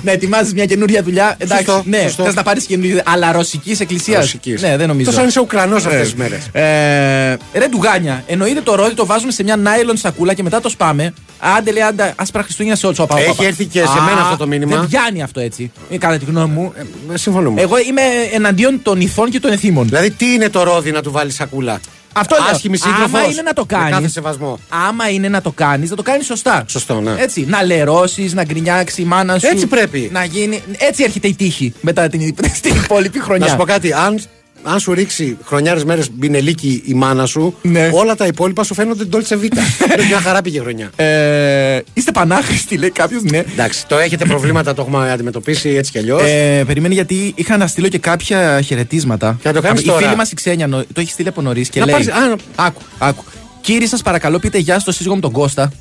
να 0.02 0.12
ετοιμάζεις 0.12 0.54
μια 0.54 0.66
καινούρια 0.66 1.04
δουλειά. 1.04 1.36
Εντάξει, 1.38 1.64
Σωστό, 1.66 1.84
ναι, 1.86 2.02
σωστό. 2.02 2.24
θες 2.24 2.34
να 2.34 2.44
πάρεις 2.44 2.66
καινούρια. 2.66 3.04
Αλλά 3.06 3.32
ρωσικής 3.32 3.80
εκκλησίας; 3.80 4.20
Ρωσικής. 4.20 4.62
Ναι, 4.62 4.78
δεν 4.78 4.88
νομίζω. 4.88 5.10
Εκτός 5.10 5.22
αν 5.22 5.28
είσαι 5.28 5.40
Ουκρανός 5.40 5.86
αυτές 5.86 6.08
Ε, 6.10 6.12
τι 6.12 6.18
μέρες. 6.18 6.48
Ε, 6.52 7.38
ρε 7.60 7.68
ντουγάνια, 7.70 8.24
εννοείται 8.28 8.62
το 8.62 8.76
ρόδι 8.76 8.94
το 8.94 9.06
βάζουμε 9.06 9.32
σε 9.32 9.44
μια 9.44 9.56
νάιλον 9.56 9.98
σακούλα 9.98 10.34
και 10.34 10.44
μετά 10.44 10.62
το 10.62 10.70
σπάμε. 10.70 11.14
Άντε 11.58 11.72
λέει, 11.72 11.82
άντε, 11.82 12.14
άσπρα 12.16 12.44
Χριστούγεννα 12.44 12.78
σε 12.78 12.86
όλου. 12.86 12.96
Οπα, 13.00 13.20
Έχει 13.20 13.30
οπα. 13.30 13.46
έρθει 13.46 13.66
και 13.66 13.80
σε 13.80 13.86
Α, 14.00 14.02
μένα 14.04 14.22
αυτό 14.22 14.38
το 14.38 14.48
μήνυμα. 14.48 14.78
Δεν 14.78 14.88
πιάνει 14.88 15.22
αυτό 15.24 15.40
έτσι. 15.40 15.72
Ε, 15.90 15.98
Κατά 15.98 16.18
τη 16.18 16.26
γνώμη 16.26 16.54
μου. 16.54 16.74
συμφωνούμε. 17.14 17.62
Εγώ 17.62 17.78
είμαι 17.80 18.02
εναντίον 18.34 18.80
των 18.84 19.02
ηθών 19.02 19.30
και 19.30 19.40
των 19.40 19.52
εθήμων. 19.52 19.86
Δηλαδή, 19.86 20.12
τι 20.12 20.34
είναι 20.34 20.50
το 20.50 20.64
ρόδι 20.64 20.92
να 20.92 21.02
του 21.02 21.12
βάλεις 21.12 21.36
σακούλα; 21.36 21.80
Αυτό 22.18 22.36
λέω. 22.44 22.54
Άσχημη 22.54 22.78
σύντροφος. 22.78 23.20
Άμα 23.20 23.24
είναι 23.32 23.42
να 23.42 23.54
το 23.54 23.66
Με 23.70 23.78
κάνεις. 23.78 23.92
κάθε 23.94 24.08
σεβασμό. 24.08 24.60
Άμα 24.70 25.10
είναι 25.10 25.30
να 25.30 25.42
το 25.42 25.52
κάνεις, 25.52 25.90
να 25.90 25.96
το 25.96 26.02
κάνεις 26.02 26.26
σωστά. 26.26 26.64
Σωστό, 26.68 27.02
ναι. 27.02 27.16
Έτσι. 27.18 27.46
Να 27.46 27.64
λερώσεις, 27.64 28.34
να 28.34 28.44
γκρινιάξει 28.44 29.02
η 29.02 29.06
μάνα 29.06 29.40
σου. 29.40 29.48
Έτσι 29.48 29.68
πρέπει. 29.68 30.10
Να 30.14 30.24
γίνει. 30.24 30.64
Έτσι 30.78 31.04
έρχεται 31.04 31.28
η 31.28 31.36
τύχη 31.36 31.74
μετά 31.82 32.08
την, 32.08 32.36
στην 32.60 32.76
υπόλοιπη 32.76 33.20
χρονιά. 33.20 33.46
Να 33.46 33.52
σου 33.52 33.58
πω 33.58 33.64
κάτι, 33.66 33.94
αν, 33.94 34.20
αν 34.68 34.80
σου 34.80 34.94
ρίξει 34.94 35.38
χρονιάρες 35.46 35.84
μέρες 35.84 36.10
μπινελίκι 36.12 36.82
η 36.86 36.94
μάνα 36.94 37.26
σου, 37.26 37.56
Ναι. 37.62 37.90
όλα 37.94 38.16
τα 38.16 38.26
υπόλοιπα 38.26 38.64
σου 38.64 38.74
φαίνονται 38.74 39.04
ντόλτσε 39.04 39.36
βίτα. 39.36 39.62
Είναι 39.98 40.06
μια 40.08 40.20
χαρά 40.20 40.42
πήγε 40.42 40.60
χρονιά. 40.60 40.90
Ε, 40.96 41.80
είστε 41.94 42.12
πανάχρηστοι, 42.12 42.78
λέει 42.78 42.90
κάποιος, 42.90 43.22
ναι. 43.24 43.38
Εντάξει, 43.38 43.88
το 43.88 43.98
έχετε 43.98 44.26
προβλήματα, 44.26 44.74
το 44.74 44.82
έχουμε 44.82 45.12
αντιμετωπίσει 45.12 45.70
έτσι 45.70 45.92
κι 45.92 45.98
αλλιώς. 45.98 46.22
Ε, 46.26 46.64
περιμένει 46.68 46.94
γιατί 46.94 47.32
είχα 47.36 47.58
να 47.58 47.68
στείλω 47.68 47.88
και 47.88 47.98
κάποια 48.00 48.62
χαιρετίσματα. 48.62 49.38
Και 49.42 49.48
να 49.48 49.54
το 49.54 49.62
κάνεις 49.62 49.82
Η 49.82 49.86
τώρα. 49.86 50.00
φίλη 50.00 50.16
μας 50.16 50.32
η 50.32 50.36
Ξένια 50.36 50.68
νο- 50.68 50.86
το 50.94 51.02
έχει 51.02 51.12
στείλει 51.12 51.28
από 51.28 51.42
νωρίς 51.42 51.70
και 51.70 51.80
Να 51.80 51.86
λέει. 51.86 51.94
πάρεις- 51.96 52.10
α, 52.10 52.36
Άκου, 52.56 52.82
άκου. 52.98 53.24
Κύριε, 53.62 53.88
σας 53.88 54.02
παρακαλώ, 54.02 54.40
πείτε 54.40 54.58
γεια 54.58 54.80
στο 54.80 54.92
σύζυγό 54.92 55.14
μου 55.16 55.22
τον 55.22 55.32
Κώστα. 55.32 55.72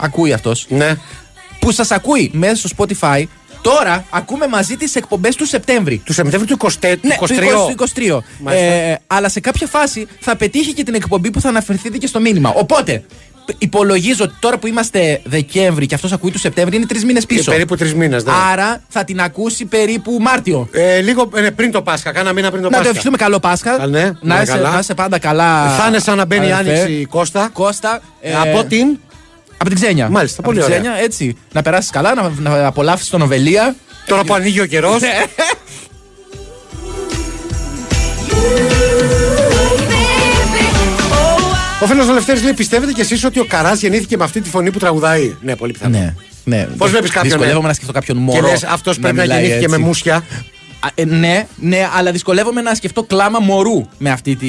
Ακούει 0.00 0.32
αυτός. 0.32 0.66
Ναι. 0.68 0.96
Που 1.58 1.70
σας 1.72 1.90
ακούει 1.90 2.30
μέσα 2.34 2.68
στο 2.68 2.68
Spotify. 2.76 3.22
Τώρα 3.64 4.04
ακούμε 4.10 4.46
μαζί 4.48 4.76
τις 4.76 4.94
εκπομπές 4.94 5.36
του 5.36 5.46
Σεπτέμβρη. 5.46 6.02
Του 6.04 6.12
Σεπτέμβρη 6.12 6.48
του 6.48 6.56
23. 6.80 6.94
Ναι, 7.00 7.14
του 7.20 7.26
20 7.34 7.74
του 7.76 7.84
23. 7.94 8.18
Μάλιστα. 8.38 8.66
Ε, 8.66 8.98
αλλά 9.06 9.28
σε 9.28 9.40
κάποια 9.40 9.66
φάση 9.66 10.06
θα 10.20 10.36
πετύχει 10.36 10.72
και 10.72 10.82
την 10.82 10.94
εκπομπή 10.94 11.30
που 11.30 11.40
θα 11.40 11.48
αναφερθείτε 11.48 11.98
και 11.98 12.06
στο 12.06 12.20
μήνυμα. 12.20 12.50
Οπότε, 12.54 13.04
π- 13.46 13.62
υπολογίζω 13.62 14.24
ότι 14.24 14.34
τώρα 14.40 14.58
που 14.58 14.66
είμαστε 14.66 15.20
Δεκέμβρη 15.24 15.86
και 15.86 15.94
αυτός 15.94 16.12
ακούει 16.12 16.30
του 16.30 16.38
Σεπτέμβρη 16.38 16.76
είναι 16.76 16.86
τρεις 16.86 17.04
μήνες 17.04 17.26
πίσω. 17.26 17.50
Ε, 17.50 17.54
περίπου 17.54 17.76
τρεις 17.76 17.94
μήνες. 17.94 18.24
Ναι. 18.24 18.32
Άρα 18.52 18.82
θα 18.88 19.04
την 19.04 19.20
ακούσει 19.20 19.64
περίπου 19.64 20.16
Μάρτιο. 20.20 20.68
Ε, 20.72 21.00
λίγο 21.00 21.30
ε, 21.34 21.40
ναι, 21.40 21.50
πριν 21.50 21.70
το 21.70 21.82
Πάσχα, 21.82 22.12
κάνα 22.12 22.32
μήνα 22.32 22.50
πριν 22.50 22.62
το 22.62 22.68
Να 22.68 22.72
το 22.72 22.76
Πάσχα. 22.78 22.90
ευχηθούμε 22.90 23.16
καλό 23.16 23.38
Πάσχα. 23.40 23.72
Α, 23.72 23.86
ναι, 23.86 24.02
να, 24.20 24.36
ναι, 24.36 24.42
είσαι, 24.42 24.52
καλά. 24.52 24.70
να 24.72 24.78
είσαι 24.78 24.94
πάντα 24.94 25.18
καλά. 25.18 25.68
Θα 25.68 25.86
είναι 25.88 25.98
σαν 25.98 26.16
να 26.16 26.24
μπαίνει 26.24 26.46
η 26.46 26.52
αδερφέ. 26.52 26.80
άνοιξη 26.80 27.00
η 27.00 27.04
Κώστα. 27.06 27.50
Κώστα. 27.52 28.00
ε, 28.20 28.34
Από 28.34 28.64
την. 28.64 28.98
Από 29.56 29.68
την 29.68 29.74
Ξένια. 29.74 30.08
Μάλιστα, 30.08 30.40
Από 30.40 30.48
πολύ 30.48 30.62
την 30.62 30.72
ωραία. 30.72 30.80
Ξένια, 30.80 31.04
έτσι. 31.04 31.36
Να 31.52 31.62
περάσεις 31.62 31.90
καλά, 31.90 32.14
να, 32.14 32.32
να 32.50 32.66
απολαύσεις 32.66 33.08
τον 33.08 33.22
Οβελία. 33.22 33.74
Τώρα 34.06 34.24
που 34.24 34.34
ανοίγει 34.34 34.60
ο 34.60 34.66
καιρός. 34.66 35.00
Ναι. 35.00 35.24
Ο 41.80 41.86
φίλος 41.86 42.08
Λευτέρης 42.08 42.42
λέει: 42.42 42.52
Πιστεύετε 42.52 42.92
κι 42.92 43.00
εσείς 43.00 43.24
ότι 43.24 43.38
ο 43.40 43.44
Καράς 43.44 43.80
γεννήθηκε 43.80 44.16
με 44.16 44.24
αυτή 44.24 44.40
τη 44.40 44.48
φωνή 44.48 44.70
που 44.70 44.78
τραγουδάει; 44.78 45.36
Ναι, 45.40 45.56
πολύ 45.56 45.72
πιθανό. 45.72 45.98
Ναι. 45.98 46.14
ναι. 46.44 46.64
Πώς 46.76 46.90
βλέπεις 46.90 47.10
κάποιον. 47.10 47.32
Δυσκολεύομαι 47.32 47.68
να 47.68 47.74
σκεφτώ 47.74 47.92
κάποιον 47.92 48.16
μωρό. 48.16 48.40
Και 48.40 48.50
λες, 48.50 48.64
αυτός 48.64 48.98
πρέπει 48.98 49.16
να 49.16 49.22
μιλάει 49.22 49.40
γεννήθηκε 49.40 49.64
έτσι. 49.64 49.78
με 49.78 49.86
μουσια. 49.86 50.14
Α, 50.80 50.88
ε, 50.94 51.04
ναι, 51.04 51.46
ναι, 51.56 51.88
αλλά 51.96 52.12
δυσκολεύομαι 52.12 52.60
να 52.60 52.74
σκεφτώ 52.74 53.02
κλάμα 53.02 53.38
μωρού 53.38 53.88
με 53.98 54.10
αυτή 54.10 54.36
τη. 54.36 54.48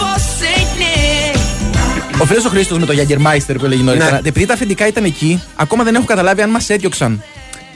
το- 2.18 2.24
Ο 2.24 2.26
φίλος 2.26 2.44
ο 2.44 2.48
Χρήστος 2.48 2.78
με 2.78 2.86
το 2.86 2.92
Jägermeister 2.96 3.54
που 3.58 3.64
έλεγε 3.64 3.82
νωρίτερα. 3.82 4.20
Ναι. 4.20 4.28
Επειδή 4.28 4.46
τα 4.46 4.54
αφεντικά 4.54 4.86
ήταν 4.86 5.04
εκεί, 5.04 5.42
ακόμα 5.56 5.84
δεν 5.84 5.94
έχω 5.94 6.04
καταλάβει 6.04 6.42
αν 6.42 6.50
μας 6.50 6.70
έδιωξαν. 6.70 7.22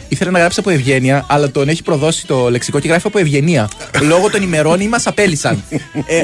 Ήθελε 0.08 0.30
να 0.30 0.38
γράψει 0.38 0.60
από 0.60 0.70
Ευγένεια, 0.70 1.24
αλλά 1.28 1.50
τον 1.50 1.68
έχει 1.68 1.82
προδώσει 1.82 2.26
το 2.26 2.50
λεξικό 2.50 2.78
και 2.80 2.88
γράφει 2.88 3.06
από 3.06 3.18
Ευγενία. 3.18 3.68
Λόγω 4.00 4.30
των 4.30 4.42
ημερών 4.42 4.80
ή 4.80 4.88
μας 4.88 5.06
απέλησαν. 5.06 5.62
Ε, 6.06 6.22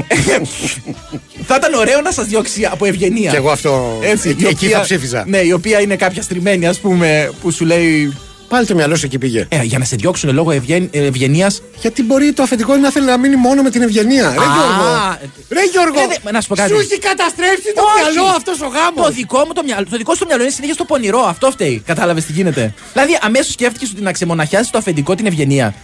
θα 1.46 1.54
ήταν 1.56 1.74
ωραίο 1.74 2.00
να 2.00 2.12
σας 2.12 2.26
διώξει 2.26 2.64
από 2.64 2.84
Ευγενία. 2.86 3.30
Και 3.30 3.36
εγώ 3.36 3.50
αυτό. 3.50 3.98
Έτσι, 4.02 4.28
εκεί, 4.28 4.42
η 4.42 4.46
εκεί 4.46 4.64
οποία- 4.64 4.76
θα 4.76 4.82
ψήφιζα. 4.82 5.24
Ναι, 5.26 5.38
η 5.38 5.52
οποία 5.52 5.80
είναι 5.80 5.96
κάποια 5.96 6.22
στριμμένη, 6.22 6.66
ας 6.66 6.78
πούμε, 6.78 7.30
που 7.40 7.50
σου 7.50 7.64
λέει. 7.64 8.12
Πάλι 8.49 8.66
το 8.66 8.74
μυαλό 8.74 8.96
σου 8.96 9.07
εκεί 9.07 9.18
πήγε. 9.18 9.46
Ε, 9.49 9.62
για 9.62 9.78
να 9.78 9.84
σε 9.84 9.96
διώξουν 9.96 10.34
λόγω 10.34 10.51
ευγενίας. 10.90 11.62
Γιατί 11.80 12.03
μπορεί 12.03 12.32
το 12.32 12.42
αφεντικό 12.42 12.76
να 12.76 12.90
θέλει 12.90 13.07
να 13.07 13.18
μείνει 13.18 13.36
μόνο 13.36 13.62
με 13.62 13.70
την 13.70 13.82
ευγενία. 13.82 14.22
Ρε 14.28 14.34
Γιώργο. 14.34 15.18
Ρε 15.49 15.61
Γιώργο. 15.72 16.01
Ε, 16.01 16.18
δε- 16.24 16.30
να 16.32 16.40
σου 16.40 16.49
πω 16.49 16.55
κάτι. 16.55 16.70
Σου 16.72 16.78
έχει 16.78 16.99
καταστρέψει 16.99 17.72
το 17.74 17.82
Όχι. 17.82 18.12
μυαλό 18.12 18.28
αυτός 18.28 18.61
ο 18.61 18.66
γάμος. 18.66 19.07
Το 19.07 19.12
δικό 19.12 19.38
μου 19.46 19.53
το 19.53 19.62
μυαλό, 19.64 19.86
το 19.90 19.96
δικό 19.96 20.12
σου 20.12 20.18
το 20.18 20.26
μυαλό 20.26 20.42
είναι 20.42 20.53
συνέχεια 20.53 20.74
στο 20.74 20.84
πονηρό. 20.84 21.20
Αυτό 21.20 21.51
φταίει. 21.51 21.82
Κατάλαβες 21.86 22.24
τι 22.24 22.32
γίνεται. 22.32 22.74
δηλαδή, 22.92 23.18
αμέσως 23.22 23.53
σκέφτηκες 23.53 23.90
ότι 23.90 24.03
να 24.03 24.12
ξεμοναχιάσεις 24.12 24.70
το 24.70 24.78
αφεντικό 24.78 25.14
την 25.14 25.26
ευγενία. 25.26 25.74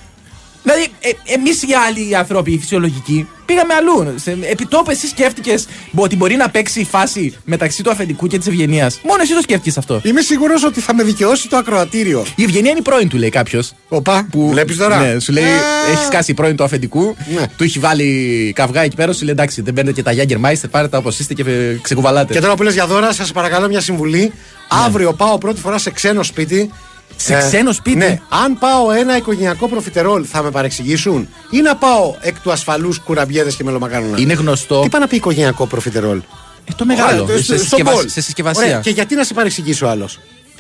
Δηλαδή, 0.65 0.87
ε, 1.01 1.11
εμείς 1.35 1.63
οι 1.63 1.67
άλλοι 1.89 2.09
οι 2.09 2.15
άνθρωποι, 2.15 2.53
οι 2.53 2.59
φυσιολογικοί, 2.59 3.29
πήγαμε 3.47 3.75
αλλού. 3.75 4.15
Σε, 4.19 4.31
επί 4.51 4.67
τόπου 4.67 4.91
εσύ 4.91 5.07
σκέφτηκες 5.07 5.67
ότι 5.95 6.17
μπορεί 6.17 6.37
να 6.37 6.51
παίξει 6.51 6.81
η 6.81 6.85
φάση 6.85 7.37
μεταξύ 7.45 7.83
του 7.83 7.91
αφεντικού 7.91 8.27
και 8.27 8.39
της 8.39 8.47
ευγενίας. 8.47 9.01
Μόνο 9.05 9.23
εσύ 9.23 9.35
το 9.35 9.41
σκέφτηκες 9.41 9.79
αυτό. 9.79 10.01
Είμαι 10.05 10.21
σίγουρος 10.21 10.65
ότι 10.65 10.81
θα 10.81 10.95
με 10.95 11.03
δικαιώσει 11.03 11.49
το 11.49 11.57
ακροατήριο. 11.57 12.25
Η 12.37 12.43
ευγενία 12.43 12.71
είναι 12.71 12.79
η 12.79 12.83
πρώην 12.83 13.09
του, 13.09 13.17
λέει 13.17 13.29
κάποιος. 13.29 13.73
Οπα, 13.89 14.27
που 14.31 14.49
βλέπεις 14.51 14.77
τώρα; 14.77 14.99
Ναι, 14.99 15.19
σου 15.21 15.33
λέει, 15.33 15.45
έχεις 15.93 16.07
σκάσει 16.07 16.31
η 16.31 16.35
πρώην 16.35 16.57
του 16.57 16.65
αφεντικού, 16.65 17.17
Ναι. 17.35 17.47
του 17.57 17.65
έχει 17.65 17.79
βάλει 17.79 18.53
καυγά 18.55 18.83
εκεί 18.83 18.97
πέρα, 18.97 19.13
σου 19.13 19.25
λέει 19.25 19.33
εντάξει, 19.33 19.63
δεν 19.63 19.75
παίρνετε 19.75 20.03
και 20.03 20.03
τα 20.03 20.13
Jägermeister, 20.13 20.71
πάρετε 20.71 20.91
τα 20.91 20.99
όπως 20.99 21.19
είστε 21.19 21.35
και 21.35 21.43
ε, 21.51 21.79
ξεκουβαλάτε. 21.83 22.33
Και 22.33 22.41
τώρα 22.41 22.55
που 22.55 22.63
λες 22.63 22.75
για 22.75 22.87
δώρα, 22.87 23.13
σας 23.13 23.33
παρακαλώ 23.33 23.69
μια 23.69 23.81
συμβουλή. 23.81 24.33
Αύριο 24.69 25.13
πάω 25.13 25.39
πρώτη 25.39 25.61
φορά 25.61 25.79
σε 25.79 25.91
ξένο 25.91 26.23
σπίτι. 26.23 26.71
Σε 27.17 27.35
ξένο 27.39 27.73
σπίτι; 27.73 27.97
Ναι. 27.97 28.21
Αν 28.29 28.59
πάω 28.59 28.91
ένα 28.91 29.17
οικογενειακό 29.17 29.69
προφιτερόλ, 29.69 30.25
θα 30.31 30.43
με 30.43 30.51
παρεξηγήσουν; 30.51 31.29
Ή 31.51 31.61
να 31.61 31.77
πάω 31.77 32.15
εκ 32.21 32.41
του 32.41 32.53
ασφαλούς 32.53 32.99
κουραμπιέδες 32.99 33.55
και 33.55 33.65
μελομακάρονα; 33.65 34.19
Είναι 34.21 34.33
γνωστό. 34.33 34.81
Τι 34.81 34.89
πάει 34.89 35.01
να 35.01 35.07
πει 35.07 35.17
οικογενειακό 35.17 35.67
προφιτερόλ; 35.67 36.19
Ε, 36.65 36.73
το 36.77 36.85
μεγάλο. 36.85 37.23
Ωραία, 37.23 37.37
σε, 37.37 37.43
στο- 37.43 37.55
στο 37.55 37.63
συσκευα- 37.65 37.93
μπολ. 37.93 38.09
σε 38.09 38.21
συσκευασία. 38.21 38.65
Ωραία, 38.67 38.81
Και 38.81 38.91
γιατί 38.91 39.15
να 39.15 39.25
σε 39.25 39.35
παρεξηγήσει 39.35 39.85
ο 39.85 39.89
άλλος; 39.89 40.19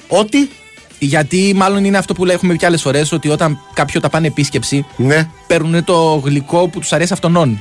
Ότι; 0.08 0.50
Γιατί 0.98 1.52
μάλλον 1.56 1.84
είναι 1.84 1.98
αυτό 1.98 2.14
που 2.14 2.24
έχουμε 2.26 2.52
πει 2.52 2.58
κι 2.58 2.66
άλλες 2.66 2.82
φορές, 2.82 3.12
ότι 3.12 3.28
όταν 3.28 3.58
κάποιοι 3.74 4.00
τα 4.00 4.08
πάνε 4.08 4.26
επίσκεψη, 4.26 4.86
Ναι. 4.96 5.28
παίρνουν 5.46 5.84
το 5.84 6.22
γλυκό 6.24 6.68
που 6.68 6.80
τους 6.80 6.92
αρέσει 6.92 7.12
αυτόν. 7.12 7.34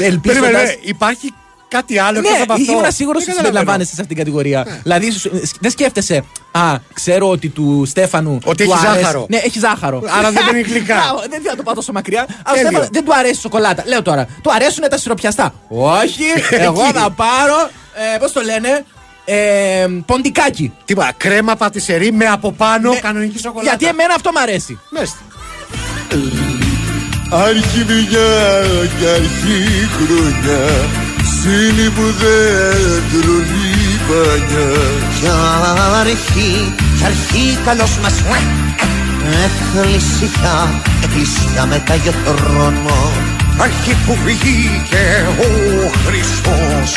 Ελπίζοντα. 0.00 0.20
Περίμενε, 0.20 0.78
υπάρχει 0.82 1.32
κάτι 1.68 1.98
άλλο 1.98 2.18
εκτός 2.18 2.32
Ναι, 2.36 2.42
από 2.42 2.52
αυτό. 2.52 2.72
ήμουν 2.72 2.92
σίγουρος 2.92 3.24
Δεν 3.24 3.34
ότι 3.34 3.44
καταλαβαίνω. 3.44 3.46
συμπεριλαμβάνεσαι 3.46 3.94
σε 3.94 4.00
αυτήν 4.00 4.16
την 4.16 4.24
κατηγορία. 4.24 4.80
Δηλαδή, 4.82 5.10
σου- 5.10 5.30
δεν 5.60 5.70
σκέφτεσαι, 5.70 6.24
Α, 6.50 6.74
ξέρω 6.94 7.28
ότι 7.30 7.48
του 7.48 7.84
Στέφανου. 7.86 8.38
Ότι 8.44 8.64
του 8.64 8.70
έχει 8.72 8.86
αρέσει- 8.86 9.00
ζάχαρο. 9.04 9.26
Ναι, 9.28 9.36
έχει 9.36 9.58
ζάχαρο. 9.58 10.02
Άρα 10.18 10.30
δεν 10.30 10.44
παίρνει 10.44 10.60
γλυκά. 10.60 10.96
Α, 11.08 11.12
δεν 11.30 11.42
θα 11.44 11.56
το 11.56 11.62
πάω 11.62 11.74
τόσο 11.74 11.92
μακριά. 11.92 12.20
Αλλά 12.42 12.54
Τέλειο. 12.56 12.68
Στέφανο 12.68 12.88
δεν 12.92 13.04
του 13.04 13.14
αρέσει 13.14 13.34
η 13.34 13.40
σοκολάτα. 13.40 13.82
Λέω 13.86 14.02
τώρα, 14.02 14.24
του 14.42 14.50
αρέσουν 14.54 14.84
τα 14.90 14.98
σιροπιαστά. 14.98 15.54
Όχι, 15.68 16.24
εγώ 16.66 16.82
Εκεί. 16.88 16.92
θα 16.98 17.10
πάρω. 17.10 17.70
Ε, 18.14 18.18
Πώς 18.18 18.32
το 18.32 18.40
λένε, 18.40 18.84
ε, 19.24 19.86
ποντικάκι. 20.06 20.72
Τίποτα, 20.84 21.10
κρέμα 21.16 21.56
πατησερή 21.56 22.12
με 22.12 22.24
από 22.26 22.52
πάνω 22.52 22.90
Ναι, 22.92 22.98
κανονική 22.98 23.38
σοκολάτα. 23.38 23.68
Γιατί 23.68 23.86
εμένα 23.86 24.14
αυτό 24.14 24.30
μ' 24.32 24.38
αρέσει. 24.38 24.78
Μάλιστα. 24.90 25.18
Αρχή 27.30 27.82
δουλειά 27.82 28.62
και 28.98 29.06
αρχή 29.08 29.88
χρονιά 29.96 30.68
Σύλλη 31.40 31.90
που 31.90 32.02
δεν 32.02 33.02
τρώνει 33.10 33.98
πανιά. 34.08 34.68
Κι 35.20 35.28
αρχή, 36.00 36.74
κι 36.98 37.04
αρχή 37.04 37.58
καλός 37.64 37.98
μας 38.02 38.14
Εκκλησιά, 39.44 40.82
εκκλησιά 41.02 41.66
μετά 41.66 41.94
για 41.94 42.12
χρόνο 42.24 43.12
Αρχή 43.58 43.96
που 44.06 44.18
βγήκε 44.24 45.26
ο 45.38 45.40
Χριστός 46.06 46.96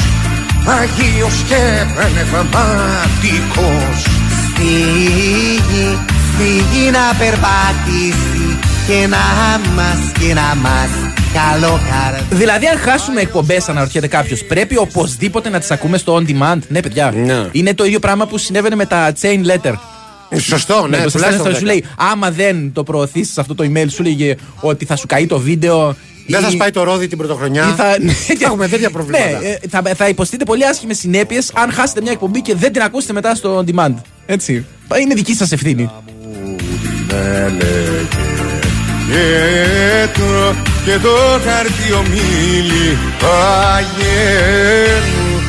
Αγίος 0.66 1.44
και 1.48 1.86
πνευματικός 1.96 4.06
Φύγει, 4.56 6.00
φύγει 6.38 6.92
να 6.92 7.16
περπατήσει 7.18 8.58
Και 8.88 9.08
να 9.08 9.18
μας, 9.76 10.12
και 10.20 10.34
να 10.34 10.56
μας 10.56 10.90
καλό 11.34 11.80
καρδί 11.90 12.36
Δηλαδή, 12.36 12.66
αν 12.68 12.78
χάσουμε 12.78 13.22
εκπομπές, 13.22 13.70
αναρωτιέται 13.70 14.08
κάποιος, 14.08 14.44
πρέπει 14.44 14.78
οπωσδήποτε 14.78 15.50
να 15.50 15.60
τις 15.60 15.72
ακούμε 15.72 15.98
στο 15.98 16.16
on 16.22 16.30
demand; 16.32 16.58
Ναι, 16.68 16.80
παιδιά. 16.80 17.12
Ναι. 17.12 17.48
Είναι 17.52 17.74
το 17.74 17.86
ίδιο 17.86 18.00
πράγμα 18.00 18.26
που 18.28 18.38
συνέβαινε 18.38 18.76
με 18.76 18.86
τα 18.86 19.14
chain 19.22 19.46
letter. 19.46 19.74
Σωστό, 20.40 20.88
ναι, 20.88 20.98
Ναι, 20.98 21.04
που 21.04 21.10
τουλάχιστον 21.12 21.40
στέλνει, 21.46 21.58
σου 21.60 21.66
δέκα. 21.66 21.66
λέει, 21.66 21.86
άμα 21.98 22.32
δεν 22.32 22.74
το 22.74 22.84
προωθήσεις 22.84 23.38
αυτό 23.38 23.56
το 23.56 23.64
email, 23.74 23.86
σου 23.90 24.04
λέγε 24.04 24.36
ότι 24.62 24.86
θα 24.86 24.96
σου 24.96 25.08
καεί 25.08 25.26
το 25.28 25.40
βίντεο. 25.40 25.96
Δεν 26.28 26.40
ή- 26.40 26.44
θα 26.44 26.50
σπάει 26.50 26.72
το 26.72 26.84
ρόδι 26.84 27.08
την 27.08 27.18
πρωτοχρονιά. 27.18 27.64
ή 27.70 27.72
θα, 27.76 27.86
Έχουμε 28.48 28.68
τέτοια 28.68 28.90
προβλήματα. 28.90 29.26
Ναι, 29.40 29.48
ε, 29.48 29.58
θα, 29.70 29.82
θα 29.96 30.08
υποστείτε 30.08 30.44
πολύ 30.44 30.66
άσχημες 30.66 30.98
συνέπειες 30.98 31.52
αν 31.56 31.72
χάσετε 31.72 32.02
μια 32.02 32.12
εκπομπή 32.12 32.42
και 32.42 32.56
δεν 32.56 32.72
την 32.74 32.82
ακούσετε 32.82 33.14
μετά 33.14 33.36
στο 33.36 33.64
on 33.68 33.76
demand. 33.76 33.94
Έτσι. 34.26 34.66
Είναι 35.02 35.14
δική 35.14 35.34
σας 35.36 35.52
ευθύνη. 35.52 35.90
Την 39.12 39.20
έλεγε 39.20 40.08
και 40.14 40.20
το, 40.20 40.56
και 40.86 40.98
το 41.04 41.10
χαρτί 41.46 41.94
ομίλη 41.98 42.98
αγένου 43.76 45.40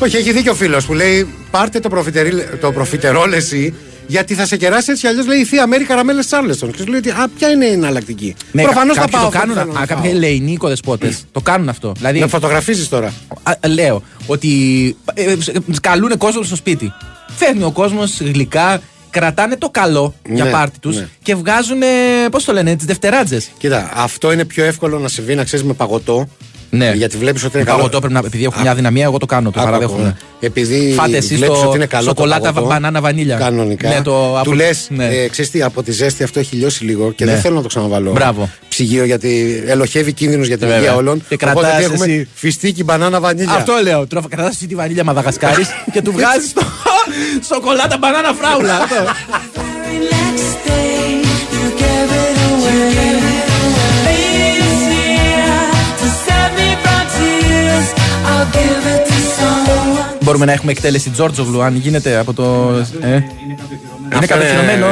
Όχι, 0.00 0.16
έχει 0.16 0.32
δίκιο 0.32 0.52
ο 0.52 0.54
φίλος 0.54 0.86
που 0.86 0.94
λέει 0.94 1.28
πάρτε 1.50 1.80
το, 1.80 1.88
προφιτερί- 1.88 2.60
το 2.60 2.72
προφιτερόλ 2.72 3.32
εσύ 3.32 3.74
γιατί 4.06 4.34
θα 4.34 4.46
σε 4.46 4.56
κεράσει 4.56 4.90
έτσι 4.90 5.06
αλλιώς 5.06 5.26
λέει 5.26 5.38
η 5.38 5.44
θεία 5.44 5.66
Μέρη 5.66 5.84
καραμέλες 5.84 6.26
Τσάρλεστον. 6.26 6.70
Και 6.70 6.76
σου 6.78 6.86
λέει 6.86 6.98
ότι 6.98 7.10
α, 7.10 7.28
ποια 7.38 7.48
είναι 7.50 7.64
η 7.64 7.72
εναλλακτική; 7.72 8.34
Ναι, 8.52 8.62
Προφανώς 8.62 8.96
κα- 8.96 9.02
θα 9.02 9.08
κάποιοι 9.08 9.20
πάω. 9.20 9.30
το 9.30 9.38
κάνουν. 9.38 9.58
αυτό 9.58 9.66
που 9.66 9.72
θέλω 9.72 9.78
Α, 9.78 9.80
να 9.80 9.86
κάποιοι 9.94 10.10
πάω. 10.10 10.16
ελεηνοί 10.16 10.52
οικοδεσπότε 10.52 11.16
το 11.32 11.40
κάνουν 11.40 11.68
αυτό. 11.68 11.92
Δηλαδή, 11.96 12.18
Να 12.18 12.26
φωτογραφίζεις 12.26 12.88
τώρα. 12.88 13.12
Α, 13.42 13.52
λέω 13.68 14.02
ότι 14.26 14.50
ε, 15.14 15.22
ε, 15.32 15.36
καλούν 15.80 16.16
κόσμο 16.18 16.42
στο 16.42 16.56
σπίτι. 16.56 16.92
Φέρνει 17.36 17.62
ο 17.62 17.70
κόσμος 17.70 18.20
γλυκά, 18.20 18.80
κρατάνε 19.10 19.56
το 19.56 19.68
καλό 19.70 20.14
για 20.28 20.44
Ναι, 20.44 20.50
πάρτι 20.50 20.78
τους 20.78 20.96
ναι. 20.96 21.08
και 21.22 21.34
βγάζουν, 21.34 21.78
πώς 22.30 22.44
το 22.44 22.52
λένε, 22.52 22.76
τις 22.76 22.86
δευτεράτζες. 22.86 23.50
Κοίτα, 23.58 23.90
αυτό 23.94 24.32
είναι 24.32 24.44
πιο 24.44 24.64
εύκολο 24.64 24.98
να 24.98 25.08
συμβεί 25.08 25.34
να 25.34 25.44
ξέρεις 25.44 25.64
με 25.66 25.72
παγωτό. 25.72 26.28
Ναι. 26.72 26.92
Γιατί 26.94 27.16
βλέπεις 27.16 27.44
ότι 27.44 27.56
είναι 27.56 27.64
Το 27.64 27.70
καλό. 27.70 27.78
παγωτό 27.82 27.98
πρέπει 27.98 28.12
να, 28.14 28.18
επειδή 28.26 28.44
έχω 28.44 28.60
μια 28.60 28.74
δυναμία, 28.74 29.04
εγώ 29.04 29.18
το 29.18 29.26
κάνω, 29.26 29.50
το 29.50 29.60
Άκου, 29.60 29.68
παραδέχομαι. 29.70 30.02
άκου, 30.02 30.16
ναι. 30.40 30.46
Επειδή 30.46 30.92
Φάτε 30.96 31.16
εσείς 31.16 31.36
βλέπεις 31.36 31.58
το 31.60 31.66
ότι 31.66 31.76
είναι 31.76 31.86
καλό 31.86 32.04
το 32.04 32.08
σοκολάτα 32.08 32.52
παγωτό, 32.52 32.66
μπανάνα 32.66 33.00
βανίλια. 33.00 33.36
Κανονικά. 33.36 33.88
Ναι, 33.88 33.94
το, 34.02 34.02
του 34.02 34.38
από- 34.38 34.52
λες, 34.52 34.86
ναι. 34.90 35.06
ε, 35.06 35.28
ξέρεις 35.28 35.50
τι, 35.50 35.62
από 35.62 35.82
τη 35.82 35.92
ζέστη 35.92 36.22
αυτό 36.22 36.38
έχει 36.38 36.56
λιώσει 36.56 36.84
λίγο 36.84 37.12
και 37.12 37.24
Ναι. 37.24 37.32
δεν 37.32 37.40
θέλω 37.40 37.54
να 37.54 37.62
το 37.62 37.68
ξαναβάλω. 37.68 38.12
Μπράβο. 38.12 38.50
Ψυγείο 38.68 39.04
γιατί 39.04 39.62
ελοχεύει 39.66 40.12
κίνδυνος 40.12 40.46
για 40.46 40.58
την 40.58 40.66
Βέβαια. 40.66 40.82
υγεία 40.82 40.94
όλων. 40.96 41.18
Και 41.28 41.34
Οπότε 41.34 41.36
κρατάς 41.36 41.76
τι 41.76 41.84
έχουμε; 41.84 42.04
εσύ. 42.04 42.28
φιστίκι, 42.34 42.84
μπανάνα, 42.84 43.20
βανίλια. 43.20 43.52
Αυτό 43.54 43.72
λέω. 43.82 44.06
Τρώφα, 44.06 44.28
κρατάς 44.28 44.54
εσύ 44.54 44.66
τη 44.66 44.74
βανίλια 44.74 45.04
Μαδαγασκάρης 45.04 45.68
και 45.92 46.02
του 46.02 46.12
βγάζεις 46.12 46.52
το 46.52 46.62
σοκολάτα 47.46 47.98
μπανάνα 47.98 48.32
φράουλα. 48.32 48.78
Αυτό. 48.82 49.12
Μπορούμε 60.22 60.44
να 60.44 60.52
έχουμε 60.52 60.72
εκτέλεση 60.72 61.10
Τζόρτζογλου, 61.10 61.62
αν 61.62 61.76
γίνεται 61.76 62.16
από 62.16 62.32
το. 62.32 62.72
Ε. 64.12 64.16
Είναι 64.16 64.24
Αυτό 64.24 64.34
κατευθυνωμένο. 64.34 64.86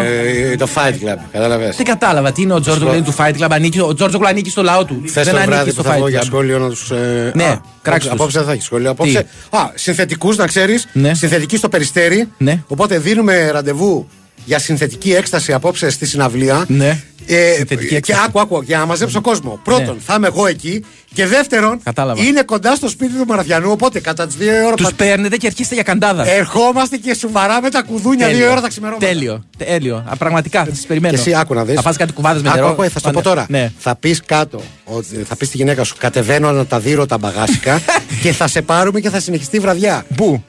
ε, 0.53 0.57
Το 0.57 0.69
Fight 0.75 0.93
Club, 0.93 1.19
κατάλαβες. 1.33 1.77
Δεν 1.77 1.87
κατάλαβα 1.87 2.33
τι 2.33 2.43
είναι 2.43 2.53
ο 2.55 2.61
Τζόρτζογλου 2.61 2.95
είναι 2.95 3.05
του 3.05 3.15
Fight 3.19 3.33
Club. 3.45 3.49
Ανήκει, 3.51 3.81
ο 3.81 3.95
Τζόρτζογλου 3.95 4.27
ανήκει 4.29 4.51
στο 4.51 4.63
λαό 4.63 4.85
του. 4.85 5.03
Χθε 5.07 5.23
δεν 5.23 5.33
το 5.33 5.39
ανήκει 5.39 5.53
βράδυ 5.55 5.71
στο 5.71 5.83
που 5.83 5.89
θα 5.89 5.95
βγω 5.95 6.05
Fight 6.07 6.11
για 6.11 6.21
Club. 6.21 6.25
σχόλιο 6.25 6.59
να 6.59 6.69
τους. 6.69 6.91
Ναι, 7.33 7.57
κράξτε 7.83 8.11
τους. 8.11 8.21
Απόψε 8.21 8.39
δεν 8.39 8.47
θα 8.47 8.53
έχεις 8.53 8.65
σχόλιο. 8.65 8.91
Απόψε. 8.91 9.27
Α, 9.51 9.59
συνθετικού 9.75 10.35
να 10.35 10.47
ξέρεις. 10.47 10.89
Ναι. 10.93 11.15
Συνθετική 11.15 11.57
στο 11.57 11.69
περιστέρι. 11.69 12.29
Ναι. 12.39 12.63
Οπότε 12.67 12.99
δίνουμε 12.99 13.51
ραντεβού 13.51 14.09
για 14.45 14.59
συνθετική 14.59 15.15
έκσταση 15.15 15.53
απόψε 15.53 15.91
στη 15.91 16.07
συναυλία. 16.07 16.65
Ναι. 16.69 17.01
Ε, 17.31 17.53
Συνθετική 17.57 17.89
και 17.89 17.97
έκσταση. 17.97 18.21
άκου, 18.27 18.41
άκου, 18.41 18.63
για 18.63 18.79
να 18.79 18.87
μαζέψω 18.87 19.21
κόσμο. 19.21 19.61
Πρώτον, 19.65 19.95
Ναι. 19.95 20.01
θα 20.07 20.15
είμαι 20.15 20.27
εγώ 20.27 20.47
εκεί. 20.47 20.85
Και 21.15 21.27
δεύτερον, 21.27 21.81
Κατάλαβα. 21.83 22.23
είναι 22.23 22.43
κοντά 22.43 22.75
στο 22.75 22.89
σπίτι 22.89 23.13
του 23.13 23.25
Μαραθιανού. 23.27 23.71
Οπότε 23.71 24.01
κατά 24.01 24.27
τις 24.27 24.37
δύο 24.37 24.67
ώρα 24.67 24.75
Τους 24.75 24.87
πα- 24.87 24.93
παίρνετε 24.97 25.37
και 25.37 25.47
αρχίστε 25.47 25.75
για 25.75 25.83
καντάδας. 25.83 26.29
ερχόμαστε 26.29 26.97
και 26.97 27.15
σοβαρά 27.15 27.63
με 27.63 27.71
τα 27.71 27.83
κουδούνια 27.83 28.27
Τέλειο. 28.27 28.41
δύο 28.43 28.51
ώρα 28.51 28.61
τα 28.61 28.69
ξημερώματα. 28.69 29.07
Τέλειο. 29.07 29.45
Τέλειο. 29.57 30.05
Α, 30.09 30.17
πραγματικά 30.17 30.65
θα 30.65 30.75
σα 30.75 30.87
περιμένω. 30.87 31.15
Και 31.15 31.21
εσύ 31.21 31.35
άκου 31.35 31.55
να 31.55 31.65
δεις. 31.65 31.75
Θα 31.75 31.83
φας 31.83 31.97
κάτι 31.97 32.13
κουβάδες 32.13 32.43
με 32.43 32.49
Άκου, 32.49 32.59
νερό. 32.59 32.71
άκου, 32.71 32.83
ε, 32.83 32.89
θα 32.89 32.99
σου 32.99 33.05
το 33.05 33.11
Πάνε. 33.11 33.17
πω 33.17 33.29
τώρα. 33.29 33.47
Ναι. 33.49 33.73
Θα 33.79 33.95
πεις 33.95 34.23
κάτω, 34.27 34.61
ότι- 34.85 35.25
θα 35.29 35.37
πεις 35.37 35.49
στη 35.49 35.57
γυναίκα 35.57 35.85
σου, 35.85 35.95
κατεβαίνω 35.99 36.53
να 36.53 36.67
τα 36.67 36.79
δείρω 36.79 37.07
τα 37.07 37.19
μπαγάσικα 37.19 37.81
και 38.23 38.33
θα 38.33 38.49
σε 38.49 38.63
πάρουμε 38.63 39.01
και 39.01 39.11
θα 39.11 39.21
συνεχιστεί 39.21 39.57
η 39.57 39.61
βραδιά. 39.61 40.05
Πού; 40.17 40.45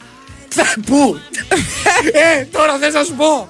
Πού; 0.85 1.15
ε, 2.39 2.43
τώρα 2.51 2.77
δεν 2.79 2.91
θα 2.91 3.03
σου 3.03 3.13
πω. 3.13 3.47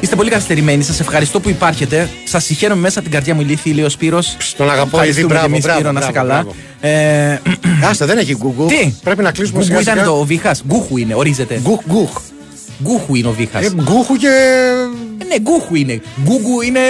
Είστε 0.00 0.24
πολύ 0.24 0.30
καθυστερημένοι. 0.30 0.82
Σας 0.82 1.00
ευχαριστώ 1.00 1.40
που 1.40 1.48
υπάρχετε. 1.48 2.08
Σας 2.24 2.44
συγχαίρω 2.44 2.76
μέσα 2.76 2.98
από 2.98 3.08
την 3.08 3.10
καρδιά 3.16 3.34
μου 3.34 3.40
ηλίθι, 3.40 3.72
λέει 3.72 3.84
ο 3.84 3.88
Σπύρος. 3.88 4.36
Τον 4.56 4.70
αγαπώ 4.70 4.96
ήδη, 5.04 5.08
Ευχαριστούμε 5.08 5.26
μπράβο, 5.34 5.46
και 5.46 5.52
εμείς, 5.52 5.62
μπράβο, 5.64 5.78
Σπύρο, 5.78 5.92
να 5.92 6.00
είσαι 6.00 6.10
μπράβο, 6.10 6.28
καλά. 6.28 6.42
μπράβο. 6.42 6.58
Ε, 7.82 7.88
Άστα, 7.90 8.06
δεν 8.06 8.18
έχει 8.18 8.36
γκουγγου. 8.36 8.66
Τι; 8.66 8.94
Πρέπει 9.02 9.22
να 9.22 9.30
κλείσουμε 9.30 9.58
Γκουγου 9.58 9.66
σιγά 9.70 9.80
ήταν 9.80 9.94
σιγά. 9.94 10.06
το 10.06 10.24
Βίχα. 10.24 10.54
Γκούχου 10.66 10.96
είναι, 10.96 11.14
ορίζεται. 11.14 11.60
Γκουχ, 11.62 11.80
γκουχ. 11.88 12.20
Γκούχου 12.82 13.14
είναι 13.14 13.28
ο 13.28 13.32
Βίχα. 13.32 13.58
Ε, 13.58 13.70
γκούχου 13.82 14.16
και. 14.16 14.28
Ναι, 15.32 15.38
γκούχου 15.40 15.74
είναι. 15.74 16.00
Γκούγκου 16.24 16.60
είναι. 16.62 16.80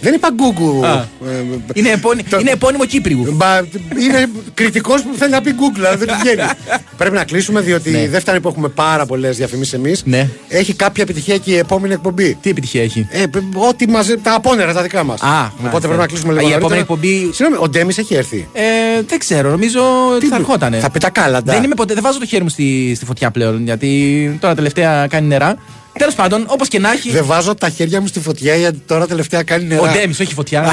Δεν 0.00 0.14
είπα 0.14 0.28
γκούγκου. 0.34 0.86
Α. 0.86 0.92
Ε, 0.92 1.44
Είναι, 1.74 1.90
επώνυ... 1.90 2.22
είναι 2.40 2.50
επώνυμο 2.50 2.84
Κύπριου. 2.84 3.26
Μπα, 3.32 3.58
είναι 4.00 4.28
κριτικός 4.54 5.02
που 5.02 5.14
θέλει 5.16 5.30
να 5.30 5.40
πει 5.40 5.54
Google, 5.58 5.78
αλλά 5.86 5.96
δεν 5.96 6.08
του 6.08 6.14
βγαίνει. 6.20 6.42
Πρέπει 6.98 7.14
να 7.14 7.24
κλείσουμε 7.24 7.60
διότι 7.60 7.90
Ναι. 7.90 8.08
δεν 8.08 8.20
φτάνει 8.20 8.40
που 8.40 8.48
έχουμε 8.48 8.68
πάρα 8.68 9.06
πολλές 9.06 9.36
διαφημίσεις 9.36 9.72
εμείς. 9.72 10.02
Ναι. 10.04 10.28
Έχει 10.48 10.74
κάποια 10.74 11.02
επιτυχία 11.02 11.36
και 11.36 11.50
η 11.50 11.56
επόμενη 11.56 11.92
εκπομπή; 11.94 12.38
Τι 12.42 12.50
επιτυχία 12.50 12.82
έχει; 12.82 13.06
Ε, 13.10 13.26
π- 13.26 13.36
ό,τι 13.68 13.88
μαζε... 13.88 14.16
τα 14.16 14.34
απόνερα 14.34 14.72
τα 14.72 14.82
δικά 14.82 15.04
μας. 15.04 15.20
Α, 15.22 15.26
Οπότε 15.44 15.52
μάλιστα. 15.62 15.78
πρέπει 15.80 16.00
να 16.00 16.06
κλείσουμε 16.06 16.32
Α, 16.32 16.36
λίγο. 16.36 16.48
η 16.48 16.52
επόμενη 16.52 16.80
νωρίτερα. 16.84 17.10
εκπομπή- 17.20 17.34
Συγγνώμη, 17.34 17.62
ο 17.64 17.68
Ντέμις 17.68 17.98
έχει 17.98 18.14
έρθει; 18.14 18.48
Ε, 18.52 18.62
δεν 19.06 19.18
ξέρω, 19.18 19.50
νομίζω 19.50 19.80
ότι 20.16 20.26
θα 20.26 20.36
ερχότανε. 20.36 20.78
Θα 20.78 20.90
πει 20.90 20.98
τα 20.98 21.10
κάλαντα. 21.10 21.52
Δεν, 21.52 21.62
είμαι 21.62 21.74
ποτέ, 21.74 21.94
δεν 21.94 22.02
βάζω 22.02 22.18
το 22.18 22.26
χέρι 22.26 22.42
μου 22.42 22.48
στη, 22.48 22.92
στη 22.96 23.04
φωτιά 23.04 23.30
πλέον, 23.30 23.64
γιατί 23.64 24.36
τώρα 24.40 24.54
τελευταία 24.54 25.06
κάνει 25.06 25.26
νερά. 25.26 25.56
Τέλος 26.00 26.14
πάντων, 26.14 26.44
όπως 26.46 26.68
και 26.68 26.78
να 26.78 26.90
έχει. 26.92 27.10
Δεν 27.10 27.24
βάζω 27.24 27.54
τα 27.54 27.68
χέρια 27.68 28.00
μου 28.00 28.06
στη 28.06 28.20
φωτιά 28.20 28.54
γιατί 28.54 28.82
τώρα 28.86 29.06
τελευταία 29.06 29.42
κάνει 29.42 29.64
νερά. 29.64 29.80
Ο 29.80 29.86
Ντέμις, 29.92 30.20
όχι 30.20 30.34
φωτιά. 30.34 30.72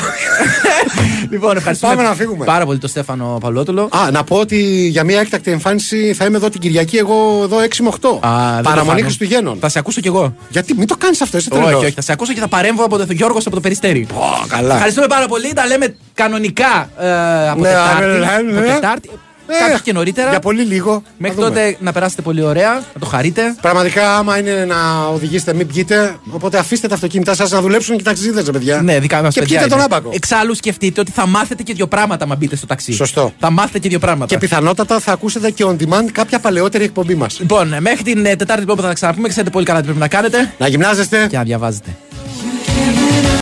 λοιπόν, 1.32 1.58
ευχαριστούμε 1.58 1.96
Πάμε 1.96 2.08
να 2.08 2.16
φύγουμε. 2.16 2.46
πάρα 2.46 2.66
πολύ 2.66 2.78
τον 2.78 2.90
Στέφανο 2.90 3.38
Παυλότουλο. 3.42 3.90
Α, 3.92 4.12
να 4.12 4.24
πω 4.24 4.36
ότι 4.36 4.88
για 4.88 5.04
μια 5.04 5.20
έκτακτη 5.20 5.52
εμφάνιση 5.52 6.14
θα 6.14 6.26
είμαι 6.26 6.38
εδώ 6.38 6.50
την 6.50 6.60
Κυριακή, 6.62 6.98
εγώ 6.98 7.42
εδώ 7.44 7.58
6 7.58 7.76
με 7.80 7.90
8. 8.02 8.08
Α, 8.28 8.54
δεν 8.54 8.64
το 8.64 8.70
Παραμονή 8.70 8.88
φάνω. 8.88 9.02
Χριστουγέννων. 9.02 9.58
Θα 9.60 9.70
σε 9.70 9.80
ακούσω 9.80 10.02
κι 10.02 10.08
εγώ. 10.08 10.36
Γιατί 10.50 10.74
μην 10.78 10.88
το 10.88 10.96
κάνεις 10.98 11.22
αυτό, 11.22 11.38
είσαι 11.38 11.50
τρελός. 11.50 11.74
Όχι, 11.74 11.86
όχι, 11.86 11.94
θα 11.94 12.02
σε 12.02 12.12
ακούσω 12.12 12.34
και 12.34 12.40
θα 12.40 12.48
παρέμβω 12.48 12.84
από 12.84 12.98
το 12.98 13.06
Γιώργος 13.10 13.46
από 13.46 13.56
το 13.56 13.62
περιστέρι. 13.62 14.08
καλά. 14.48 14.74
Ευχαριστούμε 14.74 15.08
πάρα 15.08 15.28
πολύ. 15.28 15.54
Τα 15.54 15.66
λέμε 15.66 15.96
κανονικά 16.14 16.90
ε, 17.00 17.50
από 17.50 17.62
Ναι, 17.62 18.62
Τετάρτη. 18.74 19.10
Ναι, 19.48 19.54
ναι, 19.54 19.60
από 19.60 19.68
ναι. 19.68 19.68
Τετάρτη. 19.68 19.68
Ε, 19.68 19.70
Κάποιοι 19.70 19.82
και 19.84 19.94
νωρίτερα. 19.94 20.30
Για 20.30 20.40
πολύ 20.40 20.64
λίγο. 20.64 21.04
Μέχρι 21.18 21.38
Θα 21.42 21.48
δούμε. 21.48 21.56
τότε 21.60 21.78
να 21.80 21.92
περάσετε 21.92 22.22
πολύ 22.22 22.42
ωραία, 22.42 22.74
να 22.94 23.00
το 23.00 23.06
χαρείτε. 23.06 23.56
Πραγματικά, 23.62 24.18
άμα 24.18 24.38
είναι 24.40 24.66
να 24.66 25.06
οδηγήσετε, 25.08 25.54
μην 25.54 25.68
πιείτε. 25.68 26.16
Οπότε 26.32 26.58
αφήστε 26.58 26.88
τα 26.88 26.96
αυτοκίνητά 26.96 27.36
σας 27.36 27.52
να 27.52 27.62
δουλέψουν 27.62 27.96
και 27.96 28.02
οι 28.02 28.06
ταξιδίδε, 28.06 28.42
παιδιά. 28.52 28.82
Ναι, 28.82 29.00
δικά 29.00 29.22
μας 29.22 29.34
Και 29.34 29.40
παιδιά. 29.40 29.56
πιείτε 29.60 29.70
τον 29.76 29.84
είναι. 29.84 29.96
άμπακο. 29.96 30.10
Εξάλλου 30.14 30.56
σκεφτείτε 30.56 31.00
ότι 31.02 31.12
θα 31.12 31.28
μάθετε 31.28 31.64
και 31.64 31.74
δύο 31.74 31.88
πράγματα 31.88 32.24
άμα 32.24 32.36
μπείτε 32.36 32.56
στο 32.56 32.66
ταξί. 32.66 32.94
Σωστό. 32.94 33.34
Θα 33.40 33.52
μάθετε 33.52 33.80
και 33.80 33.90
δύο 33.90 34.00
πράγματα. 34.00 34.26
Και 34.34 34.38
πιθανότατα 34.38 35.00
θα 35.00 35.12
ακούσετε 35.12 35.52
και 35.52 35.64
on 35.68 35.76
demand 35.82 36.06
κάποια 36.12 36.40
παλαιότερη 36.40 36.84
εκπομπή 36.84 37.16
μας. 37.16 37.40
Λοιπόν, 37.40 37.76
μέχρι 37.80 38.04
την 38.04 38.26
ε, 38.26 38.36
Τετάρτη 38.36 38.60
λοιπόν 38.62 38.76
που 38.76 38.82
θα 38.82 38.88
τα 38.88 38.94
ξαναπούμε, 38.94 39.28
ξέρετε 39.28 39.50
πολύ 39.50 39.66
καλά 39.66 39.80
τι 39.80 39.86
πρέπει 39.86 40.00
να 40.00 40.08
κάνετε 40.08 40.54
Να 40.58 40.68
γυμνάζεστε. 40.68 41.28
και 41.30 41.38
να 41.38 41.44
διαβάζετε. 41.44 41.90